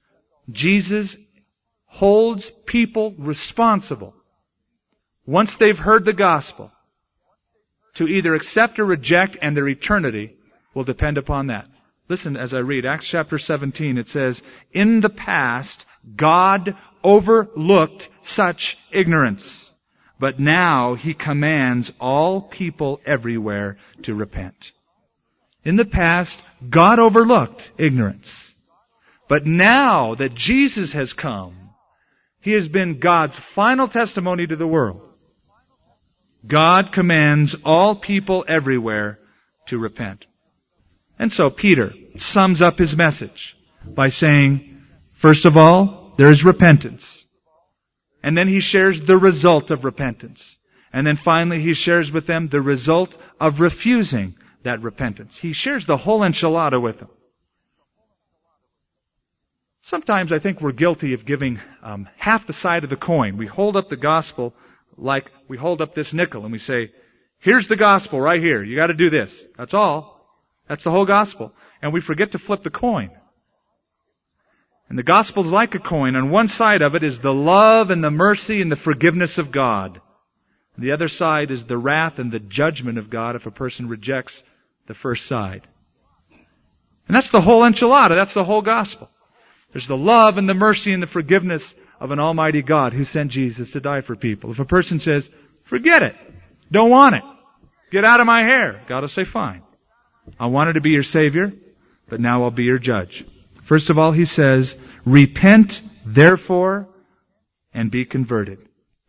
Jesus 0.50 1.16
holds 1.86 2.50
people 2.64 3.14
responsible 3.18 4.14
once 5.26 5.56
they've 5.56 5.78
heard 5.78 6.04
the 6.04 6.12
gospel 6.12 6.70
to 7.94 8.06
either 8.06 8.34
accept 8.34 8.78
or 8.78 8.84
reject 8.84 9.36
and 9.40 9.56
their 9.56 9.68
eternity 9.68 10.36
will 10.74 10.84
depend 10.84 11.18
upon 11.18 11.48
that. 11.48 11.66
Listen 12.08 12.36
as 12.36 12.54
I 12.54 12.58
read 12.58 12.86
Acts 12.86 13.06
chapter 13.06 13.38
17, 13.38 13.98
it 13.98 14.08
says, 14.08 14.40
In 14.72 15.00
the 15.00 15.10
past, 15.10 15.84
God 16.16 16.76
overlooked 17.04 18.08
such 18.22 18.78
ignorance, 18.90 19.70
but 20.18 20.40
now 20.40 20.94
He 20.94 21.12
commands 21.12 21.92
all 22.00 22.40
people 22.40 23.00
everywhere 23.04 23.78
to 24.02 24.14
repent. 24.14 24.72
In 25.64 25.76
the 25.76 25.84
past, 25.84 26.40
God 26.68 26.98
overlooked 26.98 27.70
ignorance. 27.76 28.54
But 29.28 29.44
now 29.44 30.14
that 30.14 30.34
Jesus 30.34 30.94
has 30.94 31.12
come, 31.12 31.70
He 32.40 32.52
has 32.52 32.68
been 32.68 33.00
God's 33.00 33.36
final 33.36 33.88
testimony 33.88 34.46
to 34.46 34.56
the 34.56 34.66
world. 34.66 35.07
God 36.46 36.92
commands 36.92 37.56
all 37.64 37.94
people 37.94 38.44
everywhere 38.48 39.18
to 39.66 39.78
repent. 39.78 40.24
And 41.18 41.32
so 41.32 41.50
Peter 41.50 41.92
sums 42.16 42.62
up 42.62 42.78
his 42.78 42.96
message 42.96 43.56
by 43.84 44.08
saying, 44.08 44.82
first 45.14 45.44
of 45.44 45.56
all, 45.56 46.14
there 46.16 46.30
is 46.30 46.44
repentance. 46.44 47.24
And 48.22 48.36
then 48.36 48.48
he 48.48 48.60
shares 48.60 49.00
the 49.00 49.18
result 49.18 49.70
of 49.70 49.84
repentance. 49.84 50.56
And 50.92 51.06
then 51.06 51.16
finally 51.16 51.62
he 51.62 51.74
shares 51.74 52.10
with 52.10 52.26
them 52.26 52.48
the 52.48 52.60
result 52.60 53.14
of 53.40 53.60
refusing 53.60 54.34
that 54.62 54.82
repentance. 54.82 55.36
He 55.36 55.52
shares 55.52 55.86
the 55.86 55.96
whole 55.96 56.20
enchilada 56.20 56.80
with 56.80 56.98
them. 56.98 57.10
Sometimes 59.82 60.32
I 60.32 60.38
think 60.38 60.60
we're 60.60 60.72
guilty 60.72 61.14
of 61.14 61.24
giving 61.24 61.60
um, 61.82 62.08
half 62.18 62.46
the 62.46 62.52
side 62.52 62.84
of 62.84 62.90
the 62.90 62.96
coin. 62.96 63.38
We 63.38 63.46
hold 63.46 63.76
up 63.76 63.88
the 63.88 63.96
gospel 63.96 64.54
like 64.98 65.30
we 65.48 65.56
hold 65.56 65.80
up 65.80 65.94
this 65.94 66.12
nickel 66.12 66.42
and 66.42 66.52
we 66.52 66.58
say, 66.58 66.90
here's 67.38 67.68
the 67.68 67.76
gospel 67.76 68.20
right 68.20 68.40
here. 68.40 68.62
You 68.62 68.76
gotta 68.76 68.94
do 68.94 69.10
this. 69.10 69.34
That's 69.56 69.74
all. 69.74 70.26
That's 70.68 70.84
the 70.84 70.90
whole 70.90 71.06
gospel. 71.06 71.52
And 71.80 71.92
we 71.92 72.00
forget 72.00 72.32
to 72.32 72.38
flip 72.38 72.62
the 72.62 72.70
coin. 72.70 73.10
And 74.88 74.98
the 74.98 75.02
gospel 75.02 75.44
is 75.44 75.52
like 75.52 75.74
a 75.74 75.78
coin. 75.78 76.16
On 76.16 76.30
one 76.30 76.48
side 76.48 76.82
of 76.82 76.94
it 76.94 77.02
is 77.02 77.18
the 77.18 77.34
love 77.34 77.90
and 77.90 78.02
the 78.02 78.10
mercy 78.10 78.60
and 78.60 78.72
the 78.72 78.76
forgiveness 78.76 79.38
of 79.38 79.52
God. 79.52 80.00
The 80.78 80.92
other 80.92 81.08
side 81.08 81.50
is 81.50 81.64
the 81.64 81.76
wrath 81.76 82.18
and 82.18 82.30
the 82.30 82.38
judgment 82.38 82.98
of 82.98 83.10
God 83.10 83.36
if 83.36 83.46
a 83.46 83.50
person 83.50 83.88
rejects 83.88 84.42
the 84.86 84.94
first 84.94 85.26
side. 85.26 85.66
And 87.08 87.16
that's 87.16 87.30
the 87.30 87.40
whole 87.40 87.62
enchilada. 87.62 88.10
That's 88.10 88.34
the 88.34 88.44
whole 88.44 88.62
gospel. 88.62 89.10
There's 89.72 89.88
the 89.88 89.96
love 89.96 90.38
and 90.38 90.48
the 90.48 90.54
mercy 90.54 90.92
and 90.92 91.02
the 91.02 91.06
forgiveness 91.06 91.74
of 92.00 92.10
an 92.10 92.20
almighty 92.20 92.62
God 92.62 92.92
who 92.92 93.04
sent 93.04 93.32
Jesus 93.32 93.72
to 93.72 93.80
die 93.80 94.00
for 94.00 94.16
people. 94.16 94.50
If 94.50 94.58
a 94.58 94.64
person 94.64 95.00
says, 95.00 95.28
forget 95.64 96.02
it, 96.02 96.16
don't 96.70 96.90
want 96.90 97.16
it, 97.16 97.22
get 97.90 98.04
out 98.04 98.20
of 98.20 98.26
my 98.26 98.42
hair, 98.42 98.82
God 98.88 99.00
will 99.00 99.08
say, 99.08 99.24
fine. 99.24 99.62
I 100.38 100.46
wanted 100.46 100.74
to 100.74 100.80
be 100.80 100.90
your 100.90 101.02
savior, 101.02 101.52
but 102.08 102.20
now 102.20 102.44
I'll 102.44 102.50
be 102.50 102.64
your 102.64 102.78
judge. 102.78 103.24
First 103.64 103.90
of 103.90 103.98
all, 103.98 104.12
he 104.12 104.24
says, 104.24 104.76
repent 105.04 105.82
therefore 106.04 106.88
and 107.72 107.90
be 107.90 108.04
converted. 108.04 108.58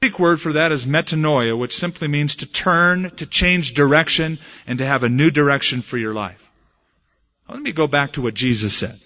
The 0.01 0.07
Greek 0.07 0.19
word 0.19 0.39
for 0.39 0.53
that 0.53 0.71
is 0.71 0.85
metanoia, 0.85 1.57
which 1.57 1.77
simply 1.77 2.07
means 2.07 2.37
to 2.37 2.45
turn, 2.45 3.11
to 3.17 3.25
change 3.25 3.73
direction, 3.73 4.39
and 4.65 4.79
to 4.79 4.85
have 4.85 5.03
a 5.03 5.09
new 5.09 5.29
direction 5.29 5.81
for 5.81 5.97
your 5.97 6.13
life. 6.13 6.41
Let 7.49 7.61
me 7.61 7.71
go 7.71 7.87
back 7.87 8.13
to 8.13 8.21
what 8.21 8.33
Jesus 8.33 8.73
said. 8.73 8.99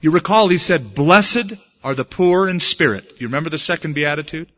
You 0.00 0.10
recall 0.10 0.48
he 0.48 0.58
said, 0.58 0.94
blessed 0.94 1.54
are 1.84 1.94
the 1.94 2.04
poor 2.04 2.48
in 2.48 2.60
spirit. 2.60 3.14
You 3.18 3.28
remember 3.28 3.50
the 3.50 3.58
second 3.58 3.94
beatitude? 3.94 4.50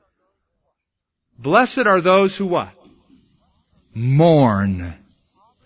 Blessed 1.38 1.86
are 1.86 2.00
those 2.00 2.36
who 2.36 2.46
what? 2.46 2.72
Mourn. 3.94 4.94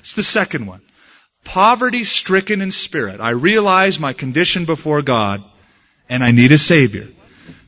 It's 0.01 0.15
the 0.15 0.23
second 0.23 0.67
one. 0.67 0.83
Poverty 1.45 2.05
stricken 2.05 2.61
in 2.61 2.71
spirit. 2.71 3.21
I 3.21 3.31
realize 3.31 3.99
my 3.99 4.13
condition 4.13 4.65
before 4.65 5.03
God 5.03 5.43
and 6.09 6.23
I 6.25 6.31
need 6.31 6.53
a 6.53 6.59
Savior. 6.59 7.09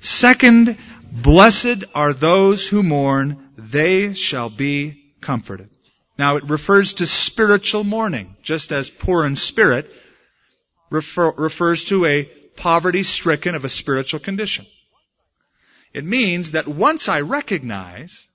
Second, 0.00 0.76
blessed 1.10 1.84
are 1.94 2.12
those 2.12 2.66
who 2.66 2.82
mourn. 2.82 3.50
They 3.56 4.14
shall 4.14 4.50
be 4.50 5.12
comforted. 5.20 5.70
Now 6.18 6.36
it 6.36 6.44
refers 6.44 6.94
to 6.94 7.06
spiritual 7.06 7.84
mourning, 7.84 8.36
just 8.42 8.72
as 8.72 8.90
poor 8.90 9.24
in 9.24 9.36
spirit 9.36 9.90
refer, 10.90 11.32
refers 11.32 11.84
to 11.84 12.04
a 12.04 12.30
poverty 12.60 13.02
stricken 13.02 13.54
of 13.54 13.64
a 13.64 13.70
spiritual 13.70 14.20
condition. 14.20 14.66
It 15.94 16.04
means 16.04 16.52
that 16.52 16.68
once 16.68 17.08
I 17.08 17.22
recognize 17.22 18.28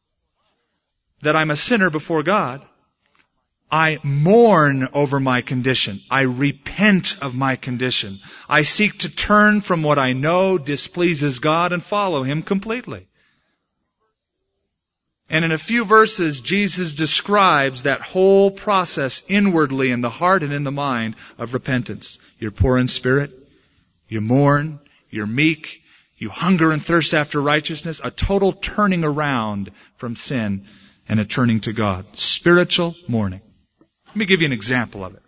that 1.22 1.36
I'm 1.36 1.52
a 1.52 1.56
sinner 1.56 1.92
before 1.92 2.24
God, 2.24 2.66
I 3.72 4.00
mourn 4.04 4.90
over 4.94 5.20
my 5.20 5.42
condition. 5.42 6.02
I 6.10 6.22
repent 6.22 7.18
of 7.22 7.36
my 7.36 7.56
condition. 7.56 8.20
I 8.50 8.64
seek 8.64 9.00
to 9.00 9.10
turn 9.10 9.62
from 9.62 9.84
what 9.84 10.00
I 10.00 10.14
know 10.14 10.58
displeases 10.58 11.38
God 11.40 11.72
and 11.72 11.84
follow 11.84 12.24
Him 12.24 12.42
completely. 12.42 13.08
And 15.30 15.46
in 15.46 15.52
a 15.52 15.58
few 15.60 15.86
verses, 15.86 16.42
Jesus 16.42 16.94
describes 16.94 17.84
that 17.84 18.02
whole 18.02 18.50
process 18.50 19.22
inwardly 19.28 19.92
in 19.92 20.02
the 20.02 20.10
heart 20.10 20.42
and 20.42 20.54
in 20.54 20.64
the 20.64 20.72
mind 20.72 21.16
of 21.38 21.54
repentance. 21.54 22.18
You're 22.40 22.52
poor 22.52 22.80
in 22.80 22.88
spirit. 22.88 23.45
You 24.08 24.22
mourn. 24.22 24.80
You're 25.10 25.28
meek. 25.28 25.82
You 26.18 26.30
hunger 26.30 26.72
and 26.72 26.84
thirst 26.84 27.14
after 27.14 27.42
righteousness. 27.42 28.02
A 28.04 28.12
total 28.12 28.54
turning 28.54 29.04
around 29.04 29.72
from 29.98 30.16
sin 30.16 30.68
and 31.08 31.20
a 31.20 31.26
turning 31.26 31.62
to 31.62 31.74
God. 31.74 32.06
Spiritual 32.14 32.96
mourning. 33.08 33.42
Let 34.08 34.16
me 34.16 34.26
give 34.26 34.42
you 34.42 34.48
an 34.48 34.54
example 34.54 35.04
of 35.04 35.14
it. 35.16 35.22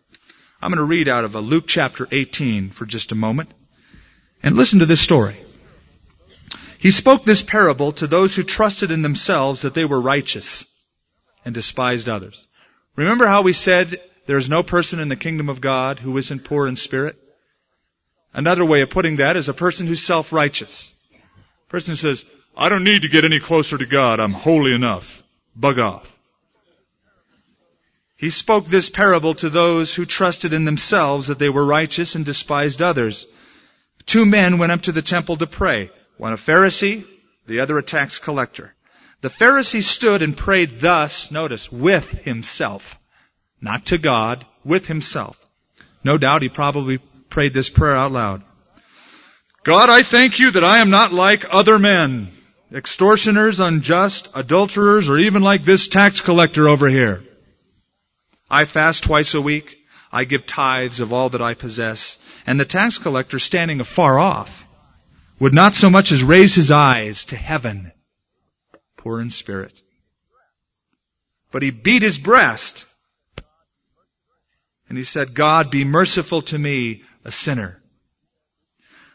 I'm 0.61 0.71
going 0.71 0.77
to 0.77 0.83
read 0.83 1.07
out 1.07 1.23
of 1.23 1.35
uh, 1.35 1.39
Luke 1.39 1.65
chapter 1.67 2.07
18 2.11 2.71
for 2.71 2.85
just 2.85 3.11
a 3.11 3.15
moment. 3.15 3.51
And 4.41 4.55
listen 4.55 4.79
to 4.79 4.85
this 4.85 5.01
story. 5.01 5.43
He 6.79 6.91
spoke 6.91 7.23
this 7.23 7.43
parable 7.43 7.91
to 7.93 8.07
those 8.07 8.35
who 8.35 8.43
trusted 8.43 8.91
in 8.91 9.01
themselves 9.01 9.61
that 9.61 9.73
they 9.73 9.85
were 9.85 9.99
righteous 9.99 10.65
and 11.43 11.53
despised 11.53 12.07
others. 12.07 12.47
Remember 12.95 13.27
how 13.27 13.41
we 13.41 13.53
said 13.53 13.99
there 14.25 14.37
is 14.37 14.49
no 14.49 14.63
person 14.63 14.99
in 14.99 15.09
the 15.09 15.15
kingdom 15.15 15.49
of 15.49 15.61
God 15.61 15.99
who 15.99 16.17
isn't 16.17 16.43
poor 16.43 16.67
in 16.67 16.75
spirit? 16.75 17.17
Another 18.37 18.63
way 18.63 18.81
of 18.81 18.91
putting 18.91 19.15
that 19.15 19.35
is 19.35 19.49
a 19.49 19.53
person 19.53 19.87
who's 19.87 20.03
self-righteous. 20.03 20.93
A 21.67 21.71
person 21.71 21.93
who 21.93 21.95
says, 21.95 22.23
I 22.55 22.69
don't 22.69 22.83
need 22.83 23.01
to 23.01 23.09
get 23.09 23.25
any 23.25 23.39
closer 23.39 23.79
to 23.79 23.85
God. 23.87 24.19
I'm 24.19 24.31
holy 24.31 24.75
enough. 24.75 25.23
Bug 25.55 25.79
off. 25.79 26.13
He 28.15 28.29
spoke 28.29 28.67
this 28.67 28.91
parable 28.91 29.33
to 29.35 29.49
those 29.49 29.95
who 29.95 30.05
trusted 30.05 30.53
in 30.53 30.65
themselves 30.65 31.27
that 31.27 31.39
they 31.39 31.49
were 31.49 31.65
righteous 31.65 32.13
and 32.13 32.23
despised 32.23 32.79
others. 32.79 33.25
Two 34.05 34.27
men 34.27 34.59
went 34.59 34.71
up 34.71 34.83
to 34.83 34.91
the 34.91 35.01
temple 35.01 35.37
to 35.37 35.47
pray. 35.47 35.89
One 36.17 36.33
a 36.33 36.37
Pharisee, 36.37 37.05
the 37.47 37.61
other 37.61 37.79
a 37.79 37.83
tax 37.83 38.19
collector. 38.19 38.75
The 39.21 39.29
Pharisee 39.29 39.81
stood 39.81 40.21
and 40.21 40.37
prayed 40.37 40.79
thus, 40.79 41.31
notice, 41.31 41.71
with 41.71 42.07
himself. 42.11 42.99
Not 43.61 43.87
to 43.87 43.97
God, 43.97 44.45
with 44.63 44.87
himself. 44.87 45.43
No 46.03 46.19
doubt 46.19 46.43
he 46.43 46.49
probably 46.49 46.99
prayed 47.37 47.53
this 47.53 47.69
prayer 47.69 47.95
out 47.95 48.11
loud. 48.11 48.41
God, 49.63 49.91
I 49.91 50.01
thank 50.01 50.39
you 50.39 50.49
that 50.49 50.63
I 50.63 50.79
am 50.79 50.89
not 50.89 51.13
like 51.13 51.45
other 51.47 51.77
men, 51.77 52.31
extortioners, 52.73 53.59
unjust, 53.59 54.27
adulterers, 54.33 55.07
or 55.07 55.19
even 55.19 55.43
like 55.43 55.63
this 55.63 55.87
tax 55.87 56.19
collector 56.19 56.67
over 56.67 56.87
here. 56.89 57.23
I 58.49 58.65
fast 58.65 59.03
twice 59.03 59.35
a 59.35 59.41
week. 59.41 59.77
I 60.11 60.23
give 60.23 60.47
tithes 60.47 60.99
of 60.99 61.13
all 61.13 61.29
that 61.29 61.43
I 61.43 61.53
possess. 61.53 62.17
And 62.47 62.59
the 62.59 62.65
tax 62.65 62.97
collector 62.97 63.37
standing 63.37 63.81
afar 63.81 64.17
off 64.17 64.65
would 65.39 65.53
not 65.53 65.75
so 65.75 65.91
much 65.91 66.11
as 66.11 66.23
raise 66.23 66.55
his 66.55 66.71
eyes 66.71 67.25
to 67.25 67.35
heaven, 67.35 67.91
poor 68.95 69.21
in 69.21 69.29
spirit. 69.29 69.79
But 71.51 71.61
he 71.61 71.69
beat 71.69 72.01
his 72.01 72.17
breast 72.17 72.87
and 74.89 74.97
he 74.97 75.03
said, 75.03 75.33
God, 75.33 75.69
be 75.69 75.83
merciful 75.83 76.41
to 76.43 76.57
me, 76.57 77.03
a 77.27 77.31
sinner. 77.31 77.81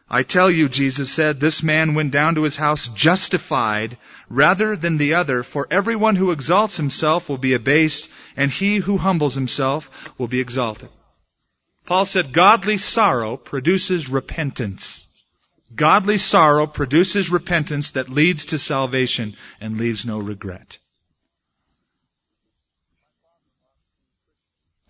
I 0.09 0.23
tell 0.23 0.51
you, 0.51 0.69
Jesus 0.69 1.11
said, 1.11 1.41
this 1.41 1.63
man 1.63 1.95
went 1.95 2.11
down 2.13 2.35
to 2.35 2.43
his 2.43 2.55
house 2.55 2.89
justified 2.89 3.97
rather 4.29 4.77
than 4.77 4.99
the 4.99 5.15
other, 5.15 5.43
for 5.43 5.67
everyone 5.71 6.17
who 6.17 6.33
exalts 6.33 6.77
himself 6.77 7.31
will 7.31 7.39
be 7.39 7.55
abased, 7.55 8.11
and 8.37 8.51
he 8.51 8.77
who 8.77 8.99
humbles 8.99 9.35
himself 9.35 9.89
will 10.19 10.29
be 10.29 10.41
exalted. 10.41 10.91
Paul 11.87 12.05
said, 12.05 12.35
godly 12.35 12.77
sorrow 12.77 13.39
produces 13.39 14.11
repentance. 14.11 15.07
Godly 15.75 16.19
sorrow 16.19 16.67
produces 16.67 17.31
repentance 17.31 17.93
that 17.93 18.11
leads 18.11 18.47
to 18.47 18.59
salvation 18.59 19.35
and 19.63 19.79
leaves 19.79 20.05
no 20.05 20.19
regret. 20.19 20.79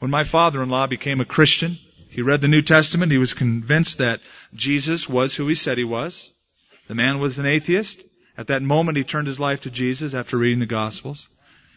When 0.00 0.10
my 0.10 0.24
father-in-law 0.24 0.88
became 0.88 1.20
a 1.20 1.24
Christian, 1.24 1.78
he 2.12 2.20
read 2.20 2.42
the 2.42 2.48
New 2.48 2.60
Testament, 2.60 3.10
he 3.10 3.16
was 3.16 3.32
convinced 3.32 3.96
that 3.96 4.20
Jesus 4.52 5.08
was 5.08 5.34
who 5.34 5.48
he 5.48 5.54
said 5.54 5.78
he 5.78 5.84
was. 5.84 6.30
The 6.86 6.94
man 6.94 7.20
was 7.20 7.38
an 7.38 7.46
atheist. 7.46 8.04
At 8.36 8.48
that 8.48 8.62
moment 8.62 8.98
he 8.98 9.04
turned 9.04 9.28
his 9.28 9.40
life 9.40 9.62
to 9.62 9.70
Jesus 9.70 10.12
after 10.12 10.36
reading 10.36 10.58
the 10.58 10.66
Gospels. 10.66 11.26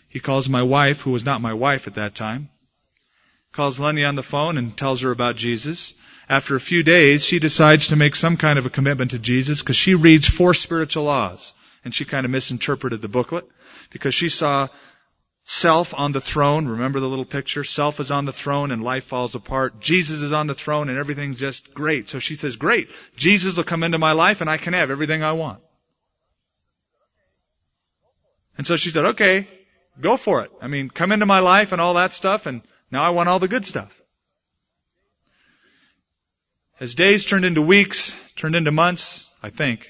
He 0.09 0.19
calls 0.19 0.49
my 0.49 0.61
wife, 0.61 1.01
who 1.01 1.11
was 1.11 1.23
not 1.23 1.39
my 1.39 1.53
wife 1.53 1.87
at 1.87 1.95
that 1.95 2.15
time, 2.15 2.49
calls 3.53 3.79
Lenya 3.79 4.09
on 4.09 4.15
the 4.15 4.23
phone 4.23 4.57
and 4.57 4.75
tells 4.75 4.99
her 5.01 5.11
about 5.11 5.37
Jesus. 5.37 5.93
After 6.27 6.57
a 6.57 6.59
few 6.59 6.83
days, 6.83 7.23
she 7.23 7.39
decides 7.39 7.87
to 7.87 7.95
make 7.95 8.17
some 8.17 8.35
kind 8.35 8.59
of 8.59 8.65
a 8.65 8.69
commitment 8.69 9.11
to 9.11 9.19
Jesus 9.19 9.61
because 9.61 9.77
she 9.77 9.95
reads 9.95 10.27
four 10.27 10.53
spiritual 10.53 11.05
laws. 11.05 11.53
And 11.85 11.95
she 11.95 12.03
kind 12.03 12.25
of 12.25 12.31
misinterpreted 12.31 13.01
the 13.01 13.07
booklet 13.07 13.47
because 13.89 14.13
she 14.13 14.27
saw 14.27 14.67
self 15.45 15.93
on 15.93 16.11
the 16.11 16.21
throne. 16.21 16.67
Remember 16.67 16.99
the 16.99 17.07
little 17.07 17.25
picture? 17.25 17.63
Self 17.63 17.99
is 17.99 18.11
on 18.11 18.25
the 18.25 18.33
throne 18.33 18.71
and 18.71 18.83
life 18.83 19.05
falls 19.05 19.35
apart. 19.35 19.79
Jesus 19.79 20.21
is 20.21 20.33
on 20.33 20.47
the 20.47 20.55
throne 20.55 20.89
and 20.89 20.97
everything's 20.97 21.39
just 21.39 21.73
great. 21.73 22.09
So 22.09 22.19
she 22.19 22.35
says, 22.35 22.55
great. 22.55 22.89
Jesus 23.15 23.55
will 23.55 23.63
come 23.63 23.83
into 23.83 23.99
my 23.99 24.13
life 24.13 24.41
and 24.41 24.49
I 24.49 24.57
can 24.57 24.73
have 24.73 24.89
everything 24.89 25.23
I 25.23 25.33
want. 25.33 25.61
And 28.57 28.65
so 28.65 28.75
she 28.75 28.89
said, 28.89 29.05
okay, 29.05 29.47
go 30.01 30.17
for 30.17 30.41
it. 30.43 30.51
I 30.61 30.67
mean, 30.67 30.89
come 30.89 31.11
into 31.11 31.27
my 31.27 31.39
life 31.39 31.71
and 31.71 31.79
all 31.79 31.93
that 31.93 32.13
stuff 32.13 32.47
and 32.47 32.63
now 32.91 33.03
I 33.03 33.11
want 33.11 33.29
all 33.29 33.39
the 33.39 33.47
good 33.47 33.65
stuff. 33.65 33.93
As 36.79 36.95
days 36.95 37.23
turned 37.23 37.45
into 37.45 37.61
weeks, 37.61 38.15
turned 38.35 38.55
into 38.55 38.71
months, 38.71 39.29
I 39.43 39.49
think, 39.49 39.87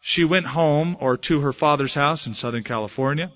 she 0.00 0.24
went 0.24 0.46
home 0.46 0.96
or 0.98 1.16
to 1.16 1.40
her 1.40 1.52
father's 1.52 1.94
house 1.94 2.26
in 2.26 2.34
Southern 2.34 2.64
California. 2.64 3.30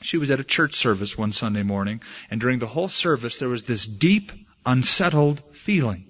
She 0.00 0.18
was 0.18 0.30
at 0.30 0.40
a 0.40 0.44
church 0.44 0.74
service 0.74 1.18
one 1.18 1.32
Sunday 1.32 1.62
morning, 1.62 2.00
and 2.30 2.40
during 2.40 2.58
the 2.58 2.66
whole 2.66 2.88
service 2.88 3.38
there 3.38 3.48
was 3.48 3.64
this 3.64 3.86
deep, 3.86 4.32
unsettled 4.64 5.42
feeling. 5.52 6.06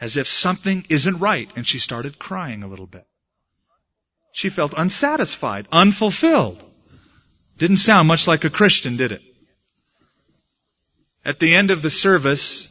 As 0.00 0.16
if 0.16 0.26
something 0.26 0.84
isn't 0.88 1.18
right, 1.18 1.50
and 1.56 1.66
she 1.66 1.78
started 1.78 2.18
crying 2.18 2.62
a 2.62 2.68
little 2.68 2.86
bit. 2.86 3.06
She 4.32 4.48
felt 4.48 4.74
unsatisfied, 4.76 5.68
unfulfilled. 5.70 6.62
Didn't 7.58 7.76
sound 7.76 8.08
much 8.08 8.26
like 8.26 8.44
a 8.44 8.50
Christian, 8.50 8.96
did 8.96 9.12
it? 9.12 9.22
At 11.24 11.38
the 11.38 11.54
end 11.54 11.70
of 11.70 11.82
the 11.82 11.90
service, 11.90 12.68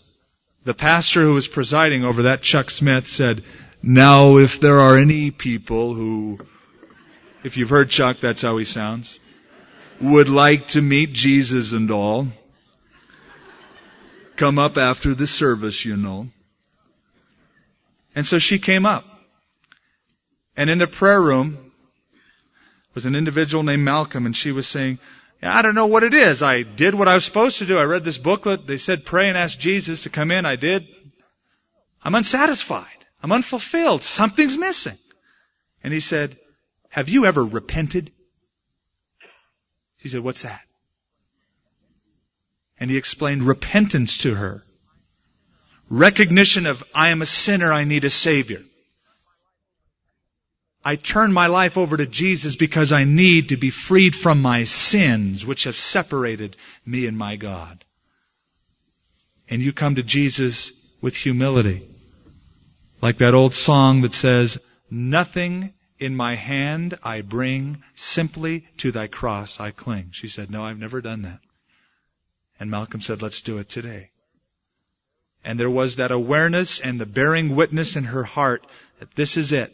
the 0.65 0.73
pastor 0.73 1.21
who 1.21 1.33
was 1.33 1.47
presiding 1.47 2.03
over 2.03 2.23
that, 2.23 2.41
Chuck 2.41 2.69
Smith, 2.69 3.07
said, 3.07 3.43
now 3.81 4.37
if 4.37 4.59
there 4.59 4.79
are 4.79 4.97
any 4.97 5.31
people 5.31 5.93
who, 5.93 6.39
if 7.43 7.57
you've 7.57 7.69
heard 7.69 7.89
Chuck, 7.89 8.17
that's 8.19 8.41
how 8.41 8.57
he 8.57 8.65
sounds, 8.65 9.19
would 10.01 10.29
like 10.29 10.69
to 10.69 10.81
meet 10.81 11.13
Jesus 11.13 11.73
and 11.73 11.89
all, 11.91 12.27
come 14.35 14.57
up 14.57 14.77
after 14.77 15.13
the 15.13 15.27
service, 15.27 15.85
you 15.85 15.97
know. 15.97 16.29
And 18.15 18.25
so 18.25 18.39
she 18.39 18.59
came 18.59 18.85
up. 18.85 19.05
And 20.57 20.69
in 20.69 20.79
the 20.79 20.87
prayer 20.87 21.21
room 21.21 21.71
was 22.93 23.05
an 23.05 23.15
individual 23.15 23.63
named 23.63 23.83
Malcolm 23.83 24.25
and 24.25 24.35
she 24.35 24.51
was 24.51 24.67
saying, 24.67 24.99
I 25.41 25.61
don't 25.61 25.75
know 25.75 25.87
what 25.87 26.03
it 26.03 26.13
is. 26.13 26.43
I 26.43 26.63
did 26.63 26.93
what 26.93 27.07
I 27.07 27.15
was 27.15 27.25
supposed 27.25 27.59
to 27.59 27.65
do. 27.65 27.77
I 27.77 27.83
read 27.83 28.03
this 28.03 28.17
booklet. 28.17 28.67
They 28.67 28.77
said 28.77 29.05
pray 29.05 29.29
and 29.29 29.37
ask 29.37 29.57
Jesus 29.57 30.03
to 30.03 30.09
come 30.09 30.31
in. 30.31 30.45
I 30.45 30.55
did. 30.55 30.87
I'm 32.03 32.15
unsatisfied. 32.15 32.87
I'm 33.23 33.31
unfulfilled. 33.31 34.03
Something's 34.03 34.57
missing. 34.57 34.97
And 35.83 35.93
he 35.93 35.99
said, 35.99 36.37
have 36.89 37.09
you 37.09 37.25
ever 37.25 37.43
repented? 37.43 38.11
She 40.01 40.09
said, 40.09 40.21
what's 40.21 40.43
that? 40.43 40.61
And 42.79 42.89
he 42.89 42.97
explained 42.97 43.43
repentance 43.43 44.19
to 44.19 44.33
her. 44.33 44.63
Recognition 45.89 46.65
of, 46.65 46.83
I 46.95 47.09
am 47.09 47.21
a 47.21 47.25
sinner, 47.25 47.71
I 47.71 47.83
need 47.83 48.05
a 48.05 48.09
savior. 48.09 48.63
I 50.83 50.95
turn 50.95 51.31
my 51.31 51.47
life 51.47 51.77
over 51.77 51.95
to 51.95 52.07
Jesus 52.07 52.55
because 52.55 52.91
I 52.91 53.03
need 53.03 53.49
to 53.49 53.57
be 53.57 53.69
freed 53.69 54.15
from 54.15 54.41
my 54.41 54.63
sins, 54.63 55.45
which 55.45 55.65
have 55.65 55.77
separated 55.77 56.57
me 56.85 57.05
and 57.05 57.17
my 57.17 57.35
God. 57.35 57.85
And 59.47 59.61
you 59.61 59.73
come 59.73 59.95
to 59.95 60.03
Jesus 60.03 60.71
with 61.01 61.15
humility. 61.15 61.87
Like 63.01 63.17
that 63.17 63.35
old 63.35 63.53
song 63.53 64.01
that 64.01 64.13
says, 64.13 64.57
Nothing 64.89 65.73
in 66.01 66.15
my 66.15 66.35
hand 66.35 66.97
I 67.03 67.21
bring, 67.21 67.83
simply 67.95 68.67
to 68.77 68.91
thy 68.91 69.05
cross 69.05 69.59
I 69.59 69.69
cling. 69.69 70.09
She 70.11 70.27
said, 70.27 70.49
No, 70.49 70.65
I've 70.65 70.79
never 70.79 70.99
done 70.99 71.21
that. 71.21 71.39
And 72.59 72.71
Malcolm 72.71 73.01
said, 73.01 73.21
Let's 73.21 73.41
do 73.41 73.59
it 73.59 73.69
today. 73.69 74.09
And 75.45 75.59
there 75.59 75.69
was 75.69 75.95
that 75.95 76.11
awareness 76.11 76.79
and 76.79 76.99
the 76.99 77.05
bearing 77.05 77.55
witness 77.55 77.95
in 77.95 78.03
her 78.05 78.23
heart 78.23 78.65
that 78.99 79.15
this 79.15 79.37
is 79.37 79.53
it. 79.53 79.71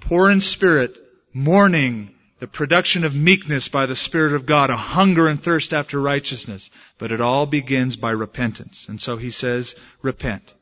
Poor 0.00 0.30
in 0.30 0.40
spirit, 0.40 0.96
mourning 1.32 2.14
the 2.38 2.46
production 2.46 3.04
of 3.04 3.14
meekness 3.14 3.68
by 3.68 3.86
the 3.86 3.94
Spirit 3.94 4.32
of 4.32 4.46
God, 4.46 4.70
a 4.70 4.76
hunger 4.76 5.28
and 5.28 5.42
thirst 5.42 5.74
after 5.74 6.00
righteousness. 6.00 6.70
But 6.98 7.12
it 7.12 7.20
all 7.20 7.46
begins 7.46 7.96
by 7.96 8.12
repentance. 8.12 8.86
And 8.88 9.00
so 9.00 9.16
he 9.16 9.30
says, 9.30 9.74
repent. 10.02 10.52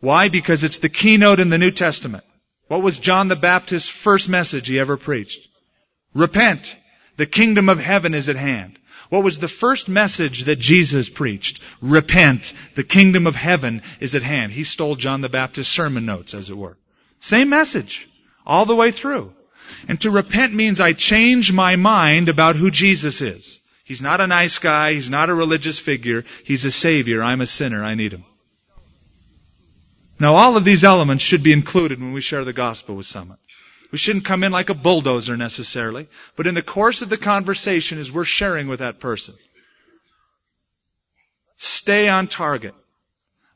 Why? 0.00 0.28
Because 0.28 0.64
it's 0.64 0.78
the 0.78 0.88
keynote 0.88 1.40
in 1.40 1.50
the 1.50 1.58
New 1.58 1.70
Testament. 1.70 2.24
What 2.68 2.82
was 2.82 2.98
John 2.98 3.28
the 3.28 3.36
Baptist's 3.36 3.88
first 3.88 4.28
message 4.28 4.68
he 4.68 4.78
ever 4.78 4.96
preached? 4.96 5.48
Repent. 6.14 6.76
The 7.16 7.26
kingdom 7.26 7.68
of 7.68 7.78
heaven 7.78 8.14
is 8.14 8.28
at 8.28 8.36
hand. 8.36 8.78
What 9.10 9.22
was 9.22 9.38
the 9.38 9.48
first 9.48 9.88
message 9.88 10.44
that 10.44 10.58
Jesus 10.58 11.08
preached? 11.08 11.60
Repent. 11.80 12.52
The 12.74 12.84
kingdom 12.84 13.26
of 13.26 13.36
heaven 13.36 13.82
is 14.00 14.14
at 14.14 14.22
hand. 14.22 14.52
He 14.52 14.64
stole 14.64 14.96
John 14.96 15.20
the 15.20 15.28
Baptist's 15.28 15.72
sermon 15.72 16.06
notes, 16.06 16.34
as 16.34 16.50
it 16.50 16.56
were. 16.56 16.76
Same 17.20 17.50
message. 17.50 18.08
All 18.46 18.66
the 18.66 18.74
way 18.74 18.90
through. 18.90 19.32
And 19.88 20.00
to 20.00 20.10
repent 20.10 20.54
means 20.54 20.80
I 20.80 20.92
change 20.94 21.52
my 21.52 21.76
mind 21.76 22.28
about 22.28 22.56
who 22.56 22.70
Jesus 22.70 23.20
is. 23.20 23.60
He's 23.84 24.02
not 24.02 24.20
a 24.20 24.26
nice 24.26 24.58
guy. 24.58 24.94
He's 24.94 25.10
not 25.10 25.30
a 25.30 25.34
religious 25.34 25.78
figure. 25.78 26.24
He's 26.44 26.64
a 26.64 26.70
savior. 26.70 27.22
I'm 27.22 27.42
a 27.42 27.46
sinner. 27.46 27.84
I 27.84 27.94
need 27.94 28.12
him. 28.12 28.24
Now 30.18 30.34
all 30.34 30.56
of 30.56 30.64
these 30.64 30.84
elements 30.84 31.24
should 31.24 31.42
be 31.42 31.52
included 31.52 32.00
when 32.00 32.12
we 32.12 32.20
share 32.20 32.44
the 32.44 32.52
gospel 32.52 32.96
with 32.96 33.06
someone. 33.06 33.38
We 33.90 33.98
shouldn't 33.98 34.24
come 34.24 34.42
in 34.42 34.52
like 34.52 34.70
a 34.70 34.74
bulldozer 34.74 35.36
necessarily, 35.36 36.08
but 36.36 36.46
in 36.46 36.54
the 36.54 36.62
course 36.62 37.02
of 37.02 37.08
the 37.08 37.16
conversation 37.16 37.98
as 37.98 38.10
we're 38.10 38.24
sharing 38.24 38.66
with 38.66 38.80
that 38.80 38.98
person, 38.98 39.34
stay 41.56 42.08
on 42.08 42.28
target. 42.28 42.74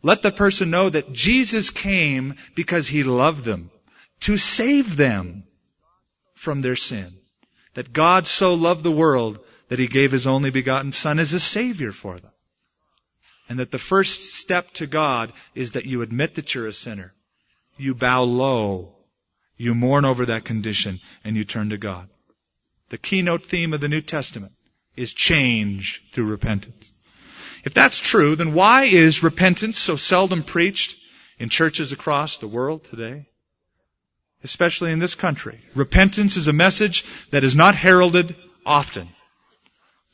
Let 0.03 0.23
the 0.23 0.31
person 0.31 0.71
know 0.71 0.91
that 0.91 1.13
Jesus 1.13 1.71
came 1.71 2.37
because 2.55 2.87
he 2.87 3.03
loved 3.03 3.45
them, 3.45 3.71
to 4.21 4.37
save 4.37 4.97
them 4.97 5.43
from 6.35 6.61
their 6.61 6.77
sin. 6.77 7.15
That 7.75 7.93
God 7.93 8.27
so 8.27 8.55
loved 8.55 8.85
the 8.85 8.93
world 8.93 9.41
that 9.69 9.79
he 9.79 9.89
gave 9.89 10.13
his 10.13 10.27
only 10.27 10.51
begotten 10.51 10.93
son 10.93 11.19
as 11.19 11.33
a 11.33 11.41
savior 11.41 11.93
for 11.93 12.19
them. 12.19 12.31
And 13.49 13.59
that 13.59 13.71
the 13.71 13.79
first 13.79 14.35
step 14.35 14.73
to 14.75 14.87
God 14.87 15.33
is 15.55 15.73
that 15.73 15.87
you 15.87 16.03
admit 16.03 16.35
that 16.35 16.55
you're 16.55 16.67
a 16.67 16.73
sinner. 16.73 17.15
You 17.77 17.95
bow 17.95 18.25
low. 18.25 18.95
You 19.57 19.75
mourn 19.75 20.05
over 20.05 20.27
that 20.27 20.45
condition 20.45 21.01
and 21.25 21.37
you 21.37 21.45
turn 21.45 21.71
to 21.71 21.79
God. 21.79 22.09
The 22.91 22.99
keynote 22.99 23.45
theme 23.45 23.73
of 23.73 23.81
the 23.81 23.89
New 23.89 24.01
Testament 24.01 24.53
is 24.97 25.13
change 25.13 26.03
through 26.13 26.27
repentance. 26.27 26.93
If 27.65 27.75
that's 27.75 27.99
true, 27.99 28.37
then 28.37 28.55
why 28.55 28.85
is 28.85 29.23
repentance 29.23 29.79
so 29.79 29.97
seldom 29.97 30.43
preached 30.43 30.97
in 31.39 31.49
churches 31.49 31.93
across 31.93 32.39
the 32.39 32.49
world 32.49 32.85
today? 32.85 33.29
Especially 34.45 34.93
in 34.93 35.01
this 35.01 35.15
country. 35.15 35.61
Repentance 35.75 36.37
is 36.37 36.49
a 36.49 36.53
message 36.53 37.05
that 37.31 37.45
is 37.45 37.55
not 37.55 37.75
heralded 37.75 38.37
often. 38.65 39.09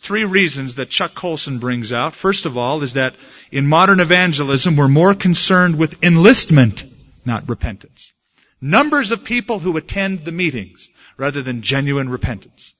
Three 0.05 0.25
reasons 0.25 0.75
that 0.75 0.91
Chuck 0.91 1.15
Colson 1.15 1.61
brings 1.61 1.91
out. 1.91 2.15
First 2.15 2.45
of 2.45 2.59
all 2.59 2.83
is 2.83 2.93
that 2.93 3.17
in 3.51 3.67
modern 3.67 4.01
evangelism 4.01 4.77
we're 4.77 4.87
more 4.87 5.15
concerned 5.15 5.79
with 5.79 6.05
enlistment, 6.05 6.85
not 7.25 7.49
repentance. 7.49 8.13
Numbers 8.61 9.13
of 9.13 9.25
people 9.25 9.61
who 9.61 9.79
attend 9.79 10.27
the 10.27 10.31
meetings 10.31 10.91
rather 11.17 11.41
than 11.41 11.63
genuine 11.63 12.11
repentance. 12.11 12.75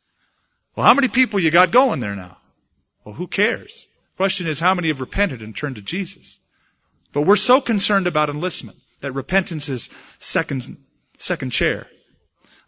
Well, 0.77 0.85
how 0.85 0.93
many 0.93 1.09
people 1.09 1.41
you 1.41 1.51
got 1.51 1.71
going 1.71 2.01
there 2.01 2.15
now? 2.15 2.37
Well, 3.05 3.15
who 3.15 3.27
cares? 3.27 3.89
Question 4.19 4.47
is 4.47 4.61
how 4.61 4.75
many 4.75 4.89
have 4.89 5.01
repented 5.01 5.41
and 5.41 5.57
turned 5.57 5.77
to 5.77 5.81
Jesus? 5.81 6.39
But 7.15 7.23
we're 7.23 7.37
so 7.37 7.59
concerned 7.63 8.07
about 8.07 8.29
enlistment 8.29 8.77
that 9.01 9.13
repentance 9.13 9.71
is 9.71 9.89
second, 10.19 10.77
second 11.17 11.53
chair. 11.53 11.87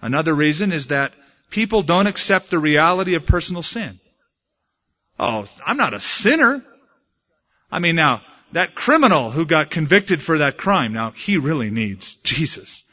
Another 0.01 0.35
reason 0.35 0.73
is 0.73 0.87
that 0.87 1.13
people 1.51 1.83
don't 1.83 2.07
accept 2.07 2.49
the 2.49 2.59
reality 2.59 3.17
of 3.17 3.27
personal 3.27 3.63
sin. 3.63 4.01
Oh, 5.19 5.47
I'm 5.65 5.77
not 5.77 5.95
a 5.95 6.01
sinner. 6.01 6.63
I 7.71 7.79
mean 7.79 7.97
now, 7.97 8.23
that 8.53 8.75
criminal 8.75 9.31
who 9.31 9.47
got 9.47 9.71
convicted 9.71 10.23
for 10.23 10.39
that 10.39 10.57
crime, 10.57 10.93
now 10.93 11.11
he 11.11 11.39
really 11.39 11.71
needs 11.71 12.17
Jesus. 12.17 12.85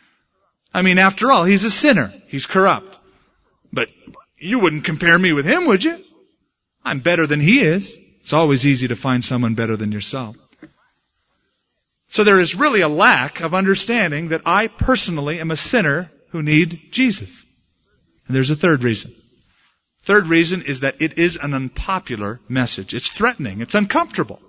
I 0.74 0.82
mean, 0.82 0.98
after 0.98 1.32
all, 1.32 1.44
he's 1.44 1.64
a 1.64 1.72
sinner. 1.72 2.14
He's 2.28 2.48
corrupt. 2.48 2.98
But 3.72 3.90
you 4.38 4.60
wouldn't 4.60 4.86
compare 4.86 5.18
me 5.18 5.34
with 5.34 5.46
him, 5.46 5.66
would 5.66 5.84
you? 5.84 6.04
I'm 6.84 7.00
better 7.00 7.28
than 7.28 7.40
he 7.40 7.62
is. 7.62 7.96
It's 8.22 8.34
always 8.34 8.66
easy 8.66 8.88
to 8.88 8.96
find 8.96 9.24
someone 9.24 9.54
better 9.54 9.78
than 9.78 9.92
yourself. 9.92 10.36
So 12.10 12.24
there 12.24 12.40
is 12.40 12.56
really 12.56 12.82
a 12.82 12.88
lack 12.88 13.42
of 13.42 13.54
understanding 13.54 14.30
that 14.30 14.42
I 14.46 14.68
personally 14.68 15.40
am 15.40 15.52
a 15.52 15.56
sinner 15.56 16.12
who 16.30 16.44
need 16.44 16.90
Jesus. 16.92 17.46
And 18.28 18.36
there's 18.36 18.52
a 18.52 18.56
third 18.56 18.84
reason. 18.84 19.14
Third 20.04 20.28
reason 20.28 20.64
is 20.64 20.82
that 20.82 21.02
it 21.02 21.18
is 21.18 21.38
an 21.38 21.54
unpopular 21.54 22.42
message. 22.50 22.94
It's 22.94 23.10
threatening. 23.10 23.62
It's 23.62 23.76
uncomfortable. 23.76 24.42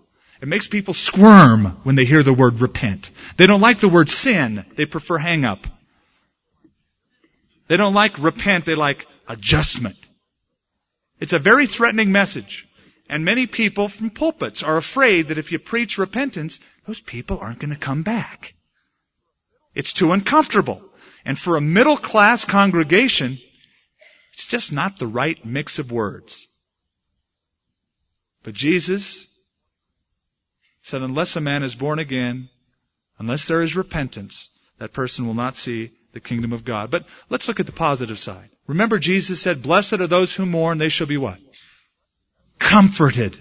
It 0.42 0.48
makes 0.48 0.66
people 0.66 0.94
squirm 0.94 1.78
when 1.84 1.94
they 1.94 2.04
hear 2.04 2.24
the 2.24 2.32
word 2.32 2.60
repent. 2.60 3.10
They 3.36 3.46
don't 3.46 3.60
like 3.60 3.80
the 3.80 3.88
word 3.88 4.10
sin. 4.10 4.66
They 4.76 4.84
prefer 4.84 5.16
hang 5.16 5.44
up. 5.44 5.66
They 7.68 7.76
don't 7.76 7.94
like 7.94 8.18
repent. 8.18 8.64
They 8.64 8.74
like 8.74 9.06
adjustment. 9.28 9.96
It's 11.20 11.32
a 11.32 11.38
very 11.38 11.68
threatening 11.68 12.10
message. 12.10 12.66
And 13.08 13.24
many 13.24 13.46
people 13.46 13.88
from 13.88 14.10
pulpits 14.10 14.64
are 14.64 14.76
afraid 14.76 15.28
that 15.28 15.38
if 15.38 15.52
you 15.52 15.60
preach 15.60 15.98
repentance, 15.98 16.58
those 16.86 17.00
people 17.00 17.38
aren't 17.38 17.60
going 17.60 17.72
to 17.72 17.78
come 17.78 18.02
back. 18.02 18.54
It's 19.72 19.92
too 19.92 20.10
uncomfortable. 20.10 20.82
And 21.24 21.38
for 21.38 21.56
a 21.56 21.60
middle 21.60 21.96
class 21.96 22.44
congregation, 22.44 23.38
it's 24.34 24.46
just 24.46 24.72
not 24.72 24.98
the 24.98 25.06
right 25.06 25.44
mix 25.44 25.78
of 25.78 25.92
words. 25.92 26.46
But 28.42 28.54
Jesus 28.54 29.26
said, 30.82 31.02
unless 31.02 31.36
a 31.36 31.40
man 31.40 31.62
is 31.62 31.74
born 31.74 31.98
again, 31.98 32.50
unless 33.18 33.46
there 33.46 33.62
is 33.62 33.76
repentance, 33.76 34.50
that 34.78 34.92
person 34.92 35.26
will 35.26 35.34
not 35.34 35.56
see 35.56 35.92
the 36.12 36.20
kingdom 36.20 36.52
of 36.52 36.64
God. 36.64 36.90
But 36.90 37.06
let's 37.30 37.48
look 37.48 37.60
at 37.60 37.66
the 37.66 37.72
positive 37.72 38.18
side. 38.18 38.50
Remember 38.66 38.98
Jesus 38.98 39.40
said, 39.40 39.62
blessed 39.62 39.94
are 39.94 40.06
those 40.08 40.34
who 40.34 40.46
mourn, 40.46 40.78
they 40.78 40.88
shall 40.88 41.06
be 41.06 41.16
what? 41.16 41.38
Comforted. 42.58 43.40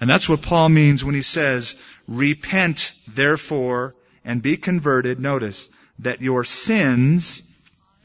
And 0.00 0.08
that's 0.08 0.28
what 0.28 0.42
Paul 0.42 0.68
means 0.68 1.04
when 1.04 1.14
he 1.14 1.22
says, 1.22 1.76
repent 2.06 2.92
therefore 3.08 3.94
and 4.24 4.40
be 4.40 4.56
converted, 4.56 5.18
notice, 5.18 5.68
that 5.98 6.22
your 6.22 6.44
sins 6.44 7.42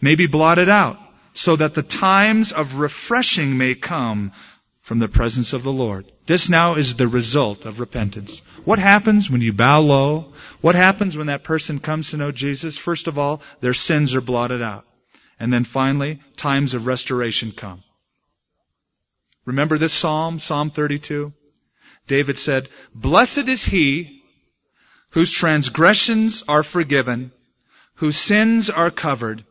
may 0.02 0.16
be 0.16 0.28
blotted 0.28 0.70
out 0.70 1.00
so 1.38 1.56
that 1.56 1.76
the 1.76 1.84
times 1.84 2.52
of 2.52 2.74
refreshing 2.74 3.60
may 3.60 3.76
come 3.76 4.32
from 4.82 4.98
the 4.98 5.08
presence 5.08 5.54
of 5.54 5.62
the 5.62 5.72
Lord. 5.72 6.12
This 6.26 6.50
now 6.50 6.76
is 6.78 6.96
the 6.96 7.08
result 7.08 7.66
of 7.66 7.80
repentance. 7.80 8.42
What 8.66 8.80
happens 8.80 9.30
when 9.30 9.42
you 9.42 9.54
bow 9.54 9.82
low? 9.82 10.34
What 10.62 10.74
happens 10.74 11.16
when 11.16 11.28
that 11.28 11.44
person 11.44 11.80
comes 11.80 12.10
to 12.10 12.18
know 12.18 12.32
Jesus? 12.32 12.76
First 12.76 13.08
of 13.08 13.20
all, 13.20 13.44
their 13.62 13.76
sins 13.76 14.16
are 14.16 14.22
blotted 14.22 14.64
out. 14.64 14.88
And 15.40 15.54
then 15.54 15.64
finally, 15.64 16.22
times 16.38 16.74
of 16.74 16.88
restoration 16.88 17.52
come. 17.52 17.84
Remember 19.46 19.78
this 19.78 19.94
psalm, 19.94 20.40
Psalm 20.40 20.72
32? 20.72 21.34
David 22.08 22.40
said, 22.40 22.70
Blessed 22.96 23.48
is 23.48 23.64
he 23.64 24.24
whose 25.12 25.32
transgressions 25.32 26.44
are 26.48 26.64
forgiven, 26.64 27.32
whose 27.94 28.18
sins 28.18 28.72
are 28.72 28.90
covered. 28.90 29.46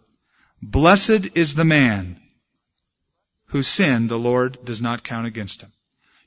Blessed 0.62 1.28
is 1.34 1.54
the 1.54 1.64
man 1.64 2.20
whose 3.46 3.68
sin 3.68 4.09
the 4.09 4.18
Lord 4.18 4.59
does 4.64 4.80
not 4.80 5.04
count 5.04 5.26
against 5.26 5.61
him. 5.61 5.72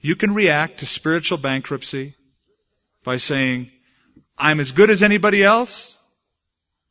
You 0.02 0.16
can 0.16 0.34
react 0.34 0.80
to 0.80 0.86
spiritual 0.86 1.38
bankruptcy 1.38 2.16
by 3.04 3.18
saying, 3.18 3.72
I'm 4.38 4.60
as 4.60 4.72
good 4.72 4.90
as 4.90 5.04
anybody 5.04 5.44
else, 5.44 5.98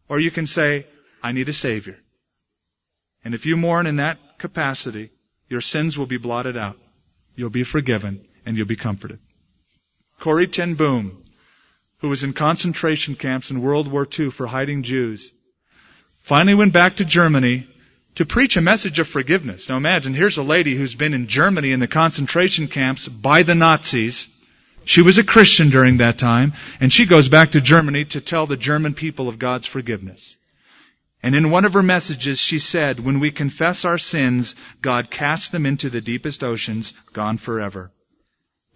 or 0.09 0.21
you 0.21 0.31
can 0.31 0.47
say, 0.47 0.87
I 1.23 1.33
need 1.33 1.49
a 1.49 1.53
Savior. 1.53 1.99
And 3.25 3.35
if 3.35 3.47
you 3.47 3.57
mourn 3.57 3.87
in 3.87 3.97
that 3.97 4.39
capacity, 4.39 5.11
your 5.49 5.61
sins 5.61 5.99
will 5.99 6.07
be 6.07 6.19
blotted 6.19 6.57
out. 6.57 6.79
You'll 7.35 7.51
be 7.51 7.65
forgiven 7.65 8.27
and 8.45 8.57
you'll 8.57 8.67
be 8.67 8.77
comforted. 8.77 9.21
Corrie 10.19 10.47
ten 10.47 10.75
Boom, 10.75 11.25
who 11.99 12.09
was 12.09 12.25
in 12.25 12.33
concentration 12.33 13.15
camps 13.15 13.51
in 13.51 13.63
World 13.63 13.89
War 13.91 14.07
II 14.19 14.31
for 14.31 14.47
hiding 14.47 14.83
Jews, 14.83 15.33
finally 16.29 16.53
went 16.53 16.75
back 16.75 16.97
to 16.97 17.07
Germany 17.07 17.67
to 18.17 18.27
preach 18.27 18.59
a 18.59 18.61
message 18.61 18.99
of 18.99 19.09
forgiveness. 19.09 19.67
Now 19.71 19.79
imagine, 19.79 20.13
here's 20.13 20.37
a 20.37 20.43
lady 20.43 20.75
who's 20.75 20.95
been 20.95 21.15
in 21.15 21.27
Germany 21.27 21.73
in 21.73 21.81
the 21.81 21.89
concentration 21.89 22.69
camps 22.69 23.09
by 23.09 23.45
the 23.45 23.55
Nazis. 23.55 24.29
She 24.85 25.01
was 25.01 25.17
a 25.17 25.25
Christian 25.25 25.71
during 25.71 25.97
that 25.97 26.19
time, 26.19 26.53
and 26.81 26.93
she 26.93 27.07
goes 27.07 27.31
back 27.31 27.53
to 27.53 27.63
Germany 27.63 28.05
to 28.07 28.21
tell 28.21 28.47
the 28.47 28.59
German 28.59 28.93
people 28.93 29.31
of 29.31 29.39
God's 29.39 29.67
forgiveness. 29.67 30.37
And 31.23 31.35
in 31.35 31.49
one 31.49 31.65
of 31.65 31.73
her 31.73 31.83
messages, 31.83 32.39
she 32.39 32.59
said, 32.59 33.01
when 33.01 33.21
we 33.21 33.31
confess 33.31 33.87
our 33.87 33.99
sins, 33.99 34.55
God 34.83 35.11
casts 35.11 35.49
them 35.49 35.65
into 35.65 35.89
the 35.89 36.03
deepest 36.03 36.45
oceans, 36.45 36.93
gone 37.15 37.39
forever. 37.39 37.91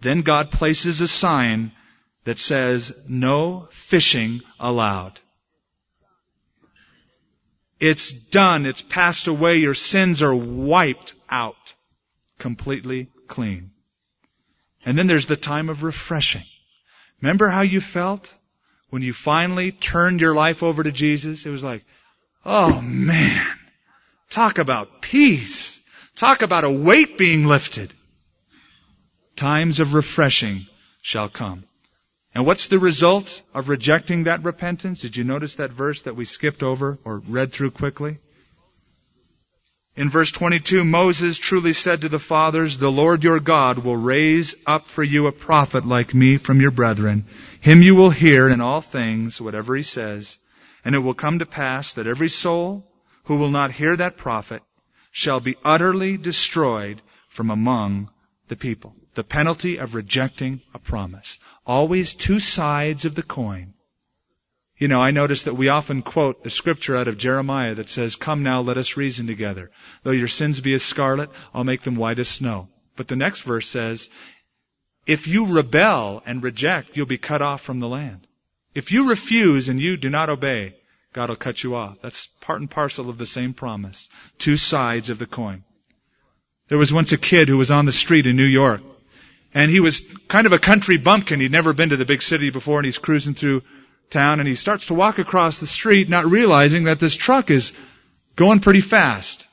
Then 0.01 0.23
God 0.23 0.49
places 0.49 1.01
a 1.01 1.07
sign 1.07 1.71
that 2.23 2.39
says, 2.39 2.91
no 3.07 3.67
fishing 3.69 4.41
allowed. 4.59 5.19
It's 7.83 8.13
done. 8.13 8.65
It's 8.65 8.81
passed 8.81 9.27
away. 9.27 9.57
Your 9.57 9.73
sins 9.73 10.21
are 10.21 10.33
wiped 10.33 11.11
out. 11.29 11.73
Completely 12.39 13.09
clean. 13.27 13.71
And 14.85 14.97
then 14.97 15.07
there's 15.07 15.25
the 15.25 15.35
time 15.35 15.67
of 15.67 15.83
refreshing. 15.83 16.45
Remember 17.21 17.49
how 17.49 17.59
you 17.59 17.81
felt 17.81 18.33
when 18.89 19.01
you 19.01 19.11
finally 19.11 19.73
turned 19.73 20.21
your 20.21 20.33
life 20.33 20.63
over 20.63 20.81
to 20.81 20.93
Jesus? 20.93 21.45
It 21.45 21.49
was 21.49 21.61
like, 21.61 21.83
oh 22.45 22.79
man, 22.79 23.45
talk 24.29 24.59
about 24.59 25.01
peace. 25.01 25.77
Talk 26.15 26.41
about 26.41 26.63
a 26.63 26.71
weight 26.71 27.17
being 27.17 27.47
lifted. 27.47 27.93
Times 29.35 29.81
of 29.81 29.93
refreshing 29.93 30.67
shall 31.01 31.27
come. 31.27 31.65
And 32.35 32.45
what's 32.45 32.67
the 32.67 32.79
result 32.79 33.43
of 33.53 33.69
rejecting 33.69 34.23
that 34.23 34.43
repentance? 34.43 35.01
Did 35.01 35.15
you 35.15 35.23
notice 35.23 35.55
that 35.55 35.71
verse 35.71 36.01
that 36.03 36.15
we 36.15 36.25
skipped 36.25 36.63
over 36.63 36.97
or 37.03 37.19
read 37.19 37.53
through 37.53 37.71
quickly? 37.71 38.17
In 39.95 40.09
verse 40.09 40.31
22, 40.31 40.83
Moses 40.83 41.37
truly 41.37 41.73
said 41.73 42.01
to 42.01 42.09
the 42.09 42.17
fathers, 42.17 42.79
The 42.79 42.91
Lord 42.91 43.23
your 43.23 43.39
God 43.39 43.77
will 43.77 43.95
raise 43.95 44.55
up 44.65 44.87
for 44.87 45.03
you 45.03 45.27
a 45.27 45.31
prophet 45.31 45.85
like 45.85 46.15
me 46.15 46.37
from 46.37 46.59
your 46.59 46.71
brethren. 46.71 47.25
Him 47.61 47.83
you 47.83 47.93
will 47.93 48.09
hear 48.09 48.49
in 48.49 48.59
all 48.59 48.81
things, 48.81 49.39
whatever 49.39 49.75
he 49.75 49.83
says. 49.83 50.39
And 50.83 50.95
it 50.95 50.99
will 50.99 51.13
come 51.13 51.37
to 51.39 51.45
pass 51.45 51.93
that 51.93 52.07
every 52.07 52.29
soul 52.29 52.91
who 53.25 53.37
will 53.37 53.51
not 53.51 53.71
hear 53.71 53.95
that 53.95 54.17
prophet 54.17 54.63
shall 55.11 55.39
be 55.39 55.57
utterly 55.63 56.17
destroyed 56.17 56.99
from 57.29 57.51
among 57.51 58.09
the 58.53 58.57
people. 58.57 58.95
The 59.15 59.23
penalty 59.23 59.77
of 59.77 59.95
rejecting 59.95 60.61
a 60.75 60.79
promise. 60.79 61.39
Always 61.65 62.13
two 62.13 62.39
sides 62.39 63.03
of 63.03 63.15
the 63.15 63.23
coin. 63.23 63.73
You 64.77 64.87
know, 64.87 65.01
I 65.01 65.09
notice 65.09 65.43
that 65.43 65.55
we 65.55 65.69
often 65.69 66.03
quote 66.03 66.43
the 66.43 66.51
scripture 66.51 66.95
out 66.95 67.07
of 67.07 67.17
Jeremiah 67.17 67.73
that 67.73 67.89
says, 67.89 68.15
Come 68.15 68.43
now, 68.43 68.61
let 68.61 68.77
us 68.77 68.95
reason 68.95 69.25
together. 69.25 69.71
Though 70.03 70.11
your 70.11 70.27
sins 70.27 70.59
be 70.59 70.75
as 70.75 70.83
scarlet, 70.83 71.31
I'll 71.51 71.63
make 71.63 71.81
them 71.81 71.95
white 71.95 72.19
as 72.19 72.27
snow. 72.27 72.69
But 72.95 73.07
the 73.07 73.15
next 73.15 73.41
verse 73.41 73.67
says, 73.67 74.07
If 75.07 75.25
you 75.25 75.47
rebel 75.47 76.21
and 76.27 76.43
reject, 76.43 76.95
you'll 76.95 77.07
be 77.07 77.17
cut 77.17 77.41
off 77.41 77.61
from 77.61 77.79
the 77.79 77.89
land. 77.89 78.27
If 78.75 78.91
you 78.91 79.09
refuse 79.09 79.67
and 79.67 79.79
you 79.79 79.97
do 79.97 80.11
not 80.11 80.29
obey, 80.29 80.75
God 81.11 81.29
will 81.29 81.37
cut 81.37 81.63
you 81.63 81.73
off. 81.73 81.97
That's 82.03 82.27
part 82.39 82.59
and 82.61 82.69
parcel 82.69 83.09
of 83.09 83.17
the 83.17 83.25
same 83.25 83.55
promise. 83.55 84.09
Two 84.37 84.57
sides 84.57 85.09
of 85.09 85.17
the 85.17 85.25
coin. 85.25 85.63
There 86.67 86.77
was 86.77 86.93
once 86.93 87.11
a 87.11 87.17
kid 87.17 87.49
who 87.49 87.57
was 87.57 87.71
on 87.71 87.85
the 87.85 87.91
street 87.91 88.25
in 88.25 88.35
New 88.35 88.45
York 88.45 88.81
and 89.53 89.69
he 89.69 89.79
was 89.79 90.01
kind 90.27 90.47
of 90.47 90.53
a 90.53 90.59
country 90.59 90.97
bumpkin. 90.97 91.39
He'd 91.39 91.51
never 91.51 91.73
been 91.73 91.89
to 91.89 91.97
the 91.97 92.05
big 92.05 92.21
city 92.21 92.49
before 92.49 92.79
and 92.79 92.85
he's 92.85 92.97
cruising 92.97 93.35
through 93.35 93.61
town 94.09 94.39
and 94.39 94.47
he 94.47 94.55
starts 94.55 94.87
to 94.87 94.93
walk 94.93 95.19
across 95.19 95.59
the 95.59 95.67
street 95.67 96.09
not 96.09 96.25
realizing 96.25 96.85
that 96.85 96.99
this 96.99 97.15
truck 97.15 97.49
is 97.49 97.73
going 98.35 98.59
pretty 98.59 98.81
fast. 98.81 99.45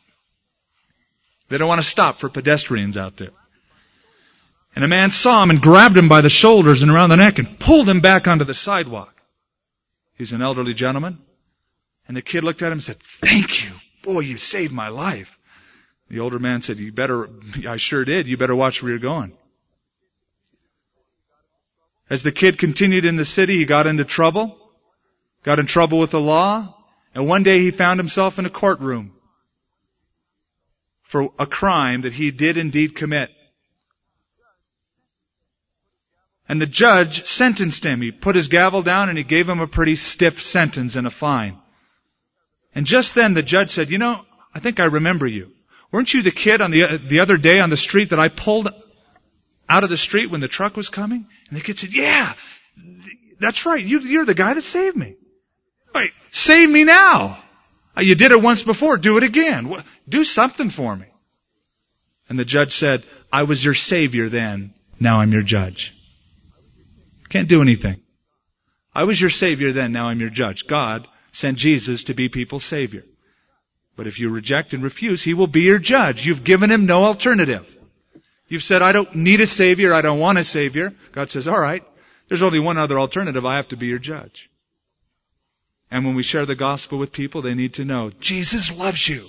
They 1.48 1.58
don't 1.58 1.68
want 1.68 1.82
to 1.82 1.86
stop 1.86 2.18
for 2.18 2.28
pedestrians 2.28 2.96
out 2.96 3.16
there. 3.16 3.32
And 4.74 4.84
a 4.84 4.88
man 4.88 5.11
saw 5.11 5.42
him 5.42 5.50
and 5.50 5.61
grabbed 5.61 5.96
him 5.96 6.08
by 6.08 6.20
the 6.20 6.30
shoulders 6.30 6.82
and 6.82 6.90
around 6.90 7.11
the 7.11 7.16
neck 7.16 7.38
and 7.38 7.58
pulled 7.58 7.88
him 7.88 8.00
back 8.00 8.28
onto 8.28 8.44
the 8.44 8.54
sidewalk. 8.54 9.12
He's 10.16 10.32
an 10.32 10.42
elderly 10.42 10.74
gentleman. 10.74 11.18
And 12.06 12.16
the 12.16 12.22
kid 12.22 12.44
looked 12.44 12.62
at 12.62 12.66
him 12.66 12.74
and 12.74 12.82
said, 12.82 13.00
thank 13.00 13.64
you. 13.64 13.70
Boy, 14.02 14.20
you 14.20 14.38
saved 14.38 14.72
my 14.72 14.88
life. 14.88 15.36
The 16.11 16.18
older 16.18 16.40
man 16.40 16.61
said, 16.61 16.78
you 16.78 16.90
better, 16.90 17.28
I 17.66 17.76
sure 17.76 18.04
did. 18.04 18.26
You 18.26 18.36
better 18.36 18.56
watch 18.56 18.82
where 18.82 18.90
you're 18.90 18.98
going. 18.98 19.32
As 22.11 22.24
the 22.24 22.32
kid 22.32 22.58
continued 22.58 23.04
in 23.04 23.14
the 23.14 23.24
city, 23.24 23.58
he 23.58 23.64
got 23.64 23.86
into 23.86 24.04
trouble, 24.04 24.58
got 25.44 25.61
in 25.61 25.66
trouble 25.66 26.00
with 26.00 26.11
the 26.11 26.20
law, 26.20 26.76
and 27.14 27.28
one 27.28 27.44
day 27.44 27.61
he 27.61 27.70
found 27.70 28.00
himself 28.00 28.40
in 28.40 28.46
a 28.46 28.50
courtroom 28.50 29.12
for 31.02 31.32
a 31.38 31.46
crime 31.46 32.00
that 32.00 32.12
he 32.12 32.32
did 32.32 32.56
indeed 32.56 32.96
commit. 32.96 33.30
And 36.48 36.61
the 36.61 36.66
judge 36.66 37.26
sentenced 37.26 37.84
him. 37.84 38.00
He 38.00 38.11
put 38.11 38.34
his 38.34 38.48
gavel 38.48 38.82
down 38.82 39.08
and 39.08 39.16
he 39.16 39.22
gave 39.22 39.48
him 39.48 39.61
a 39.61 39.68
pretty 39.68 39.94
stiff 39.94 40.42
sentence 40.42 40.96
and 40.96 41.06
a 41.06 41.11
fine. 41.11 41.56
And 42.74 42.84
just 42.86 43.14
then 43.14 43.34
the 43.34 43.42
judge 43.44 43.70
said, 43.70 43.90
you 43.90 43.98
know, 43.98 44.24
I 44.52 44.58
think 44.58 44.80
I 44.80 44.86
remember 44.86 45.28
you. 45.28 45.52
Weren't 45.93 46.14
you 46.14 46.22
the 46.22 46.30
kid 46.30 46.61
on 46.61 46.70
the, 46.70 46.99
the 47.09 47.20
other 47.20 47.36
day 47.36 47.61
on 47.61 47.70
the 47.70 47.76
street 47.76 48.11
that 48.11 48.20
I 48.20 48.28
pulled 48.28 48.68
out 49.68 49.84
of 49.84 49.91
the 49.91 49.97
street 49.97 50.30
when 50.30 50.41
the 50.41 50.49
truck 50.49 50.76
was 50.76 50.88
coming? 50.88 51.26
And 51.49 51.57
the 51.57 51.62
kid 51.62 51.78
said, 51.78 51.93
yeah, 51.93 52.32
that's 53.41 53.66
right. 53.66 53.84
You, 53.84 54.01
you're 54.01 54.24
the 54.24 54.34
guy 54.34 54.55
that 54.55 54.64
saved 54.64 54.97
me. 54.97 55.16
Wait, 55.95 56.12
save 56.30 56.70
me 56.70 56.84
now. 56.84 57.43
Uh, 57.97 58.03
you 58.03 58.14
did 58.14 58.30
it 58.30 58.41
once 58.41 58.62
before. 58.62 58.97
Do 58.97 59.16
it 59.16 59.24
again. 59.24 59.82
Do 60.09 60.22
something 60.22 60.70
for 60.70 60.95
me. 60.95 61.07
And 62.28 62.38
the 62.38 62.45
judge 62.45 62.74
said, 62.76 63.03
I 63.32 63.43
was 63.43 63.64
your 63.64 63.74
savior 63.74 64.28
then. 64.28 64.74
Now 65.01 65.20
I'm 65.20 65.32
your 65.32 65.43
judge. 65.43 65.93
Can't 67.28 67.49
do 67.49 67.62
anything. 67.62 68.01
I 68.95 69.05
was 69.05 69.20
your 69.20 69.30
savior 69.30 69.72
then. 69.72 69.93
Now 69.93 70.09
I'm 70.09 70.20
your 70.20 70.30
judge. 70.30 70.66
God 70.66 71.09
sent 71.32 71.59
Jesus 71.59 72.05
to 72.05 72.14
be 72.14 72.28
people's 72.28 72.64
savior. 72.64 73.05
But 74.01 74.07
if 74.07 74.18
you 74.18 74.30
reject 74.30 74.72
and 74.72 74.82
refuse, 74.82 75.22
he 75.22 75.34
will 75.34 75.46
be 75.46 75.61
your 75.61 75.78
judge. 75.78 76.24
You've 76.24 76.42
given 76.42 76.70
him 76.70 76.86
no 76.86 77.05
alternative. 77.05 77.66
You've 78.48 78.62
said, 78.62 78.80
I 78.80 78.92
don't 78.92 79.14
need 79.14 79.42
a 79.42 79.46
Savior, 79.46 79.92
I 79.92 80.01
don't 80.01 80.18
want 80.18 80.38
a 80.38 80.42
Savior. 80.44 80.94
God 81.12 81.28
says, 81.28 81.46
alright, 81.46 81.84
there's 82.26 82.42
only 82.42 82.61
one 82.61 82.78
other 82.78 82.98
alternative, 82.98 83.44
I 83.44 83.57
have 83.57 83.68
to 83.68 83.76
be 83.76 83.88
your 83.88 83.98
judge. 83.98 84.48
And 85.90 86.07
when 86.07 86.14
we 86.14 86.22
share 86.22 86.46
the 86.46 86.55
gospel 86.55 86.98
with 86.98 87.12
people, 87.12 87.42
they 87.42 87.53
need 87.53 87.74
to 87.74 87.84
know, 87.84 88.11
Jesus 88.20 88.72
loves 88.72 89.07
you. 89.07 89.28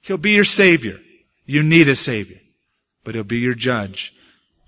He'll 0.00 0.16
be 0.16 0.30
your 0.30 0.44
Savior. 0.44 0.98
You 1.44 1.62
need 1.62 1.90
a 1.90 1.94
Savior. 1.94 2.40
But 3.04 3.16
He'll 3.16 3.22
be 3.22 3.40
your 3.40 3.54
judge 3.54 4.14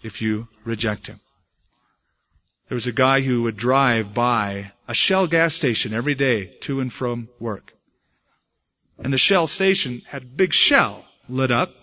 if 0.03 0.21
you 0.21 0.47
reject 0.67 1.07
Him. 1.07 1.21
There 2.69 2.77
was 2.77 2.87
a 2.87 2.93
guy 2.93 3.23
who 3.23 3.45
would 3.45 3.57
drive 3.57 4.13
by 4.13 4.73
a 4.87 4.93
Shell 4.93 5.29
gas 5.29 5.55
station 5.55 5.95
every 5.95 6.15
day 6.15 6.59
to 6.65 6.81
and 6.81 6.93
from 6.93 7.31
work. 7.39 7.73
And 9.03 9.13
the 9.13 9.19
Shell 9.19 9.47
station 9.47 10.03
had 10.07 10.23
a 10.23 10.27
big 10.27 10.53
Shell 10.53 11.05
lit 11.29 11.51
up 11.51 11.75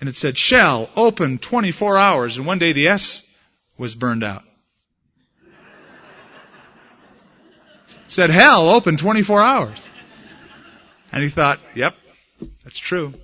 and 0.00 0.08
it 0.08 0.16
said 0.16 0.36
Shell 0.36 0.90
open 0.96 1.38
24 1.38 1.96
hours 1.96 2.36
and 2.36 2.46
one 2.46 2.58
day 2.58 2.72
the 2.72 2.88
S 2.88 3.24
was 3.76 3.94
burned 3.94 4.24
out. 4.24 4.42
Said 8.08 8.30
hell 8.30 8.70
open 8.70 8.96
24 8.96 9.40
hours. 9.40 9.88
And 11.12 11.22
he 11.22 11.28
thought, 11.28 11.60
yep, 11.74 11.94
that's 12.64 12.78
true. 12.78 13.14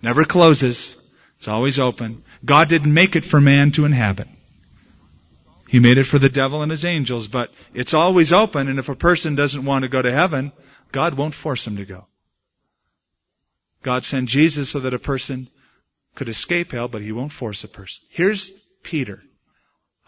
Never 0.00 0.24
closes. 0.24 0.96
It's 1.38 1.48
always 1.48 1.78
open. 1.78 2.22
God 2.44 2.68
didn't 2.68 2.94
make 2.94 3.16
it 3.16 3.24
for 3.24 3.40
man 3.40 3.72
to 3.72 3.84
inhabit. 3.84 4.28
He 5.68 5.80
made 5.80 5.98
it 5.98 6.04
for 6.04 6.18
the 6.18 6.28
devil 6.28 6.62
and 6.62 6.70
his 6.70 6.84
angels, 6.84 7.26
but 7.26 7.52
it's 7.74 7.94
always 7.94 8.32
open 8.32 8.68
and 8.68 8.78
if 8.78 8.88
a 8.88 8.94
person 8.94 9.34
doesn't 9.34 9.64
want 9.64 9.82
to 9.82 9.88
go 9.88 10.00
to 10.00 10.12
heaven, 10.12 10.52
God 10.92 11.14
won't 11.14 11.34
force 11.34 11.66
him 11.66 11.76
to 11.76 11.84
go. 11.84 12.06
God 13.86 14.04
sent 14.04 14.28
Jesus 14.28 14.68
so 14.68 14.80
that 14.80 14.94
a 14.94 14.98
person 14.98 15.48
could 16.16 16.28
escape 16.28 16.72
hell, 16.72 16.88
but 16.88 17.02
he 17.02 17.12
won't 17.12 17.30
force 17.30 17.62
a 17.62 17.68
person. 17.68 18.04
Here's 18.10 18.50
Peter, 18.82 19.22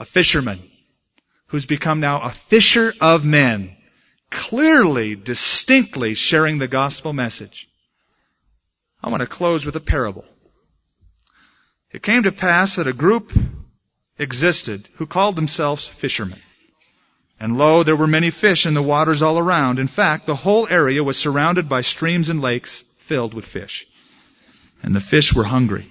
a 0.00 0.04
fisherman, 0.04 0.68
who's 1.46 1.64
become 1.64 2.00
now 2.00 2.22
a 2.22 2.32
fisher 2.32 2.92
of 3.00 3.24
men, 3.24 3.76
clearly, 4.32 5.14
distinctly 5.14 6.14
sharing 6.14 6.58
the 6.58 6.66
gospel 6.66 7.12
message. 7.12 7.68
I 9.00 9.10
want 9.10 9.20
to 9.20 9.28
close 9.28 9.64
with 9.64 9.76
a 9.76 9.80
parable. 9.80 10.24
It 11.92 12.02
came 12.02 12.24
to 12.24 12.32
pass 12.32 12.74
that 12.74 12.88
a 12.88 12.92
group 12.92 13.32
existed 14.18 14.88
who 14.94 15.06
called 15.06 15.36
themselves 15.36 15.86
fishermen. 15.86 16.42
And 17.38 17.56
lo, 17.56 17.84
there 17.84 17.94
were 17.94 18.08
many 18.08 18.30
fish 18.30 18.66
in 18.66 18.74
the 18.74 18.82
waters 18.82 19.22
all 19.22 19.38
around. 19.38 19.78
In 19.78 19.86
fact, 19.86 20.26
the 20.26 20.34
whole 20.34 20.66
area 20.68 21.04
was 21.04 21.16
surrounded 21.16 21.68
by 21.68 21.82
streams 21.82 22.28
and 22.28 22.42
lakes 22.42 22.82
filled 23.08 23.34
with 23.34 23.46
fish. 23.46 23.86
And 24.82 24.94
the 24.94 25.00
fish 25.00 25.32
were 25.34 25.44
hungry. 25.44 25.90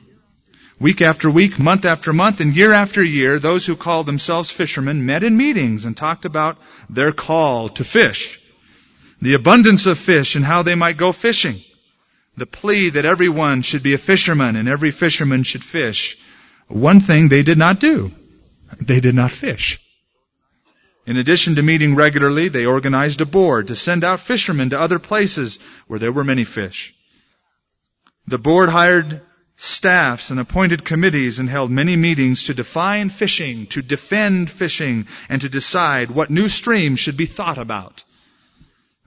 Week 0.80 1.02
after 1.02 1.30
week, 1.32 1.58
month 1.58 1.86
after 1.86 2.14
month, 2.14 2.40
and 2.40 2.56
year 2.56 2.72
after 2.72 3.04
year, 3.04 3.40
those 3.40 3.66
who 3.66 3.76
called 3.76 4.06
themselves 4.06 4.52
fishermen 4.52 5.06
met 5.08 5.24
in 5.24 5.36
meetings 5.36 5.86
and 5.86 5.98
talked 5.98 6.26
about 6.26 6.58
their 6.90 7.12
call 7.12 7.70
to 7.70 7.84
fish. 7.84 8.40
the 9.22 9.34
abundance 9.34 9.86
of 9.88 9.98
fish 9.98 10.36
and 10.36 10.46
how 10.46 10.62
they 10.64 10.76
might 10.76 10.98
go 10.98 11.12
fishing, 11.12 11.60
the 12.36 12.46
plea 12.46 12.92
that 12.92 13.06
everyone 13.06 13.64
should 13.64 13.82
be 13.82 13.94
a 13.94 13.98
fisherman 13.98 14.56
and 14.56 14.70
every 14.70 14.92
fisherman 14.92 15.44
should 15.44 15.64
fish. 15.64 16.18
One 16.68 17.00
thing 17.00 17.28
they 17.28 17.44
did 17.44 17.58
not 17.58 17.80
do. 17.80 18.12
They 18.80 19.00
did 19.00 19.16
not 19.16 19.32
fish. 19.32 19.80
In 21.08 21.18
addition 21.18 21.56
to 21.56 21.62
meeting 21.62 21.96
regularly, 21.96 22.50
they 22.50 22.66
organized 22.66 23.22
a 23.22 23.26
board 23.26 23.68
to 23.68 23.76
send 23.76 24.04
out 24.04 24.20
fishermen 24.20 24.70
to 24.72 24.80
other 24.80 25.00
places 25.00 25.58
where 25.88 26.00
there 26.00 26.12
were 26.12 26.26
many 26.26 26.44
fish. 26.44 26.94
The 28.28 28.38
board 28.38 28.70
hired 28.70 29.22
staffs 29.56 30.30
and 30.30 30.40
appointed 30.40 30.84
committees 30.84 31.40
and 31.40 31.50
held 31.50 31.72
many 31.72 31.96
meetings 31.96 32.46
to 32.46 32.54
define 32.54 33.10
fishing, 33.10 33.68
to 33.68 33.82
defend 33.82 34.52
fishing, 34.52 35.08
and 35.30 35.42
to 35.42 35.50
decide 35.50 36.12
what 36.12 36.30
new 36.30 36.50
streams 36.50 37.00
should 37.00 37.18
be 37.18 37.26
thought 37.26 37.58
about. 37.58 38.04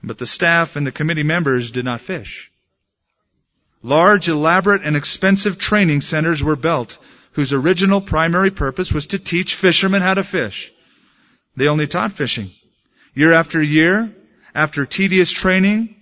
But 0.03 0.17
the 0.17 0.25
staff 0.25 0.75
and 0.75 0.85
the 0.85 0.91
committee 0.91 1.23
members 1.23 1.71
did 1.71 1.85
not 1.85 2.01
fish. 2.01 2.49
Large, 3.83 4.27
elaborate, 4.29 4.83
and 4.83 4.95
expensive 4.95 5.57
training 5.57 6.01
centers 6.01 6.43
were 6.43 6.55
built 6.55 6.97
whose 7.33 7.53
original 7.53 8.01
primary 8.01 8.51
purpose 8.51 8.91
was 8.91 9.07
to 9.07 9.19
teach 9.19 9.55
fishermen 9.55 10.01
how 10.01 10.15
to 10.15 10.23
fish. 10.23 10.71
They 11.55 11.67
only 11.67 11.87
taught 11.87 12.13
fishing. 12.13 12.51
Year 13.13 13.33
after 13.33 13.61
year, 13.61 14.13
after 14.53 14.85
tedious 14.85 15.31
training, 15.31 15.95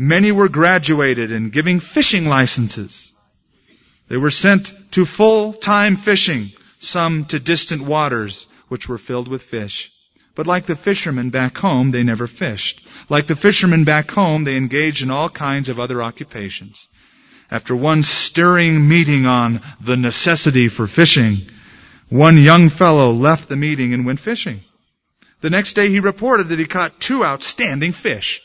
many 0.00 0.32
were 0.32 0.48
graduated 0.48 1.30
and 1.30 1.52
giving 1.52 1.78
fishing 1.78 2.24
licenses. 2.24 3.12
They 4.08 4.16
were 4.16 4.30
sent 4.30 4.72
to 4.92 5.04
full-time 5.04 5.96
fishing, 5.96 6.52
some 6.78 7.26
to 7.26 7.38
distant 7.38 7.82
waters, 7.82 8.46
which 8.68 8.88
were 8.88 8.96
filled 8.96 9.28
with 9.28 9.42
fish. 9.42 9.92
But 10.34 10.46
like 10.46 10.64
the 10.64 10.74
fishermen 10.74 11.28
back 11.28 11.58
home, 11.58 11.90
they 11.90 12.02
never 12.02 12.26
fished. 12.26 12.80
Like 13.10 13.26
the 13.26 13.36
fishermen 13.36 13.84
back 13.84 14.10
home, 14.10 14.44
they 14.44 14.56
engaged 14.56 15.02
in 15.02 15.10
all 15.10 15.28
kinds 15.28 15.68
of 15.68 15.78
other 15.78 16.02
occupations. 16.02 16.88
After 17.50 17.76
one 17.76 18.02
stirring 18.02 18.88
meeting 18.88 19.26
on 19.26 19.60
the 19.82 19.98
necessity 19.98 20.68
for 20.68 20.86
fishing, 20.86 21.50
one 22.08 22.38
young 22.38 22.70
fellow 22.70 23.12
left 23.12 23.50
the 23.50 23.56
meeting 23.56 23.92
and 23.92 24.06
went 24.06 24.20
fishing. 24.20 24.62
The 25.42 25.50
next 25.50 25.74
day 25.74 25.90
he 25.90 26.00
reported 26.00 26.48
that 26.48 26.58
he 26.58 26.64
caught 26.64 27.00
two 27.00 27.22
outstanding 27.22 27.92
fish. 27.92 28.40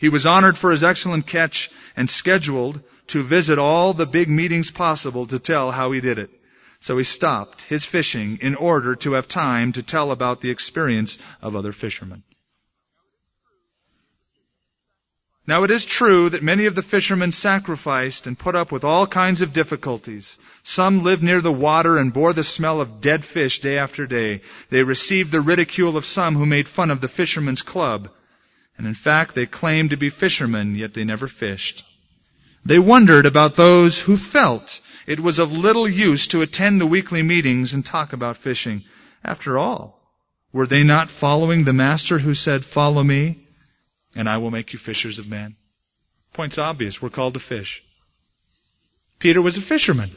He 0.00 0.08
was 0.08 0.26
honored 0.26 0.56
for 0.56 0.70
his 0.70 0.82
excellent 0.82 1.26
catch 1.26 1.70
and 1.94 2.08
scheduled 2.08 2.80
to 3.08 3.22
visit 3.22 3.58
all 3.58 3.92
the 3.92 4.06
big 4.06 4.30
meetings 4.30 4.70
possible 4.70 5.26
to 5.26 5.38
tell 5.38 5.70
how 5.70 5.92
he 5.92 6.00
did 6.00 6.18
it. 6.18 6.30
So 6.80 6.96
he 6.96 7.04
stopped 7.04 7.60
his 7.64 7.84
fishing 7.84 8.38
in 8.40 8.54
order 8.54 8.96
to 8.96 9.12
have 9.12 9.28
time 9.28 9.72
to 9.72 9.82
tell 9.82 10.10
about 10.10 10.40
the 10.40 10.48
experience 10.48 11.18
of 11.42 11.54
other 11.54 11.72
fishermen. 11.72 12.22
Now 15.46 15.64
it 15.64 15.70
is 15.70 15.84
true 15.84 16.30
that 16.30 16.42
many 16.42 16.64
of 16.64 16.74
the 16.74 16.82
fishermen 16.82 17.30
sacrificed 17.30 18.26
and 18.26 18.38
put 18.38 18.56
up 18.56 18.72
with 18.72 18.84
all 18.84 19.06
kinds 19.06 19.42
of 19.42 19.52
difficulties. 19.52 20.38
Some 20.62 21.02
lived 21.02 21.22
near 21.22 21.42
the 21.42 21.52
water 21.52 21.98
and 21.98 22.10
bore 22.10 22.32
the 22.32 22.44
smell 22.44 22.80
of 22.80 23.02
dead 23.02 23.22
fish 23.22 23.60
day 23.60 23.76
after 23.76 24.06
day. 24.06 24.40
They 24.70 24.82
received 24.82 25.30
the 25.30 25.42
ridicule 25.42 25.98
of 25.98 26.06
some 26.06 26.36
who 26.36 26.46
made 26.46 26.68
fun 26.68 26.90
of 26.90 27.02
the 27.02 27.08
fishermen's 27.08 27.60
club. 27.60 28.08
And 28.80 28.86
in 28.86 28.94
fact, 28.94 29.34
they 29.34 29.44
claimed 29.44 29.90
to 29.90 29.98
be 29.98 30.08
fishermen, 30.08 30.74
yet 30.74 30.94
they 30.94 31.04
never 31.04 31.28
fished. 31.28 31.84
They 32.64 32.78
wondered 32.78 33.26
about 33.26 33.54
those 33.54 34.00
who 34.00 34.16
felt 34.16 34.80
it 35.06 35.20
was 35.20 35.38
of 35.38 35.52
little 35.52 35.86
use 35.86 36.28
to 36.28 36.40
attend 36.40 36.80
the 36.80 36.86
weekly 36.86 37.22
meetings 37.22 37.74
and 37.74 37.84
talk 37.84 38.14
about 38.14 38.38
fishing. 38.38 38.84
After 39.22 39.58
all, 39.58 40.00
were 40.50 40.66
they 40.66 40.82
not 40.82 41.10
following 41.10 41.64
the 41.64 41.74
Master 41.74 42.18
who 42.18 42.32
said, 42.32 42.64
follow 42.64 43.02
me? 43.02 43.46
and 44.14 44.30
I 44.30 44.38
will 44.38 44.50
make 44.50 44.72
you 44.72 44.78
fishers 44.78 45.18
of 45.18 45.28
men. 45.28 45.56
Point's 46.32 46.56
obvious. 46.56 47.02
We're 47.02 47.10
called 47.10 47.34
to 47.34 47.40
fish. 47.40 47.84
Peter 49.18 49.42
was 49.42 49.58
a 49.58 49.60
fisherman. 49.60 50.10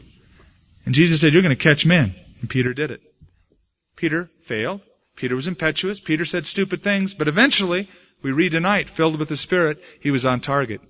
And 0.85 0.95
Jesus 0.95 1.19
said, 1.19 1.33
you're 1.33 1.41
going 1.41 1.55
to 1.57 1.61
catch 1.61 1.85
men. 1.85 2.15
And 2.39 2.49
Peter 2.49 2.73
did 2.73 2.91
it. 2.91 3.01
Peter 3.97 4.31
failed. 4.43 4.79
Peter 5.17 5.35
was 5.35 5.47
impetuous. 5.47 5.99
Peter 5.99 6.25
said 6.25 6.47
stupid 6.47 6.81
things. 6.81 7.13
But 7.13 7.27
eventually, 7.27 7.89
we 8.23 8.31
read 8.31 8.53
tonight, 8.53 8.89
filled 8.89 9.19
with 9.19 9.29
the 9.29 9.37
Spirit, 9.37 9.83
he 9.99 10.09
was 10.09 10.25
on 10.25 10.41
target. 10.41 10.81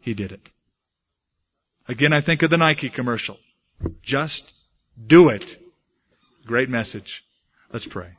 He 0.00 0.12
did 0.12 0.32
it. 0.32 0.46
Again, 1.86 2.12
I 2.12 2.20
think 2.20 2.42
of 2.42 2.50
the 2.50 2.58
Nike 2.58 2.90
commercial. 2.90 3.38
Just 4.02 4.52
do 5.06 5.30
it. 5.30 5.56
Great 6.44 6.68
message. 6.68 7.24
Let's 7.72 7.86
pray. 7.86 8.10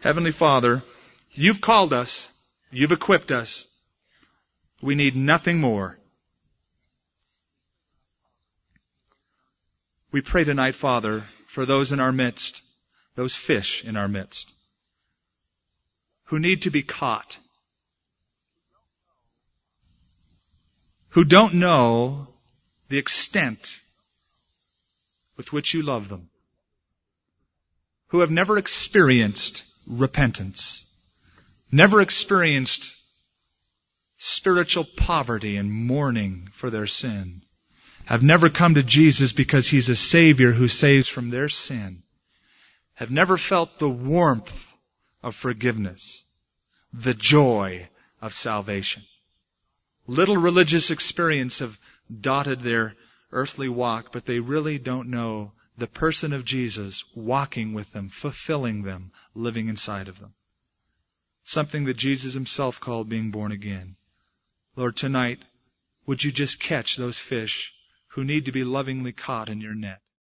Heavenly 0.00 0.32
Father, 0.32 0.82
you've 1.32 1.60
called 1.60 1.92
us 1.92 2.28
You've 2.74 2.92
equipped 2.92 3.30
us. 3.30 3.66
We 4.80 4.94
need 4.94 5.14
nothing 5.14 5.60
more. 5.60 5.98
We 10.10 10.22
pray 10.22 10.44
tonight, 10.44 10.74
Father, 10.74 11.26
for 11.46 11.66
those 11.66 11.92
in 11.92 12.00
our 12.00 12.12
midst, 12.12 12.62
those 13.14 13.36
fish 13.36 13.84
in 13.84 13.96
our 13.96 14.08
midst, 14.08 14.52
who 16.32 16.38
need 16.38 16.62
to 16.62 16.70
be 16.70 16.82
caught, 16.82 17.36
who 21.10 21.24
don't 21.26 21.52
know 21.52 22.26
the 22.88 22.96
extent 22.96 23.78
with 25.36 25.52
which 25.52 25.74
you 25.74 25.82
love 25.82 26.08
them, 26.08 26.30
who 28.06 28.20
have 28.20 28.30
never 28.30 28.56
experienced 28.56 29.62
repentance 29.86 30.86
never 31.70 32.00
experienced 32.00 32.94
spiritual 34.16 34.86
poverty 34.96 35.58
and 35.58 35.70
mourning 35.70 36.48
for 36.54 36.70
their 36.70 36.86
sin, 36.86 37.42
have 38.06 38.22
never 38.22 38.48
come 38.48 38.76
to 38.76 38.82
Jesus 38.82 39.34
because 39.34 39.68
He's 39.68 39.90
a 39.90 39.96
Savior 39.96 40.50
who 40.50 40.66
saves 40.66 41.08
from 41.08 41.28
their 41.28 41.50
sin, 41.50 42.02
have 42.94 43.10
never 43.10 43.36
felt 43.36 43.78
the 43.78 43.90
warmth 43.90 44.71
of 45.22 45.34
forgiveness, 45.34 46.24
the 46.92 47.14
joy 47.14 47.88
of 48.20 48.34
salvation. 48.34 49.04
Little 50.06 50.36
religious 50.36 50.90
experience 50.90 51.60
have 51.60 51.78
dotted 52.20 52.62
their 52.62 52.96
earthly 53.30 53.68
walk, 53.68 54.12
but 54.12 54.26
they 54.26 54.40
really 54.40 54.78
don't 54.78 55.08
know 55.08 55.52
the 55.78 55.86
person 55.86 56.32
of 56.32 56.44
Jesus 56.44 57.04
walking 57.14 57.72
with 57.72 57.92
them, 57.92 58.08
fulfilling 58.08 58.82
them, 58.82 59.10
living 59.34 59.68
inside 59.68 60.08
of 60.08 60.18
them. 60.18 60.34
Something 61.44 61.84
that 61.84 61.96
Jesus 61.96 62.34
himself 62.34 62.78
called 62.78 63.08
being 63.08 63.30
born 63.30 63.52
again. 63.52 63.96
Lord, 64.76 64.96
tonight, 64.96 65.40
would 66.06 66.22
you 66.22 66.30
just 66.30 66.60
catch 66.60 66.96
those 66.96 67.18
fish 67.18 67.72
who 68.08 68.24
need 68.24 68.44
to 68.44 68.52
be 68.52 68.64
lovingly 68.64 69.12
caught 69.12 69.48
in 69.48 69.60
your 69.60 69.74
net? 69.74 70.01